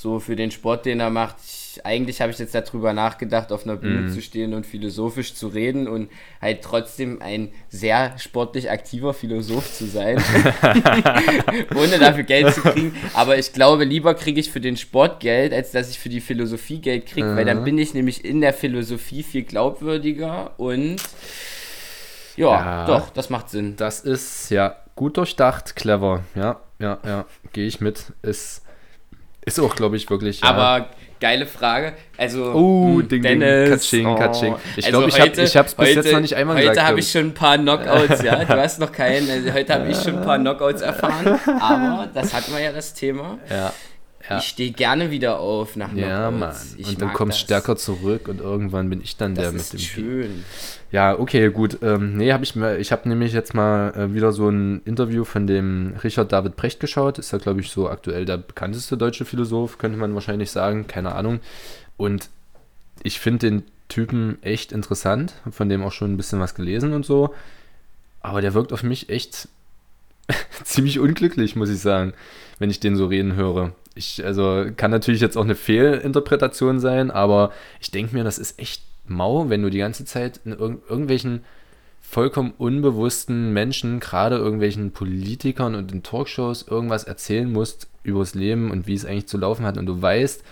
so 0.00 0.18
für 0.18 0.34
den 0.34 0.50
Sport, 0.50 0.86
den 0.86 0.98
er 0.98 1.10
macht. 1.10 1.36
Ich, 1.44 1.84
eigentlich 1.84 2.22
habe 2.22 2.32
ich 2.32 2.38
jetzt 2.38 2.54
darüber 2.54 2.94
nachgedacht, 2.94 3.52
auf 3.52 3.64
einer 3.64 3.76
Bühne 3.76 4.08
mm. 4.08 4.08
zu 4.08 4.22
stehen 4.22 4.54
und 4.54 4.64
philosophisch 4.64 5.34
zu 5.34 5.48
reden 5.48 5.86
und 5.86 6.08
halt 6.40 6.62
trotzdem 6.62 7.20
ein 7.20 7.52
sehr 7.68 8.18
sportlich 8.18 8.70
aktiver 8.70 9.12
Philosoph 9.12 9.70
zu 9.74 9.84
sein, 9.84 10.16
ohne 11.76 11.98
dafür 11.98 12.24
Geld 12.24 12.54
zu 12.54 12.62
kriegen. 12.62 12.96
Aber 13.12 13.36
ich 13.36 13.52
glaube, 13.52 13.84
lieber 13.84 14.14
kriege 14.14 14.40
ich 14.40 14.50
für 14.50 14.62
den 14.62 14.78
Sport 14.78 15.20
Geld, 15.20 15.52
als 15.52 15.70
dass 15.70 15.90
ich 15.90 15.98
für 15.98 16.08
die 16.08 16.22
Philosophie 16.22 16.78
Geld 16.78 17.04
kriege, 17.04 17.26
mhm. 17.26 17.36
weil 17.36 17.44
dann 17.44 17.62
bin 17.64 17.76
ich 17.76 17.92
nämlich 17.92 18.24
in 18.24 18.40
der 18.40 18.54
Philosophie 18.54 19.22
viel 19.22 19.42
glaubwürdiger 19.42 20.58
und 20.58 20.96
ja, 22.36 22.52
ja, 22.52 22.86
doch, 22.86 23.10
das 23.10 23.28
macht 23.28 23.50
Sinn. 23.50 23.76
Das 23.76 24.00
ist 24.00 24.50
ja 24.50 24.76
gut 24.96 25.18
durchdacht, 25.18 25.76
clever. 25.76 26.24
Ja, 26.34 26.58
ja, 26.78 26.98
ja, 27.04 27.26
gehe 27.52 27.66
ich 27.66 27.82
mit. 27.82 28.14
Ist 28.22 28.62
ist 29.44 29.58
auch, 29.60 29.74
glaube 29.74 29.96
ich, 29.96 30.08
wirklich. 30.08 30.40
Ja. 30.40 30.48
Aber 30.48 30.90
geile 31.20 31.46
Frage. 31.46 31.94
Also, 32.16 32.52
oh, 32.52 33.02
Ding, 33.02 33.22
Dennis, 33.22 33.70
Katsching, 33.70 34.06
oh. 34.06 34.16
Katsching. 34.16 34.54
Ich 34.76 34.86
also 34.86 34.98
glaube, 34.98 35.12
ich 35.12 35.56
habe 35.56 35.66
es 35.66 35.74
bis 35.74 35.88
heute, 35.88 36.00
jetzt 36.00 36.12
noch 36.12 36.20
nicht 36.20 36.36
einmal 36.36 36.56
heute 36.56 36.68
gesagt. 36.68 36.78
Heute 36.78 36.88
habe 36.88 37.00
ich 37.00 37.10
schon 37.10 37.26
ein 37.26 37.34
paar 37.34 37.58
Knockouts, 37.58 38.22
ja. 38.22 38.44
Du 38.44 38.56
hast 38.56 38.80
noch 38.80 38.92
keinen. 38.92 39.30
Also 39.30 39.52
heute 39.52 39.74
habe 39.74 39.88
ich 39.88 39.96
schon 39.98 40.18
ein 40.18 40.24
paar 40.24 40.38
Knockouts 40.40 40.82
erfahren. 40.82 41.38
Aber 41.60 42.08
das 42.12 42.34
hatten 42.34 42.52
wir 42.52 42.60
ja 42.60 42.72
das 42.72 42.94
Thema. 42.94 43.38
Ja. 43.48 43.72
Ja. 44.30 44.38
Ich 44.38 44.44
stehe 44.44 44.70
gerne 44.70 45.10
wieder 45.10 45.40
auf 45.40 45.74
nach 45.74 45.90
Knockouts. 45.90 46.08
Ja, 46.08 46.30
Mann. 46.30 46.56
Und 46.86 47.02
dann 47.02 47.12
kommst 47.12 47.40
du 47.40 47.44
stärker 47.46 47.74
zurück 47.74 48.28
und 48.28 48.40
irgendwann 48.40 48.88
bin 48.88 49.00
ich 49.00 49.16
dann 49.16 49.34
das 49.34 49.46
der 49.46 49.52
mit 49.52 49.72
dem. 49.72 49.78
Schön. 49.80 50.44
Ja, 50.92 51.18
okay, 51.18 51.50
gut. 51.50 51.78
Ähm, 51.82 52.16
nee, 52.16 52.32
habe 52.32 52.44
ich 52.44 52.54
mir, 52.54 52.78
ich 52.78 52.92
habe 52.92 53.08
nämlich 53.08 53.32
jetzt 53.32 53.54
mal 53.54 53.92
äh, 53.96 54.14
wieder 54.14 54.30
so 54.30 54.48
ein 54.48 54.82
Interview 54.84 55.24
von 55.24 55.48
dem 55.48 55.94
Richard 56.04 56.30
David 56.30 56.54
Brecht 56.54 56.78
geschaut. 56.78 57.18
Ist 57.18 57.32
ja, 57.32 57.38
glaube 57.38 57.60
ich, 57.60 57.70
so 57.70 57.88
aktuell 57.88 58.24
der 58.24 58.36
bekannteste 58.36 58.96
deutsche 58.96 59.24
Philosoph, 59.24 59.78
könnte 59.78 59.98
man 59.98 60.14
wahrscheinlich 60.14 60.52
sagen. 60.52 60.86
Keine 60.86 61.16
Ahnung. 61.16 61.40
Und 61.96 62.28
ich 63.02 63.18
finde 63.18 63.50
den 63.50 63.62
Typen 63.88 64.40
echt 64.42 64.70
interessant, 64.70 65.34
von 65.50 65.68
dem 65.68 65.82
auch 65.82 65.92
schon 65.92 66.12
ein 66.12 66.16
bisschen 66.16 66.38
was 66.38 66.54
gelesen 66.54 66.92
und 66.92 67.04
so. 67.04 67.34
aber 68.20 68.40
der 68.40 68.54
wirkt 68.54 68.72
auf 68.72 68.84
mich 68.84 69.08
echt 69.08 69.48
ziemlich 70.64 71.00
unglücklich, 71.00 71.56
muss 71.56 71.70
ich 71.70 71.80
sagen, 71.80 72.12
wenn 72.60 72.70
ich 72.70 72.78
den 72.78 72.94
so 72.94 73.06
reden 73.06 73.34
höre. 73.34 73.72
Ich, 73.96 74.24
also 74.24 74.66
kann 74.76 74.92
natürlich 74.92 75.20
jetzt 75.20 75.36
auch 75.36 75.44
eine 75.44 75.56
Fehlinterpretation 75.56 76.78
sein, 76.78 77.10
aber 77.10 77.50
ich 77.80 77.90
denke 77.90 78.14
mir, 78.14 78.22
das 78.22 78.38
ist 78.38 78.60
echt 78.60 78.82
mau, 79.06 79.48
wenn 79.48 79.62
du 79.62 79.70
die 79.70 79.78
ganze 79.78 80.04
Zeit 80.04 80.40
in 80.44 80.52
irg 80.52 80.78
irgendwelchen 80.88 81.40
vollkommen 82.00 82.52
unbewussten 82.56 83.52
Menschen, 83.52 83.98
gerade 83.98 84.36
irgendwelchen 84.36 84.92
Politikern 84.92 85.74
und 85.74 85.90
in 85.92 86.02
Talkshows 86.02 86.66
irgendwas 86.68 87.04
erzählen 87.04 87.50
musst 87.50 87.88
übers 88.02 88.34
Leben 88.34 88.70
und 88.70 88.86
wie 88.86 88.94
es 88.94 89.04
eigentlich 89.04 89.26
zu 89.26 89.38
laufen 89.38 89.64
hat 89.64 89.78
und 89.78 89.86
du 89.86 90.00
weißt, 90.00 90.42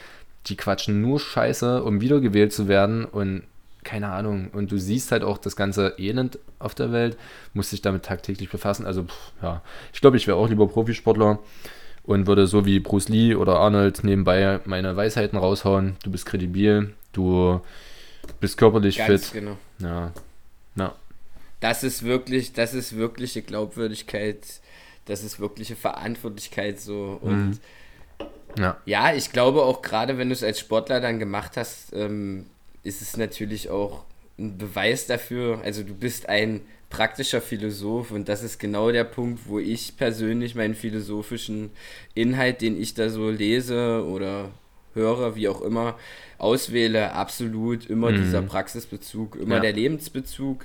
die 0.46 0.56
quatschen 0.56 1.00
nur 1.00 1.20
Scheiße, 1.20 1.82
um 1.82 2.00
wiedergewählt 2.00 2.52
zu 2.52 2.68
werden 2.68 3.04
und 3.04 3.42
keine 3.84 4.08
Ahnung. 4.08 4.50
Und 4.52 4.70
du 4.70 4.78
siehst 4.78 5.12
halt 5.12 5.22
auch 5.22 5.38
das 5.38 5.56
ganze 5.56 5.94
Elend 5.98 6.38
auf 6.58 6.74
der 6.74 6.92
Welt, 6.92 7.16
musst 7.54 7.72
dich 7.72 7.80
damit 7.80 8.04
tagtäglich 8.04 8.50
befassen. 8.50 8.86
Also, 8.86 9.04
pff, 9.04 9.32
ja, 9.42 9.62
ich 9.92 10.00
glaube, 10.00 10.16
ich 10.16 10.26
wäre 10.26 10.36
auch 10.36 10.48
lieber 10.48 10.68
Profisportler 10.68 11.38
und 12.08 12.26
würde 12.26 12.46
so 12.46 12.64
wie 12.64 12.80
Bruce 12.80 13.10
Lee 13.10 13.34
oder 13.34 13.58
Arnold 13.60 14.02
nebenbei 14.02 14.60
meine 14.64 14.96
Weisheiten 14.96 15.38
raushauen. 15.38 15.96
Du 16.02 16.10
bist 16.10 16.24
kredibil, 16.24 16.94
du 17.12 17.60
bist 18.40 18.56
körperlich 18.56 18.96
Ganz 18.96 19.26
fit. 19.26 19.34
Genau. 19.34 19.58
Ja. 19.78 20.12
ja. 20.76 20.94
Das 21.60 21.84
ist 21.84 22.04
wirklich, 22.04 22.54
das 22.54 22.72
ist 22.72 22.96
wirkliche 22.96 23.42
Glaubwürdigkeit, 23.42 24.38
das 25.04 25.22
ist 25.22 25.38
wirkliche 25.38 25.76
Verantwortlichkeit 25.76 26.80
so 26.80 27.18
und 27.20 27.48
mhm. 27.50 27.58
ja. 28.56 28.78
ja, 28.86 29.12
ich 29.12 29.30
glaube 29.30 29.62
auch 29.62 29.82
gerade, 29.82 30.16
wenn 30.16 30.30
du 30.30 30.32
es 30.32 30.42
als 30.42 30.60
Sportler 30.60 31.02
dann 31.02 31.18
gemacht 31.18 31.58
hast, 31.58 31.92
ähm, 31.92 32.46
ist 32.84 33.02
es 33.02 33.18
natürlich 33.18 33.68
auch 33.68 34.04
ein 34.38 34.56
Beweis 34.56 35.06
dafür, 35.06 35.60
also 35.62 35.82
du 35.82 35.94
bist 35.94 36.26
ein 36.30 36.62
praktischer 36.90 37.40
Philosoph 37.40 38.10
und 38.10 38.28
das 38.28 38.42
ist 38.42 38.58
genau 38.58 38.90
der 38.90 39.04
Punkt, 39.04 39.42
wo 39.46 39.58
ich 39.58 39.96
persönlich 39.96 40.54
meinen 40.54 40.74
philosophischen 40.74 41.70
Inhalt, 42.14 42.62
den 42.62 42.80
ich 42.80 42.94
da 42.94 43.10
so 43.10 43.30
lese 43.30 44.04
oder 44.06 44.50
höre, 44.94 45.36
wie 45.36 45.48
auch 45.48 45.60
immer, 45.60 45.98
auswähle, 46.38 47.12
absolut 47.12 47.86
immer 47.86 48.10
mhm. 48.10 48.22
dieser 48.22 48.42
Praxisbezug, 48.42 49.36
immer 49.36 49.56
ja. 49.56 49.60
der 49.60 49.72
Lebensbezug 49.74 50.64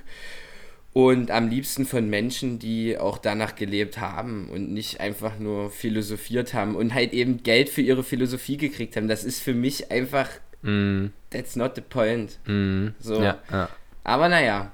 und 0.92 1.30
am 1.30 1.48
liebsten 1.48 1.84
von 1.84 2.08
Menschen, 2.08 2.58
die 2.58 2.96
auch 2.96 3.18
danach 3.18 3.54
gelebt 3.54 3.98
haben 3.98 4.48
und 4.48 4.72
nicht 4.72 5.00
einfach 5.00 5.38
nur 5.38 5.70
philosophiert 5.70 6.54
haben 6.54 6.74
und 6.74 6.94
halt 6.94 7.12
eben 7.12 7.42
Geld 7.42 7.68
für 7.68 7.82
ihre 7.82 8.02
Philosophie 8.02 8.56
gekriegt 8.56 8.96
haben. 8.96 9.08
Das 9.08 9.24
ist 9.24 9.40
für 9.40 9.54
mich 9.54 9.90
einfach 9.90 10.28
Mm. 10.64 11.12
That's 11.30 11.56
not 11.56 11.74
the 11.76 11.82
point. 11.82 12.38
Mm. 12.46 12.88
So. 12.98 13.22
Ja, 13.22 13.38
ja. 13.50 13.68
Aber 14.02 14.28
naja. 14.28 14.72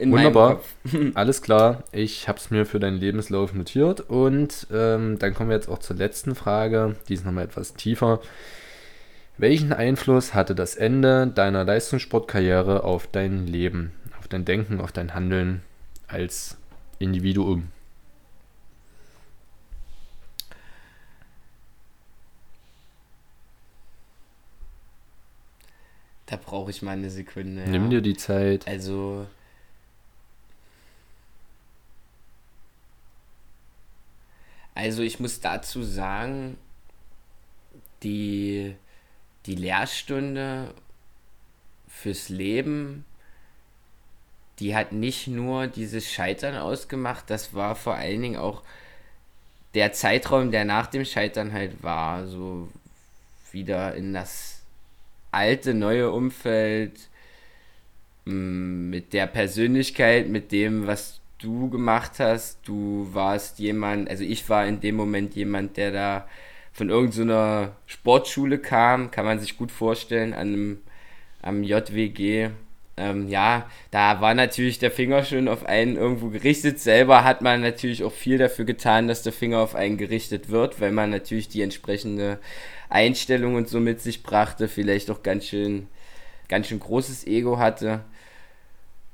Wunderbar. 0.00 0.60
Alles 1.14 1.42
klar. 1.42 1.84
Ich 1.92 2.28
habe 2.28 2.38
es 2.38 2.50
mir 2.50 2.64
für 2.64 2.80
deinen 2.80 2.98
Lebenslauf 2.98 3.52
notiert. 3.52 4.00
Und 4.00 4.66
ähm, 4.72 5.18
dann 5.18 5.34
kommen 5.34 5.50
wir 5.50 5.56
jetzt 5.56 5.68
auch 5.68 5.78
zur 5.78 5.96
letzten 5.96 6.34
Frage. 6.34 6.96
Die 7.08 7.14
ist 7.14 7.24
nochmal 7.24 7.44
etwas 7.44 7.74
tiefer. 7.74 8.20
Welchen 9.36 9.72
Einfluss 9.72 10.34
hatte 10.34 10.54
das 10.54 10.76
Ende 10.76 11.26
deiner 11.26 11.64
Leistungssportkarriere 11.64 12.84
auf 12.84 13.06
dein 13.06 13.46
Leben, 13.46 13.92
auf 14.18 14.28
dein 14.28 14.44
Denken, 14.44 14.80
auf 14.80 14.92
dein 14.92 15.14
Handeln 15.14 15.62
als 16.08 16.58
Individuum? 16.98 17.68
Da 26.26 26.36
brauche 26.36 26.70
ich 26.70 26.80
mal 26.80 26.92
eine 26.92 27.10
Sekunde. 27.10 27.62
Nimm 27.68 27.84
ja. 27.84 27.88
dir 27.88 28.02
die 28.02 28.16
Zeit. 28.16 28.68
Also. 28.68 29.26
Also 34.82 35.02
ich 35.02 35.20
muss 35.20 35.40
dazu 35.40 35.82
sagen, 35.82 36.56
die, 38.02 38.74
die 39.44 39.54
Lehrstunde 39.54 40.72
fürs 41.86 42.30
Leben, 42.30 43.04
die 44.58 44.74
hat 44.74 44.92
nicht 44.92 45.26
nur 45.26 45.66
dieses 45.66 46.10
Scheitern 46.10 46.56
ausgemacht, 46.56 47.28
das 47.28 47.52
war 47.52 47.76
vor 47.76 47.96
allen 47.96 48.22
Dingen 48.22 48.36
auch 48.36 48.62
der 49.74 49.92
Zeitraum, 49.92 50.50
der 50.50 50.64
nach 50.64 50.86
dem 50.86 51.04
Scheitern 51.04 51.52
halt 51.52 51.82
war, 51.82 52.26
so 52.26 52.66
wieder 53.52 53.94
in 53.94 54.14
das 54.14 54.62
alte, 55.30 55.74
neue 55.74 56.10
Umfeld, 56.10 57.10
mm, 58.24 58.88
mit 58.88 59.12
der 59.12 59.26
Persönlichkeit, 59.26 60.28
mit 60.28 60.52
dem, 60.52 60.86
was 60.86 61.19
du 61.40 61.70
gemacht 61.70 62.12
hast. 62.18 62.58
Du 62.64 63.08
warst 63.12 63.58
jemand, 63.58 64.08
also 64.08 64.24
ich 64.24 64.48
war 64.48 64.66
in 64.66 64.80
dem 64.80 64.96
Moment 64.96 65.34
jemand, 65.34 65.76
der 65.76 65.90
da 65.92 66.28
von 66.72 66.88
irgendeiner 66.88 67.66
so 67.66 67.72
Sportschule 67.86 68.58
kam, 68.58 69.10
kann 69.10 69.24
man 69.24 69.40
sich 69.40 69.56
gut 69.56 69.72
vorstellen, 69.72 70.32
an 70.32 70.48
einem, 70.48 70.78
am 71.42 71.62
JWG. 71.64 72.50
Ähm, 72.96 73.28
ja, 73.28 73.68
da 73.90 74.20
war 74.20 74.34
natürlich 74.34 74.78
der 74.78 74.90
Finger 74.90 75.24
schon 75.24 75.48
auf 75.48 75.64
einen 75.66 75.96
irgendwo 75.96 76.28
gerichtet. 76.28 76.78
Selber 76.78 77.24
hat 77.24 77.42
man 77.42 77.62
natürlich 77.62 78.04
auch 78.04 78.12
viel 78.12 78.38
dafür 78.38 78.64
getan, 78.64 79.08
dass 79.08 79.22
der 79.22 79.32
Finger 79.32 79.58
auf 79.60 79.74
einen 79.74 79.96
gerichtet 79.96 80.50
wird, 80.50 80.80
weil 80.80 80.92
man 80.92 81.10
natürlich 81.10 81.48
die 81.48 81.62
entsprechende 81.62 82.38
Einstellung 82.88 83.54
und 83.54 83.68
so 83.68 83.80
mit 83.80 84.00
sich 84.00 84.22
brachte, 84.22 84.68
vielleicht 84.68 85.10
auch 85.10 85.22
ganz 85.22 85.46
schön, 85.46 85.88
ganz 86.48 86.68
schön 86.68 86.80
großes 86.80 87.26
Ego 87.26 87.58
hatte. 87.58 88.04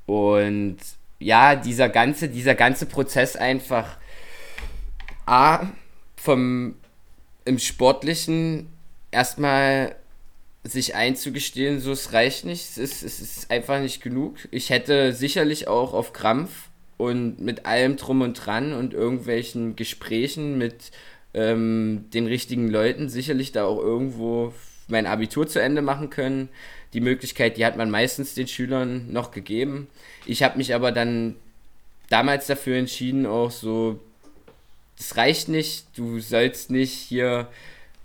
Und 0.07 0.79
ja, 1.19 1.57
dieser 1.57 1.89
ganze, 1.89 2.29
dieser 2.29 2.55
ganze 2.55 2.87
Prozess 2.87 3.37
einfach 3.37 3.97
A, 5.27 5.67
vom 6.17 6.77
im 7.45 7.59
Sportlichen 7.59 8.69
erstmal 9.11 9.95
sich 10.65 10.95
einzugestehen, 10.95 11.81
so 11.81 11.93
es 11.93 12.13
reicht 12.13 12.45
nicht, 12.45 12.63
es 12.63 12.79
ist, 12.79 13.03
es 13.03 13.21
ist 13.21 13.51
einfach 13.51 13.81
nicht 13.81 14.03
genug. 14.03 14.37
Ich 14.51 14.71
hätte 14.71 15.13
sicherlich 15.13 15.69
auch 15.69 15.93
auf 15.95 16.13
Krampf 16.13 16.69
und 16.97 17.41
mit 17.41 17.67
allem 17.67 17.97
drum 17.97 18.21
und 18.23 18.35
dran 18.35 18.73
und 18.73 18.95
irgendwelchen 18.95 19.77
Gesprächen 19.77 20.59
mit 20.59 20.91
ähm, 21.35 22.07
den 22.13 22.27
richtigen 22.27 22.69
Leuten 22.69 23.09
sicherlich 23.09 23.53
da 23.53 23.65
auch 23.65 23.79
irgendwo 23.79 24.53
mein 24.89 25.07
Abitur 25.07 25.47
zu 25.47 25.61
Ende 25.61 25.83
machen 25.83 26.11
können. 26.11 26.49
Die 26.93 27.01
Möglichkeit, 27.01 27.57
die 27.57 27.67
hat 27.67 27.77
man 27.77 27.91
meistens 27.91 28.35
den 28.35 28.47
Schülern 28.47 29.13
noch 29.13 29.31
gegeben. 29.31 29.89
Ich 30.25 30.43
habe 30.43 30.57
mich 30.59 30.75
aber 30.75 30.93
dann 30.93 31.37
damals 32.09 32.47
dafür 32.47 32.77
entschieden, 32.77 33.27
auch 33.27 33.51
so, 33.51 34.01
das 34.97 35.17
reicht 35.17 35.49
nicht, 35.49 35.87
du 35.97 36.21
sollst 36.21 36.71
nicht 36.71 36.93
hier 36.93 37.49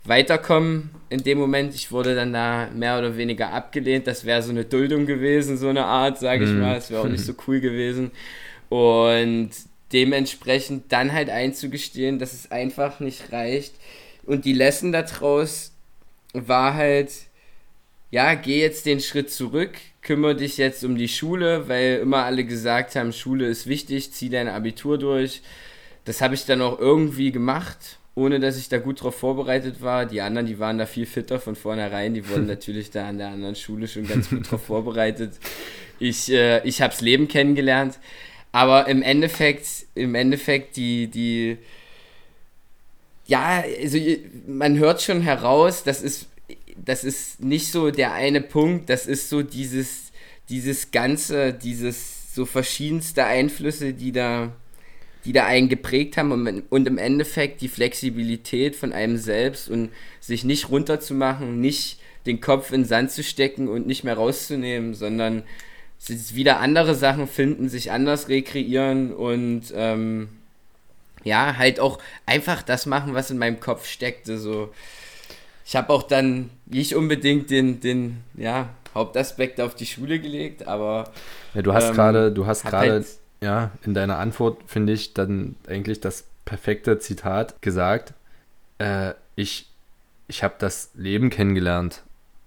weiterkommen 0.03 0.89
in 1.09 1.23
dem 1.23 1.37
Moment. 1.37 1.75
Ich 1.75 1.91
wurde 1.91 2.15
dann 2.15 2.33
da 2.33 2.69
mehr 2.73 2.97
oder 2.97 3.17
weniger 3.17 3.53
abgelehnt. 3.53 4.07
Das 4.07 4.25
wäre 4.25 4.41
so 4.41 4.49
eine 4.49 4.65
Duldung 4.65 5.05
gewesen, 5.05 5.57
so 5.57 5.67
eine 5.67 5.85
Art, 5.85 6.19
sage 6.19 6.45
ich 6.45 6.49
mhm. 6.49 6.61
mal. 6.61 6.75
Das 6.75 6.89
wäre 6.89 7.01
auch 7.01 7.07
nicht 7.07 7.23
so 7.23 7.33
cool 7.47 7.59
gewesen. 7.59 8.11
Und 8.69 9.51
dementsprechend 9.93 10.91
dann 10.91 11.11
halt 11.13 11.29
einzugestehen, 11.29 12.17
dass 12.17 12.33
es 12.33 12.51
einfach 12.51 12.99
nicht 12.99 13.31
reicht. 13.31 13.75
Und 14.23 14.45
die 14.45 14.53
Lesson 14.53 14.91
daraus 14.91 15.71
war 16.33 16.73
halt, 16.73 17.11
ja, 18.09 18.33
geh 18.35 18.61
jetzt 18.61 18.85
den 18.85 18.99
Schritt 18.99 19.31
zurück, 19.31 19.71
kümmere 20.01 20.35
dich 20.35 20.57
jetzt 20.57 20.83
um 20.83 20.97
die 20.97 21.07
Schule, 21.07 21.67
weil 21.67 21.99
immer 21.99 22.23
alle 22.25 22.43
gesagt 22.43 22.95
haben, 22.95 23.13
Schule 23.13 23.47
ist 23.47 23.67
wichtig, 23.67 24.11
zieh 24.11 24.29
dein 24.29 24.47
Abitur 24.47 24.97
durch. 24.97 25.41
Das 26.05 26.21
habe 26.21 26.33
ich 26.33 26.45
dann 26.45 26.61
auch 26.61 26.79
irgendwie 26.79 27.31
gemacht, 27.31 27.99
ohne 28.15 28.39
dass 28.39 28.57
ich 28.57 28.69
da 28.69 28.79
gut 28.79 29.03
drauf 29.03 29.15
vorbereitet 29.15 29.81
war. 29.81 30.05
Die 30.05 30.21
anderen, 30.21 30.47
die 30.47 30.59
waren 30.59 30.77
da 30.77 30.85
viel 30.85 31.05
fitter 31.05 31.39
von 31.39 31.55
vornherein, 31.55 32.13
die 32.13 32.27
wurden 32.27 32.47
natürlich 32.47 32.91
da 32.91 33.07
an 33.07 33.17
der 33.17 33.29
anderen 33.29 33.55
Schule 33.55 33.87
schon 33.87 34.07
ganz 34.07 34.29
gut 34.29 34.51
drauf 34.51 34.65
vorbereitet. 34.65 35.33
Ich, 35.99 36.31
äh, 36.31 36.67
ich 36.67 36.81
habe 36.81 36.91
das 36.91 37.01
Leben 37.01 37.27
kennengelernt. 37.27 37.99
Aber 38.51 38.87
im 38.87 39.01
Endeffekt, 39.01 39.67
im 39.95 40.15
Endeffekt, 40.15 40.75
die, 40.75 41.07
die, 41.07 41.57
ja, 43.25 43.63
also 43.79 43.97
man 44.47 44.77
hört 44.77 45.01
schon 45.01 45.21
heraus, 45.21 45.83
das 45.83 46.01
ist, 46.01 46.27
das 46.75 47.03
ist 47.03 47.41
nicht 47.41 47.71
so 47.71 47.91
der 47.91 48.13
eine 48.13 48.41
Punkt, 48.41 48.89
das 48.89 49.05
ist 49.05 49.29
so 49.29 49.41
dieses, 49.41 50.11
dieses 50.49 50.91
Ganze, 50.91 51.53
dieses 51.53 52.33
so 52.33 52.45
verschiedenste 52.45 53.25
Einflüsse, 53.25 53.93
die 53.93 54.11
da, 54.11 54.53
die 55.25 55.33
da 55.33 55.45
einen 55.45 55.69
geprägt 55.69 56.17
haben 56.17 56.31
und, 56.31 56.63
und 56.69 56.87
im 56.87 56.97
Endeffekt 56.97 57.61
die 57.61 57.67
Flexibilität 57.67 58.75
von 58.75 58.93
einem 58.93 59.17
selbst 59.17 59.69
und 59.69 59.89
sich 60.19 60.43
nicht 60.43 60.69
runterzumachen, 60.69 61.59
nicht 61.59 61.99
den 62.25 62.39
Kopf 62.39 62.71
in 62.71 62.81
den 62.81 62.87
Sand 62.87 63.11
zu 63.11 63.23
stecken 63.23 63.67
und 63.67 63.87
nicht 63.87 64.03
mehr 64.03 64.15
rauszunehmen, 64.15 64.93
sondern 64.93 65.43
wieder 66.07 66.59
andere 66.59 66.95
Sachen 66.95 67.27
finden, 67.27 67.69
sich 67.69 67.91
anders 67.91 68.27
rekreieren 68.27 69.13
und 69.13 69.71
ähm, 69.75 70.29
ja, 71.23 71.57
halt 71.57 71.79
auch 71.79 71.99
einfach 72.25 72.61
das 72.61 72.85
machen, 72.85 73.13
was 73.13 73.31
in 73.31 73.37
meinem 73.37 73.59
Kopf 73.59 73.87
steckte. 73.87 74.37
So. 74.37 74.73
Ich 75.65 75.75
habe 75.75 75.91
auch 75.91 76.03
dann 76.03 76.49
nicht 76.65 76.95
unbedingt 76.95 77.49
den, 77.49 77.79
den 77.79 78.23
ja, 78.35 78.69
Hauptaspekt 78.93 79.61
auf 79.61 79.75
die 79.75 79.85
Schule 79.85 80.19
gelegt, 80.19 80.67
aber. 80.67 81.11
Ja, 81.53 81.61
du 81.61 81.73
hast 81.73 81.89
ähm, 81.89 81.95
gerade, 81.95 82.31
du 82.31 82.45
hast 82.45 82.65
gerade. 82.65 82.91
Halt 82.91 83.05
ja, 83.43 83.71
in 83.83 83.93
deiner 83.93 84.19
Antwort 84.19 84.59
finde 84.67 84.93
ich 84.93 85.13
dann 85.13 85.55
eigentlich 85.67 85.99
das 85.99 86.25
perfekte 86.45 86.99
Zitat 86.99 87.61
gesagt. 87.61 88.13
Äh, 88.77 89.13
ich 89.35 89.67
ich 90.31 90.43
habe 90.43 90.55
das 90.57 90.91
Leben 90.95 91.29
kennengelernt 91.29 92.03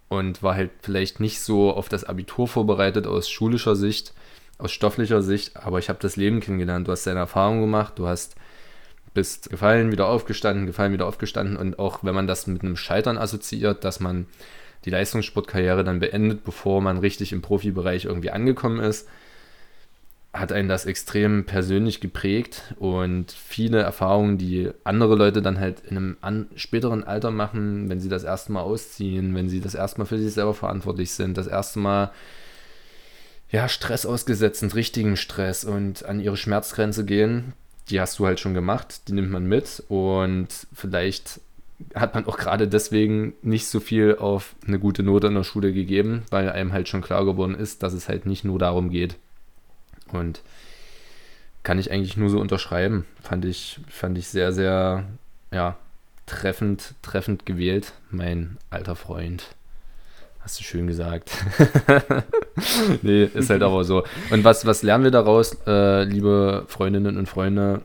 und 0.08 0.42
war 0.42 0.54
halt 0.54 0.70
vielleicht 0.80 1.20
nicht 1.20 1.40
so 1.40 1.72
auf 1.72 1.88
das 1.88 2.04
Abitur 2.04 2.48
vorbereitet 2.48 3.06
aus 3.06 3.28
schulischer 3.28 3.76
Sicht, 3.76 4.14
aus 4.58 4.72
stofflicher 4.72 5.22
Sicht, 5.22 5.56
aber 5.56 5.78
ich 5.78 5.90
habe 5.90 5.98
das 6.00 6.16
Leben 6.16 6.40
kennengelernt. 6.40 6.88
Du 6.88 6.92
hast 6.92 7.06
deine 7.06 7.20
Erfahrung 7.20 7.60
gemacht, 7.60 7.94
du 7.96 8.06
hast 8.06 8.36
bist 9.14 9.48
gefallen, 9.48 9.92
wieder 9.92 10.08
aufgestanden, 10.08 10.66
gefallen, 10.66 10.92
wieder 10.92 11.06
aufgestanden. 11.06 11.56
Und 11.56 11.78
auch 11.78 12.02
wenn 12.02 12.14
man 12.14 12.26
das 12.26 12.46
mit 12.46 12.62
einem 12.62 12.76
Scheitern 12.76 13.16
assoziiert, 13.16 13.84
dass 13.84 14.00
man 14.00 14.26
die 14.84 14.90
Leistungssportkarriere 14.90 15.84
dann 15.84 16.00
beendet, 16.00 16.44
bevor 16.44 16.82
man 16.82 16.98
richtig 16.98 17.32
im 17.32 17.40
Profibereich 17.40 18.04
irgendwie 18.04 18.30
angekommen 18.30 18.80
ist, 18.80 19.08
hat 20.34 20.50
einen 20.50 20.68
das 20.68 20.84
extrem 20.84 21.46
persönlich 21.46 22.00
geprägt 22.00 22.74
und 22.80 23.30
viele 23.30 23.80
Erfahrungen, 23.80 24.36
die 24.36 24.70
andere 24.82 25.14
Leute 25.14 25.42
dann 25.42 25.60
halt 25.60 25.80
in 25.88 25.96
einem 25.96 26.16
an, 26.20 26.48
späteren 26.56 27.04
Alter 27.04 27.30
machen, 27.30 27.88
wenn 27.88 28.00
sie 28.00 28.08
das 28.08 28.24
erste 28.24 28.50
Mal 28.50 28.62
ausziehen, 28.62 29.34
wenn 29.36 29.48
sie 29.48 29.60
das 29.60 29.76
erste 29.76 30.00
Mal 30.00 30.06
für 30.06 30.18
sich 30.18 30.34
selber 30.34 30.54
verantwortlich 30.54 31.12
sind, 31.12 31.38
das 31.38 31.46
erste 31.46 31.78
Mal 31.78 32.10
ja, 33.50 33.68
Stress 33.68 34.06
ausgesetzt 34.06 34.60
sind, 34.60 34.74
richtigen 34.74 35.16
Stress 35.16 35.64
und 35.64 36.04
an 36.04 36.18
ihre 36.18 36.36
Schmerzgrenze 36.36 37.04
gehen, 37.04 37.52
die 37.90 38.00
hast 38.00 38.18
du 38.18 38.26
halt 38.26 38.40
schon 38.40 38.54
gemacht, 38.54 39.08
die 39.08 39.12
nimmt 39.12 39.30
man 39.30 39.46
mit 39.46 39.82
und 39.88 40.48
vielleicht 40.72 41.40
hat 41.94 42.14
man 42.14 42.26
auch 42.26 42.38
gerade 42.38 42.68
deswegen 42.68 43.34
nicht 43.42 43.66
so 43.66 43.80
viel 43.80 44.16
auf 44.16 44.54
eine 44.66 44.78
gute 44.78 45.02
Note 45.02 45.26
in 45.26 45.34
der 45.34 45.44
Schule 45.44 45.72
gegeben, 45.72 46.22
weil 46.30 46.48
einem 46.48 46.72
halt 46.72 46.88
schon 46.88 47.02
klar 47.02 47.24
geworden 47.24 47.54
ist, 47.54 47.82
dass 47.82 47.92
es 47.92 48.08
halt 48.08 48.26
nicht 48.26 48.44
nur 48.44 48.58
darum 48.58 48.90
geht, 48.90 49.16
und 50.12 50.42
kann 51.62 51.78
ich 51.78 51.90
eigentlich 51.90 52.16
nur 52.16 52.30
so 52.30 52.40
unterschreiben. 52.40 53.06
Fand 53.22 53.44
ich, 53.44 53.80
fand 53.88 54.18
ich 54.18 54.28
sehr, 54.28 54.52
sehr, 54.52 55.04
ja, 55.52 55.76
treffend, 56.26 56.94
treffend 57.02 57.46
gewählt, 57.46 57.92
mein 58.10 58.58
alter 58.70 58.96
Freund. 58.96 59.54
Hast 60.44 60.60
du 60.60 60.62
schön 60.62 60.86
gesagt. 60.86 61.32
nee, 63.02 63.24
ist 63.24 63.48
halt 63.48 63.62
aber 63.62 63.82
so. 63.82 64.04
Und 64.30 64.44
was, 64.44 64.66
was 64.66 64.82
lernen 64.82 65.04
wir 65.04 65.10
daraus, 65.10 65.56
äh, 65.66 66.04
liebe 66.04 66.66
Freundinnen 66.68 67.16
und 67.16 67.30
Freunde? 67.30 67.80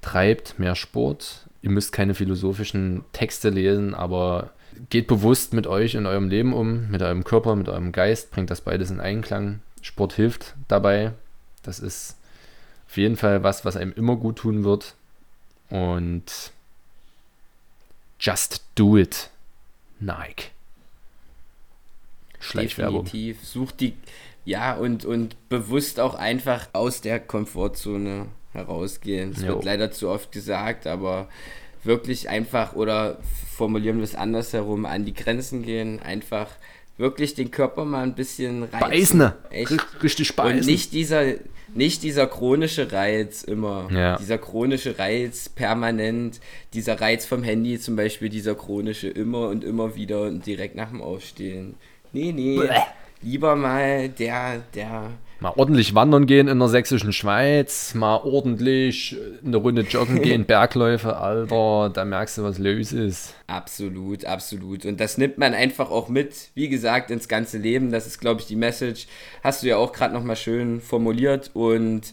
Treibt 0.00 0.60
mehr 0.60 0.76
Sport. 0.76 1.48
Ihr 1.62 1.70
müsst 1.70 1.90
keine 1.90 2.14
philosophischen 2.14 3.04
Texte 3.10 3.48
lesen, 3.48 3.94
aber 3.94 4.50
geht 4.88 5.08
bewusst 5.08 5.52
mit 5.52 5.66
euch 5.66 5.96
in 5.96 6.06
eurem 6.06 6.28
Leben 6.28 6.52
um, 6.52 6.88
mit 6.90 7.02
eurem 7.02 7.24
Körper, 7.24 7.56
mit 7.56 7.68
eurem 7.68 7.90
Geist, 7.90 8.30
bringt 8.30 8.50
das 8.50 8.60
beides 8.60 8.92
in 8.92 9.00
Einklang. 9.00 9.58
Sport 9.82 10.12
hilft 10.12 10.54
dabei, 10.68 11.12
das 11.64 11.80
ist 11.80 12.16
auf 12.86 12.98
jeden 12.98 13.16
Fall 13.16 13.42
was, 13.42 13.64
was 13.64 13.76
einem 13.76 13.92
immer 13.94 14.14
gut 14.14 14.36
tun 14.36 14.62
wird. 14.62 14.94
Und 15.70 16.52
just 18.20 18.64
do 18.76 18.96
it. 18.96 19.28
Nike. 19.98 20.50
Schleichwerbung. 22.40 23.04
Definitiv. 23.04 23.44
Such 23.44 23.72
die, 23.72 23.94
ja, 24.44 24.74
und, 24.74 25.04
und 25.04 25.36
bewusst 25.48 26.00
auch 26.00 26.14
einfach 26.14 26.68
aus 26.72 27.00
der 27.00 27.20
Komfortzone 27.20 28.26
herausgehen. 28.52 29.32
Das 29.32 29.42
jo. 29.42 29.48
wird 29.48 29.64
leider 29.64 29.90
zu 29.92 30.08
oft 30.08 30.32
gesagt, 30.32 30.86
aber 30.86 31.28
wirklich 31.84 32.28
einfach 32.28 32.74
oder 32.74 33.18
formulieren 33.54 33.98
wir 33.98 34.04
es 34.04 34.14
andersherum, 34.14 34.84
an 34.86 35.04
die 35.04 35.14
Grenzen 35.14 35.62
gehen, 35.62 36.00
einfach 36.00 36.48
wirklich 36.96 37.34
den 37.34 37.50
Körper 37.50 37.84
mal 37.84 38.02
ein 38.02 38.14
bisschen 38.14 38.64
reizen. 38.64 39.18
Beißen. 39.18 39.32
Echt. 39.50 40.02
Richtig 40.02 40.36
beißen. 40.36 40.60
Und 40.60 40.66
nicht 40.66 40.92
dieser, 40.92 41.34
nicht 41.74 42.02
dieser 42.02 42.26
chronische 42.26 42.92
Reiz 42.92 43.42
immer. 43.42 43.88
Ja. 43.90 44.18
Dieser 44.18 44.38
chronische 44.38 44.98
Reiz 44.98 45.48
permanent. 45.48 46.40
Dieser 46.74 47.00
Reiz 47.00 47.24
vom 47.24 47.42
Handy 47.42 47.80
zum 47.80 47.96
Beispiel, 47.96 48.28
dieser 48.28 48.54
chronische 48.54 49.08
immer 49.08 49.48
und 49.48 49.64
immer 49.64 49.96
wieder 49.96 50.22
und 50.22 50.44
direkt 50.44 50.76
nach 50.76 50.90
dem 50.90 51.00
Aufstehen. 51.00 51.74
Nee, 52.12 52.32
nee. 52.32 52.58
Bäh. 52.58 52.68
Lieber 53.22 53.54
mal 53.54 54.08
der, 54.08 54.62
der 54.74 55.10
Mal 55.42 55.54
ordentlich 55.56 55.94
wandern 55.94 56.26
gehen 56.26 56.48
in 56.48 56.58
der 56.58 56.68
sächsischen 56.68 57.14
Schweiz, 57.14 57.94
mal 57.94 58.16
ordentlich 58.16 59.16
eine 59.42 59.56
Runde 59.56 59.82
joggen 59.82 60.20
gehen, 60.22 60.44
Bergläufe, 60.44 61.16
Alter, 61.16 61.88
da 61.88 62.04
merkst 62.04 62.36
du, 62.36 62.42
was 62.42 62.58
los 62.58 62.92
ist. 62.92 63.34
Absolut, 63.46 64.26
absolut. 64.26 64.84
Und 64.84 65.00
das 65.00 65.16
nimmt 65.16 65.38
man 65.38 65.54
einfach 65.54 65.90
auch 65.90 66.10
mit, 66.10 66.50
wie 66.54 66.68
gesagt, 66.68 67.10
ins 67.10 67.26
ganze 67.26 67.56
Leben. 67.56 67.90
Das 67.90 68.06
ist, 68.06 68.20
glaube 68.20 68.42
ich, 68.42 68.48
die 68.48 68.56
Message. 68.56 69.06
Hast 69.42 69.62
du 69.62 69.68
ja 69.68 69.78
auch 69.78 69.92
gerade 69.92 70.12
nochmal 70.12 70.36
schön 70.36 70.82
formuliert. 70.82 71.50
Und 71.54 72.12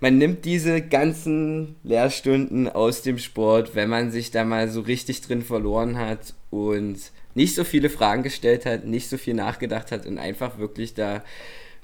man 0.00 0.18
nimmt 0.18 0.44
diese 0.44 0.82
ganzen 0.82 1.76
Lehrstunden 1.84 2.68
aus 2.68 3.02
dem 3.02 3.18
Sport, 3.18 3.76
wenn 3.76 3.88
man 3.88 4.10
sich 4.10 4.32
da 4.32 4.42
mal 4.42 4.68
so 4.68 4.80
richtig 4.80 5.20
drin 5.20 5.42
verloren 5.42 5.96
hat 5.96 6.34
und 6.50 6.98
nicht 7.34 7.54
so 7.54 7.64
viele 7.64 7.90
Fragen 7.90 8.22
gestellt 8.22 8.66
hat, 8.66 8.84
nicht 8.84 9.08
so 9.08 9.16
viel 9.16 9.34
nachgedacht 9.34 9.92
hat 9.92 10.06
und 10.06 10.18
einfach 10.18 10.58
wirklich 10.58 10.94
da 10.94 11.22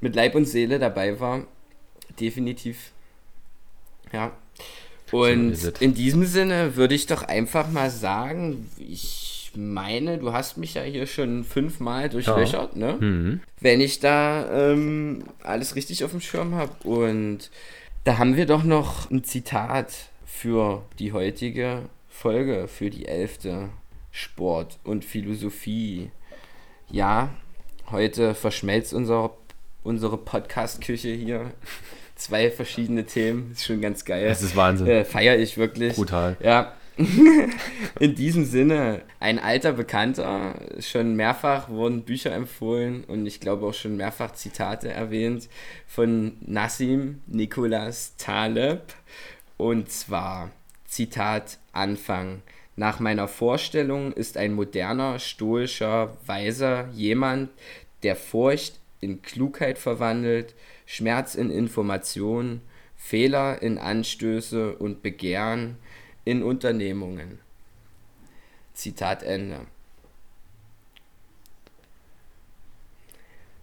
mit 0.01 0.15
Leib 0.15 0.35
und 0.35 0.47
Seele 0.47 0.79
dabei 0.79 1.21
war. 1.21 1.47
Definitiv. 2.19 2.93
Ja. 4.13 4.33
Und 5.11 5.57
so 5.57 5.71
in 5.81 5.95
diesem 5.95 6.25
Sinne 6.25 6.77
würde 6.77 6.95
ich 6.95 7.07
doch 7.07 7.23
einfach 7.23 7.69
mal 7.71 7.91
sagen, 7.91 8.69
ich 8.79 9.51
meine, 9.57 10.19
du 10.19 10.33
hast 10.33 10.57
mich 10.57 10.75
ja 10.75 10.83
hier 10.83 11.07
schon 11.07 11.45
fünfmal 11.45 12.09
durchlöchert, 12.09 12.77
ja. 12.77 12.79
ne? 12.79 12.97
Mhm. 13.01 13.41
Wenn 13.61 13.81
ich 13.81 13.99
da 13.99 14.71
ähm, 14.71 15.25
alles 15.43 15.75
richtig 15.75 16.05
auf 16.05 16.13
dem 16.13 16.21
Schirm 16.21 16.55
habe. 16.55 16.73
Und 16.85 17.51
da 18.05 18.19
haben 18.19 18.37
wir 18.37 18.47
doch 18.47 18.63
noch 18.63 19.11
ein 19.11 19.25
Zitat 19.25 19.93
für 20.25 20.85
die 20.99 21.13
heutige 21.13 21.83
Folge, 22.09 22.69
für 22.69 22.91
die 22.91 23.07
elfte 23.07 23.71
Sport 24.13 24.79
und 24.85 25.05
Philosophie. 25.05 26.11
Ja, 26.91 27.31
heute 27.91 28.35
verschmelzt 28.35 28.93
unser 28.93 29.31
unsere 29.83 30.19
Podcast-Küche 30.19 31.11
hier. 31.11 31.53
Zwei 32.17 32.51
verschiedene 32.51 33.07
Themen, 33.07 33.53
ist 33.53 33.65
schon 33.65 33.81
ganz 33.81 34.05
geil. 34.05 34.29
Das 34.29 34.43
ist 34.43 34.55
Wahnsinn. 34.55 34.87
Äh, 34.87 35.05
Feiere 35.07 35.39
ich 35.39 35.57
wirklich. 35.57 35.97
Brutal. 35.97 36.37
Ja. 36.43 36.75
In 37.99 38.15
diesem 38.15 38.45
Sinne, 38.45 39.01
ein 39.21 39.39
alter 39.39 39.73
Bekannter, 39.73 40.55
schon 40.81 41.17
mehrfach 41.17 41.71
wurden 41.71 42.03
Bücher 42.03 42.33
empfohlen 42.33 43.05
und 43.05 43.25
ich 43.25 43.41
glaube 43.41 43.65
auch 43.65 43.73
schon 43.73 43.97
mehrfach 43.97 44.33
Zitate 44.33 44.91
erwähnt 44.91 45.49
von 45.87 46.37
Nassim 46.43 47.23
Nicholas 47.27 48.17
Taleb. 48.19 48.83
Und 49.57 49.91
zwar, 49.91 50.51
Zitat 50.87 51.59
Anfang. 51.73 52.43
Nach 52.81 52.99
meiner 52.99 53.29
Vorstellung 53.29 54.11
ist 54.11 54.39
ein 54.39 54.55
moderner, 54.55 55.19
stoischer, 55.19 56.17
weiser 56.25 56.89
jemand, 56.95 57.51
der 58.03 58.17
Furcht 58.17 58.81
in 59.03 59.21
Klugheit 59.21 59.77
verwandelt, 59.77 60.55
Schmerz 60.87 61.35
in 61.35 61.51
Information, 61.51 62.63
Fehler 62.97 63.61
in 63.61 63.77
Anstöße 63.77 64.77
und 64.77 65.03
Begehren 65.03 65.77
in 66.25 66.43
Unternehmungen. 66.43 67.41
Zitat 68.73 69.25
Ende. 69.25 69.67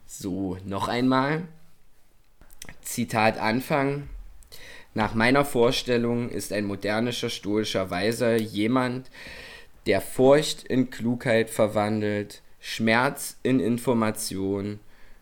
So, 0.05 0.59
noch 0.63 0.89
einmal. 0.89 1.47
Zitat 2.81 3.39
Anfang. 3.39 4.09
Nach 4.97 5.13
meiner 5.13 5.45
Vorstellung 5.45 6.27
ist 6.27 6.51
ein 6.51 6.65
modernischer 6.65 7.29
stoischer 7.29 7.91
Weiser 7.91 8.35
jemand, 8.35 9.11
der 9.85 10.01
Furcht 10.01 10.63
in 10.63 10.89
Klugheit 10.89 11.51
verwandelt, 11.51 12.41
Schmerz 12.59 13.37
in 13.43 13.59
Information, 13.59 14.79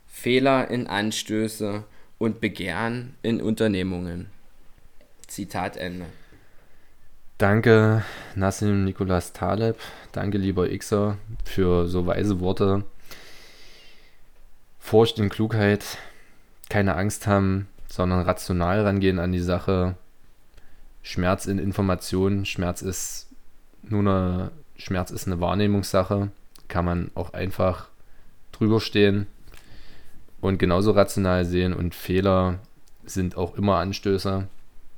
Fehler 0.08 0.70
in 0.70 0.88
Anstöße 0.88 1.84
und 2.20 2.40
Begehren 2.40 3.16
in 3.22 3.42
Unternehmungen. 3.42 4.28
Zitat 5.28 5.76
Ende. 5.76 6.06
Danke, 7.38 8.06
Nassim 8.34 8.86
Nikolas 8.86 9.34
Taleb. 9.34 9.76
Danke, 10.14 10.38
lieber 10.38 10.70
Xer, 10.70 11.18
für 11.44 11.90
so 11.90 12.08
weise 12.08 12.40
Worte. 12.40 12.86
Furcht 14.80 15.20
und 15.20 15.28
Klugheit, 15.28 15.98
keine 16.70 16.96
Angst 16.96 17.28
haben, 17.28 17.68
sondern 17.88 18.22
rational 18.22 18.82
rangehen 18.82 19.20
an 19.20 19.32
die 19.32 19.40
Sache. 19.40 19.96
Schmerz 21.02 21.46
in 21.46 21.60
Informationen. 21.60 22.46
Schmerz 22.46 22.82
ist 22.82 23.28
nur 23.84 24.02
eine, 24.02 24.52
Schmerz 24.76 25.12
ist 25.12 25.28
eine 25.28 25.40
Wahrnehmungssache. 25.40 26.32
Kann 26.68 26.86
man 26.86 27.12
auch 27.14 27.34
einfach 27.34 27.88
drüber 28.52 28.80
stehen 28.80 29.28
und 30.46 30.60
genauso 30.60 30.92
rational 30.92 31.44
sehen 31.44 31.74
und 31.74 31.96
Fehler 31.96 32.60
sind 33.06 33.36
auch 33.36 33.56
immer 33.56 33.78
Anstöße. 33.78 34.48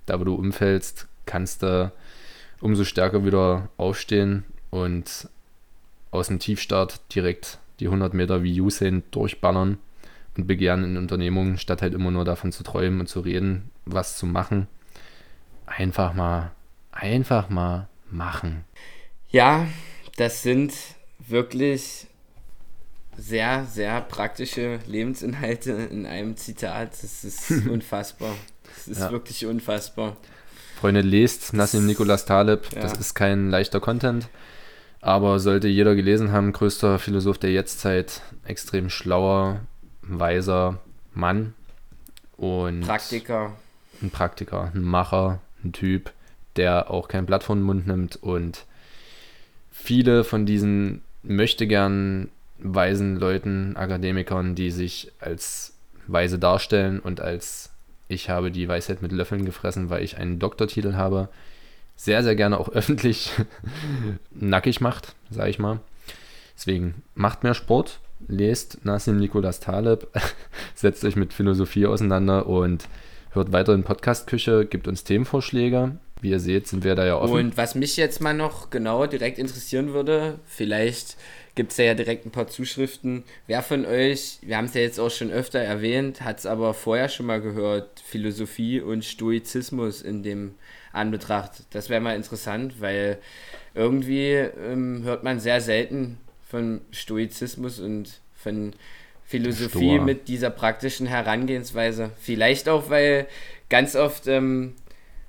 Da, 0.06 0.20
wo 0.20 0.24
du 0.24 0.36
umfällst, 0.36 1.08
kannst 1.26 1.64
du 1.64 1.92
umso 2.60 2.84
stärker 2.84 3.26
wieder 3.26 3.70
aufstehen 3.78 4.44
und 4.70 5.30
aus 6.12 6.28
dem 6.28 6.40
Tiefstart 6.40 7.00
direkt 7.14 7.60
die 7.80 7.86
100 7.86 8.14
Meter 8.14 8.44
wie 8.44 8.60
Usain 8.60 9.04
durchballern 9.12 9.78
und 10.38 10.48
begehren 10.48 10.84
in 10.84 10.98
Unternehmungen, 10.98 11.58
statt 11.58 11.82
halt 11.82 11.94
immer 11.94 12.12
nur 12.12 12.26
davon 12.26 12.52
zu 12.52 12.64
träumen 12.64 13.00
und 13.00 13.08
zu 13.08 13.20
reden, 13.20 13.72
was 13.86 14.18
zu 14.18 14.26
machen. 14.26 14.68
Einfach 15.66 16.14
mal, 16.14 16.52
einfach 16.92 17.50
mal 17.50 17.88
machen. 18.10 18.64
Ja, 19.30 19.68
das 20.16 20.44
sind 20.44 20.74
wirklich 21.20 22.08
sehr, 23.18 23.66
sehr 23.66 24.00
praktische 24.02 24.80
Lebensinhalte 24.88 25.72
in 25.72 26.06
einem 26.06 26.38
Zitat. 26.38 26.92
Das 27.02 27.24
ist 27.24 27.52
unfassbar. 27.70 28.36
Das 28.76 28.88
ist 28.88 29.00
ja. 29.00 29.12
wirklich 29.12 29.46
unfassbar. 29.46 30.18
Freunde, 30.80 31.02
lest 31.02 31.54
Nassim 31.54 31.86
Nikolas 31.86 32.26
Taleb. 32.26 32.68
Ja. 32.74 32.82
Das 32.82 32.94
ist 32.94 33.16
kein 33.16 33.50
leichter 33.50 33.80
Content. 33.80 34.30
Aber 35.02 35.40
sollte 35.40 35.68
jeder 35.68 35.96
gelesen 35.96 36.32
haben, 36.32 36.54
größter 36.54 37.00
Philosoph 37.00 37.38
der 37.38 37.52
Jetztzeit, 37.52 38.22
extrem 38.46 38.90
schlauer, 38.90 39.62
weiser 40.08 40.80
Mann. 41.14 41.53
Und 42.38 42.82
Praktiker. 42.82 43.53
Ein 44.01 44.12
Praktiker, 44.12 44.72
ein 44.74 44.82
Macher, 44.82 45.39
ein 45.64 45.74
Typ, 45.74 46.12
der 46.55 46.91
auch 46.91 47.08
kein 47.08 47.26
Blatt 47.26 47.43
von 47.43 47.60
den 47.60 47.66
Mund 47.66 47.88
nimmt 47.88 48.16
und 48.18 48.66
viele 49.72 50.24
von 50.24 50.45
diesen 50.45 51.01
möchte 51.24 51.68
gern 51.68 52.30
weisen 52.60 53.18
Leuten, 53.18 53.76
Akademikern, 53.76 54.55
die 54.55 54.72
sich 54.72 55.12
als 55.20 55.74
weise 56.08 56.39
darstellen 56.39 56.99
und 56.99 57.22
als 57.22 57.72
ich 58.08 58.30
habe 58.30 58.51
die 58.51 58.68
Weisheit 58.68 59.01
mit 59.01 59.12
Löffeln 59.12 59.45
gefressen, 59.45 59.89
weil 59.89 60.03
ich 60.03 60.18
einen 60.18 60.39
Doktortitel 60.39 60.93
habe, 60.93 61.30
sehr, 61.95 62.24
sehr 62.24 62.36
gerne 62.36 62.58
auch 62.58 62.70
öffentlich 62.74 63.32
nackig 64.32 64.82
macht, 64.82 65.16
sage 65.30 65.49
ich 65.49 65.60
mal. 65.60 65.80
Deswegen 66.55 67.03
macht 67.16 67.43
mehr 67.43 67.53
Sport, 67.53 67.99
lest 68.28 68.84
Nassim 68.86 69.18
Nikolas 69.18 69.59
Taleb, 69.59 70.07
setzt 70.76 71.03
euch 71.03 71.15
mit 71.15 71.34
Philosophie 71.34 71.86
auseinander 71.86 72.47
und 72.47 72.88
hört 73.32 73.51
weiter 73.51 73.74
in 73.74 73.84
Podcast-Küche, 73.84 74.65
gibt 74.65 74.88
uns 74.88 75.03
Themenvorschläge. 75.03 75.97
Wie 76.20 76.32
ihr 76.32 76.39
seht, 76.39 76.68
sind 76.68 76.84
wir 76.84 76.95
da 76.95 77.05
ja 77.05 77.18
offen. 77.18 77.34
Und 77.34 77.57
was 77.57 77.76
mich 77.76 77.95
jetzt 77.95 78.22
mal 78.22 78.34
noch 78.34 78.72
genau 78.72 79.05
direkt 79.05 79.38
interessieren 79.38 79.93
würde, 79.93 80.39
vielleicht 80.45 81.15
gibt 81.53 81.72
es 81.72 81.78
ja 81.78 81.93
direkt 81.93 82.26
ein 82.26 82.32
paar 82.32 82.47
Zuschriften. 82.47 83.24
Wer 83.45 83.61
von 83.61 83.86
euch, 83.86 84.39
wir 84.41 84.57
haben 84.57 84.65
es 84.65 84.74
ja 84.74 84.82
jetzt 84.82 84.99
auch 84.99 85.11
schon 85.11 85.32
öfter 85.32 85.59
erwähnt, 85.59 86.22
hat 86.22 86.39
es 86.39 86.45
aber 86.45 86.74
vorher 86.74 87.09
schon 87.09 87.28
mal 87.28 87.41
gehört, 87.41 87.99
Philosophie 87.99 88.82
und 88.82 89.05
Stoizismus 89.05 90.01
in 90.01 90.24
dem 90.24 90.55
Anbetracht. 90.91 91.63
Das 91.72 91.89
wäre 91.89 92.01
mal 92.01 92.15
interessant, 92.15 92.82
weil 92.82 93.20
irgendwie 93.76 94.32
ähm, 94.34 95.01
hört 95.03 95.24
man 95.24 95.39
sehr 95.39 95.61
selten 95.61 96.18
von 96.50 96.82
Stoizismus 96.91 97.80
und 97.80 98.22
von 98.36 98.74
Philosophie 99.26 99.95
Stor. 99.95 100.06
mit 100.06 100.28
dieser 100.28 100.50
praktischen 100.50 101.06
Herangehensweise. 101.06 102.12
Vielleicht 102.18 102.70
auch, 102.70 102.89
weil 102.89 103.28
ganz 103.70 103.95
oft 103.95 104.28
ähm, 104.28 104.74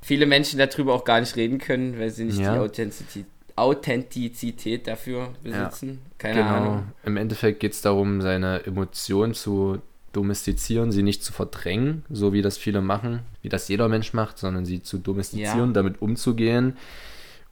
viele 0.01 0.27
Menschen 0.27 0.59
darüber 0.59 0.95
auch 0.95 1.05
gar 1.05 1.21
nicht 1.21 1.35
reden 1.35 1.59
können, 1.59 1.99
weil 1.99 2.11
sie 2.11 2.25
nicht 2.25 2.39
ja. 2.39 2.55
die 2.55 2.61
Authentizität 2.61 3.27
Authentizität 3.57 4.87
dafür 4.87 5.31
besitzen. 5.43 5.89
Ja, 5.89 6.13
Keine 6.19 6.43
genau. 6.43 6.49
Ahnung. 6.49 6.85
Im 7.05 7.17
Endeffekt 7.17 7.59
geht 7.59 7.73
es 7.73 7.83
darum, 7.83 8.21
seine 8.21 8.65
Emotionen 8.65 9.35
zu 9.35 9.83
domestizieren, 10.13 10.93
sie 10.93 11.03
nicht 11.03 11.25
zu 11.25 11.33
verdrängen, 11.33 12.05
so 12.09 12.33
wie 12.33 12.41
das 12.41 12.57
viele 12.57 12.81
machen, 12.81 13.19
wie 13.43 13.49
das 13.49 13.67
jeder 13.67 13.89
Mensch 13.89 14.13
macht, 14.13 14.39
sondern 14.39 14.65
sie 14.65 14.81
zu 14.81 14.99
domestizieren, 14.99 15.71
ja. 15.71 15.73
damit 15.73 16.01
umzugehen 16.01 16.77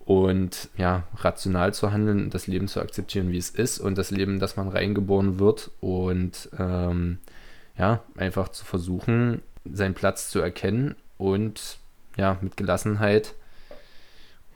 und 0.07 0.71
ja, 0.79 1.03
rational 1.17 1.75
zu 1.75 1.93
handeln 1.93 2.25
und 2.25 2.35
das 2.35 2.47
Leben 2.47 2.69
zu 2.69 2.81
akzeptieren, 2.81 3.33
wie 3.33 3.39
es 3.39 3.51
ist 3.51 3.81
und 3.81 3.99
das 3.99 4.13
Leben, 4.13 4.39
dass 4.39 4.57
man 4.57 4.69
reingeboren 4.69 5.41
wird 5.41 5.73
und 5.81 6.49
ähm, 6.59 7.19
ja, 7.77 8.03
einfach 8.17 8.49
zu 8.49 8.65
versuchen, 8.65 9.43
seinen 9.65 9.95
Platz 9.95 10.31
zu 10.31 10.39
erkennen 10.39 10.95
und 11.19 11.79
ja, 12.17 12.39
mit 12.41 12.57
Gelassenheit 12.57 13.35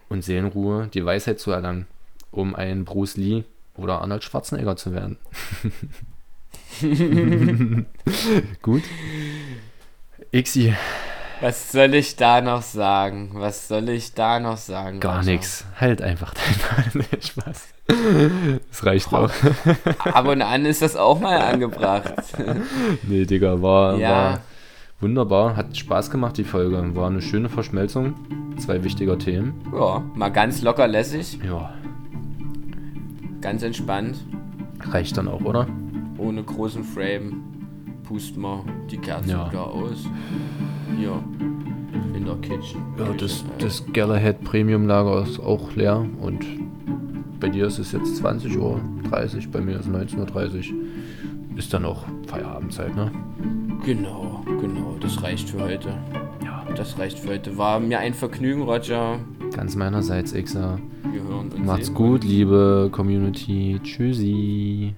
und 0.09 0.23
Seelenruhe 0.23 0.89
die 0.95 1.05
Weisheit 1.05 1.41
zu 1.41 1.51
erlangen, 1.51 1.87
um 2.31 2.55
ein 2.55 2.85
Bruce 2.85 3.17
Lee 3.17 3.43
oder 3.77 4.01
Arnold 4.01 4.23
Schwarzenegger 4.23 4.77
zu 4.77 4.95
werden. 4.95 5.19
Gut. 8.63 8.83
Xi. 10.33 10.75
Was 11.41 11.73
soll 11.73 11.95
ich 11.95 12.17
da 12.17 12.43
noch 12.43 12.61
sagen? 12.61 13.31
Was 13.33 13.67
soll 13.69 13.89
ich 13.89 14.13
da 14.13 14.39
noch 14.41 14.59
sagen? 14.59 15.01
Gar 15.01 15.25
nichts. 15.25 15.65
Halt 15.81 16.03
einfach 16.03 16.35
dein 16.35 17.03
Spaß. 17.21 17.69
Das 18.69 18.87
reicht 18.87 19.13
auch. 19.13 19.31
Ab 20.05 20.27
und 20.29 20.43
an 20.43 20.67
ist 20.67 20.83
das 20.83 20.97
auch 20.97 21.19
mal 21.19 21.41
angebracht. 21.41 22.13
nee, 23.05 23.25
Digga, 23.25 23.63
war, 23.63 23.97
ja. 23.97 24.11
war 24.11 24.41
wunderbar. 25.01 25.57
Hat 25.57 25.77
Spaß 25.77 26.11
gemacht, 26.11 26.37
die 26.37 26.45
Folge. 26.45 26.95
War 26.95 27.09
eine 27.09 27.23
schöne 27.23 27.49
Verschmelzung. 27.49 28.15
Zwei 28.59 28.85
wichtiger 28.85 29.19
Themen. 29.19 29.55
Ja, 29.73 30.03
mal 30.15 30.31
ganz 30.31 30.61
locker 30.61 30.87
lässig. 30.87 31.39
Ja. 31.43 31.73
Ganz 33.41 33.63
entspannt. 33.63 34.19
Reicht 34.91 35.17
dann 35.17 35.27
auch, 35.27 35.41
oder? 35.41 35.67
Ohne 36.19 36.43
großen 36.43 36.85
Frame. 36.85 37.43
Pusten 38.11 38.43
wir 38.43 38.65
die 38.91 38.99
Kerze 38.99 39.31
ja. 39.31 39.49
wieder 39.49 39.65
aus. 39.69 40.05
Hier. 40.99 41.23
In 42.13 42.25
der 42.25 42.35
Kitchen. 42.39 42.83
Ja, 42.99 43.13
das, 43.17 43.45
das 43.59 43.85
Galahad 43.93 44.43
Premium 44.43 44.89
Lager 44.89 45.23
ist 45.23 45.39
auch 45.39 45.77
leer 45.77 46.05
und 46.21 46.45
bei 47.39 47.49
dir 47.49 47.67
ist 47.67 47.79
es 47.79 47.93
jetzt 47.93 48.21
20.30 48.21 48.59
Uhr, 48.59 48.81
bei 49.53 49.61
mir 49.61 49.79
ist 49.79 49.87
es 49.87 49.93
19.30 49.93 50.73
Uhr. 50.73 51.57
Ist 51.57 51.73
dann 51.73 51.85
auch 51.85 52.05
Feierabendzeit, 52.27 52.97
ne? 52.97 53.13
Genau, 53.85 54.45
genau, 54.61 54.97
das 54.99 55.23
reicht 55.23 55.49
für 55.49 55.63
heute. 55.63 55.91
Ja. 56.45 56.67
Das 56.75 56.99
reicht 56.99 57.21
für 57.21 57.29
heute. 57.29 57.57
War 57.57 57.79
mir 57.79 58.01
ein 58.01 58.15
Vergnügen, 58.15 58.63
Roger. 58.63 59.21
Ganz 59.55 59.77
meinerseits, 59.77 60.33
Ixa. 60.33 60.81
Wir 61.13 61.23
hören 61.23 61.53
uns. 61.53 61.65
Macht's 61.65 61.95
gut, 61.95 62.25
liebe 62.25 62.89
Community. 62.91 63.79
Tschüssi. 63.85 64.97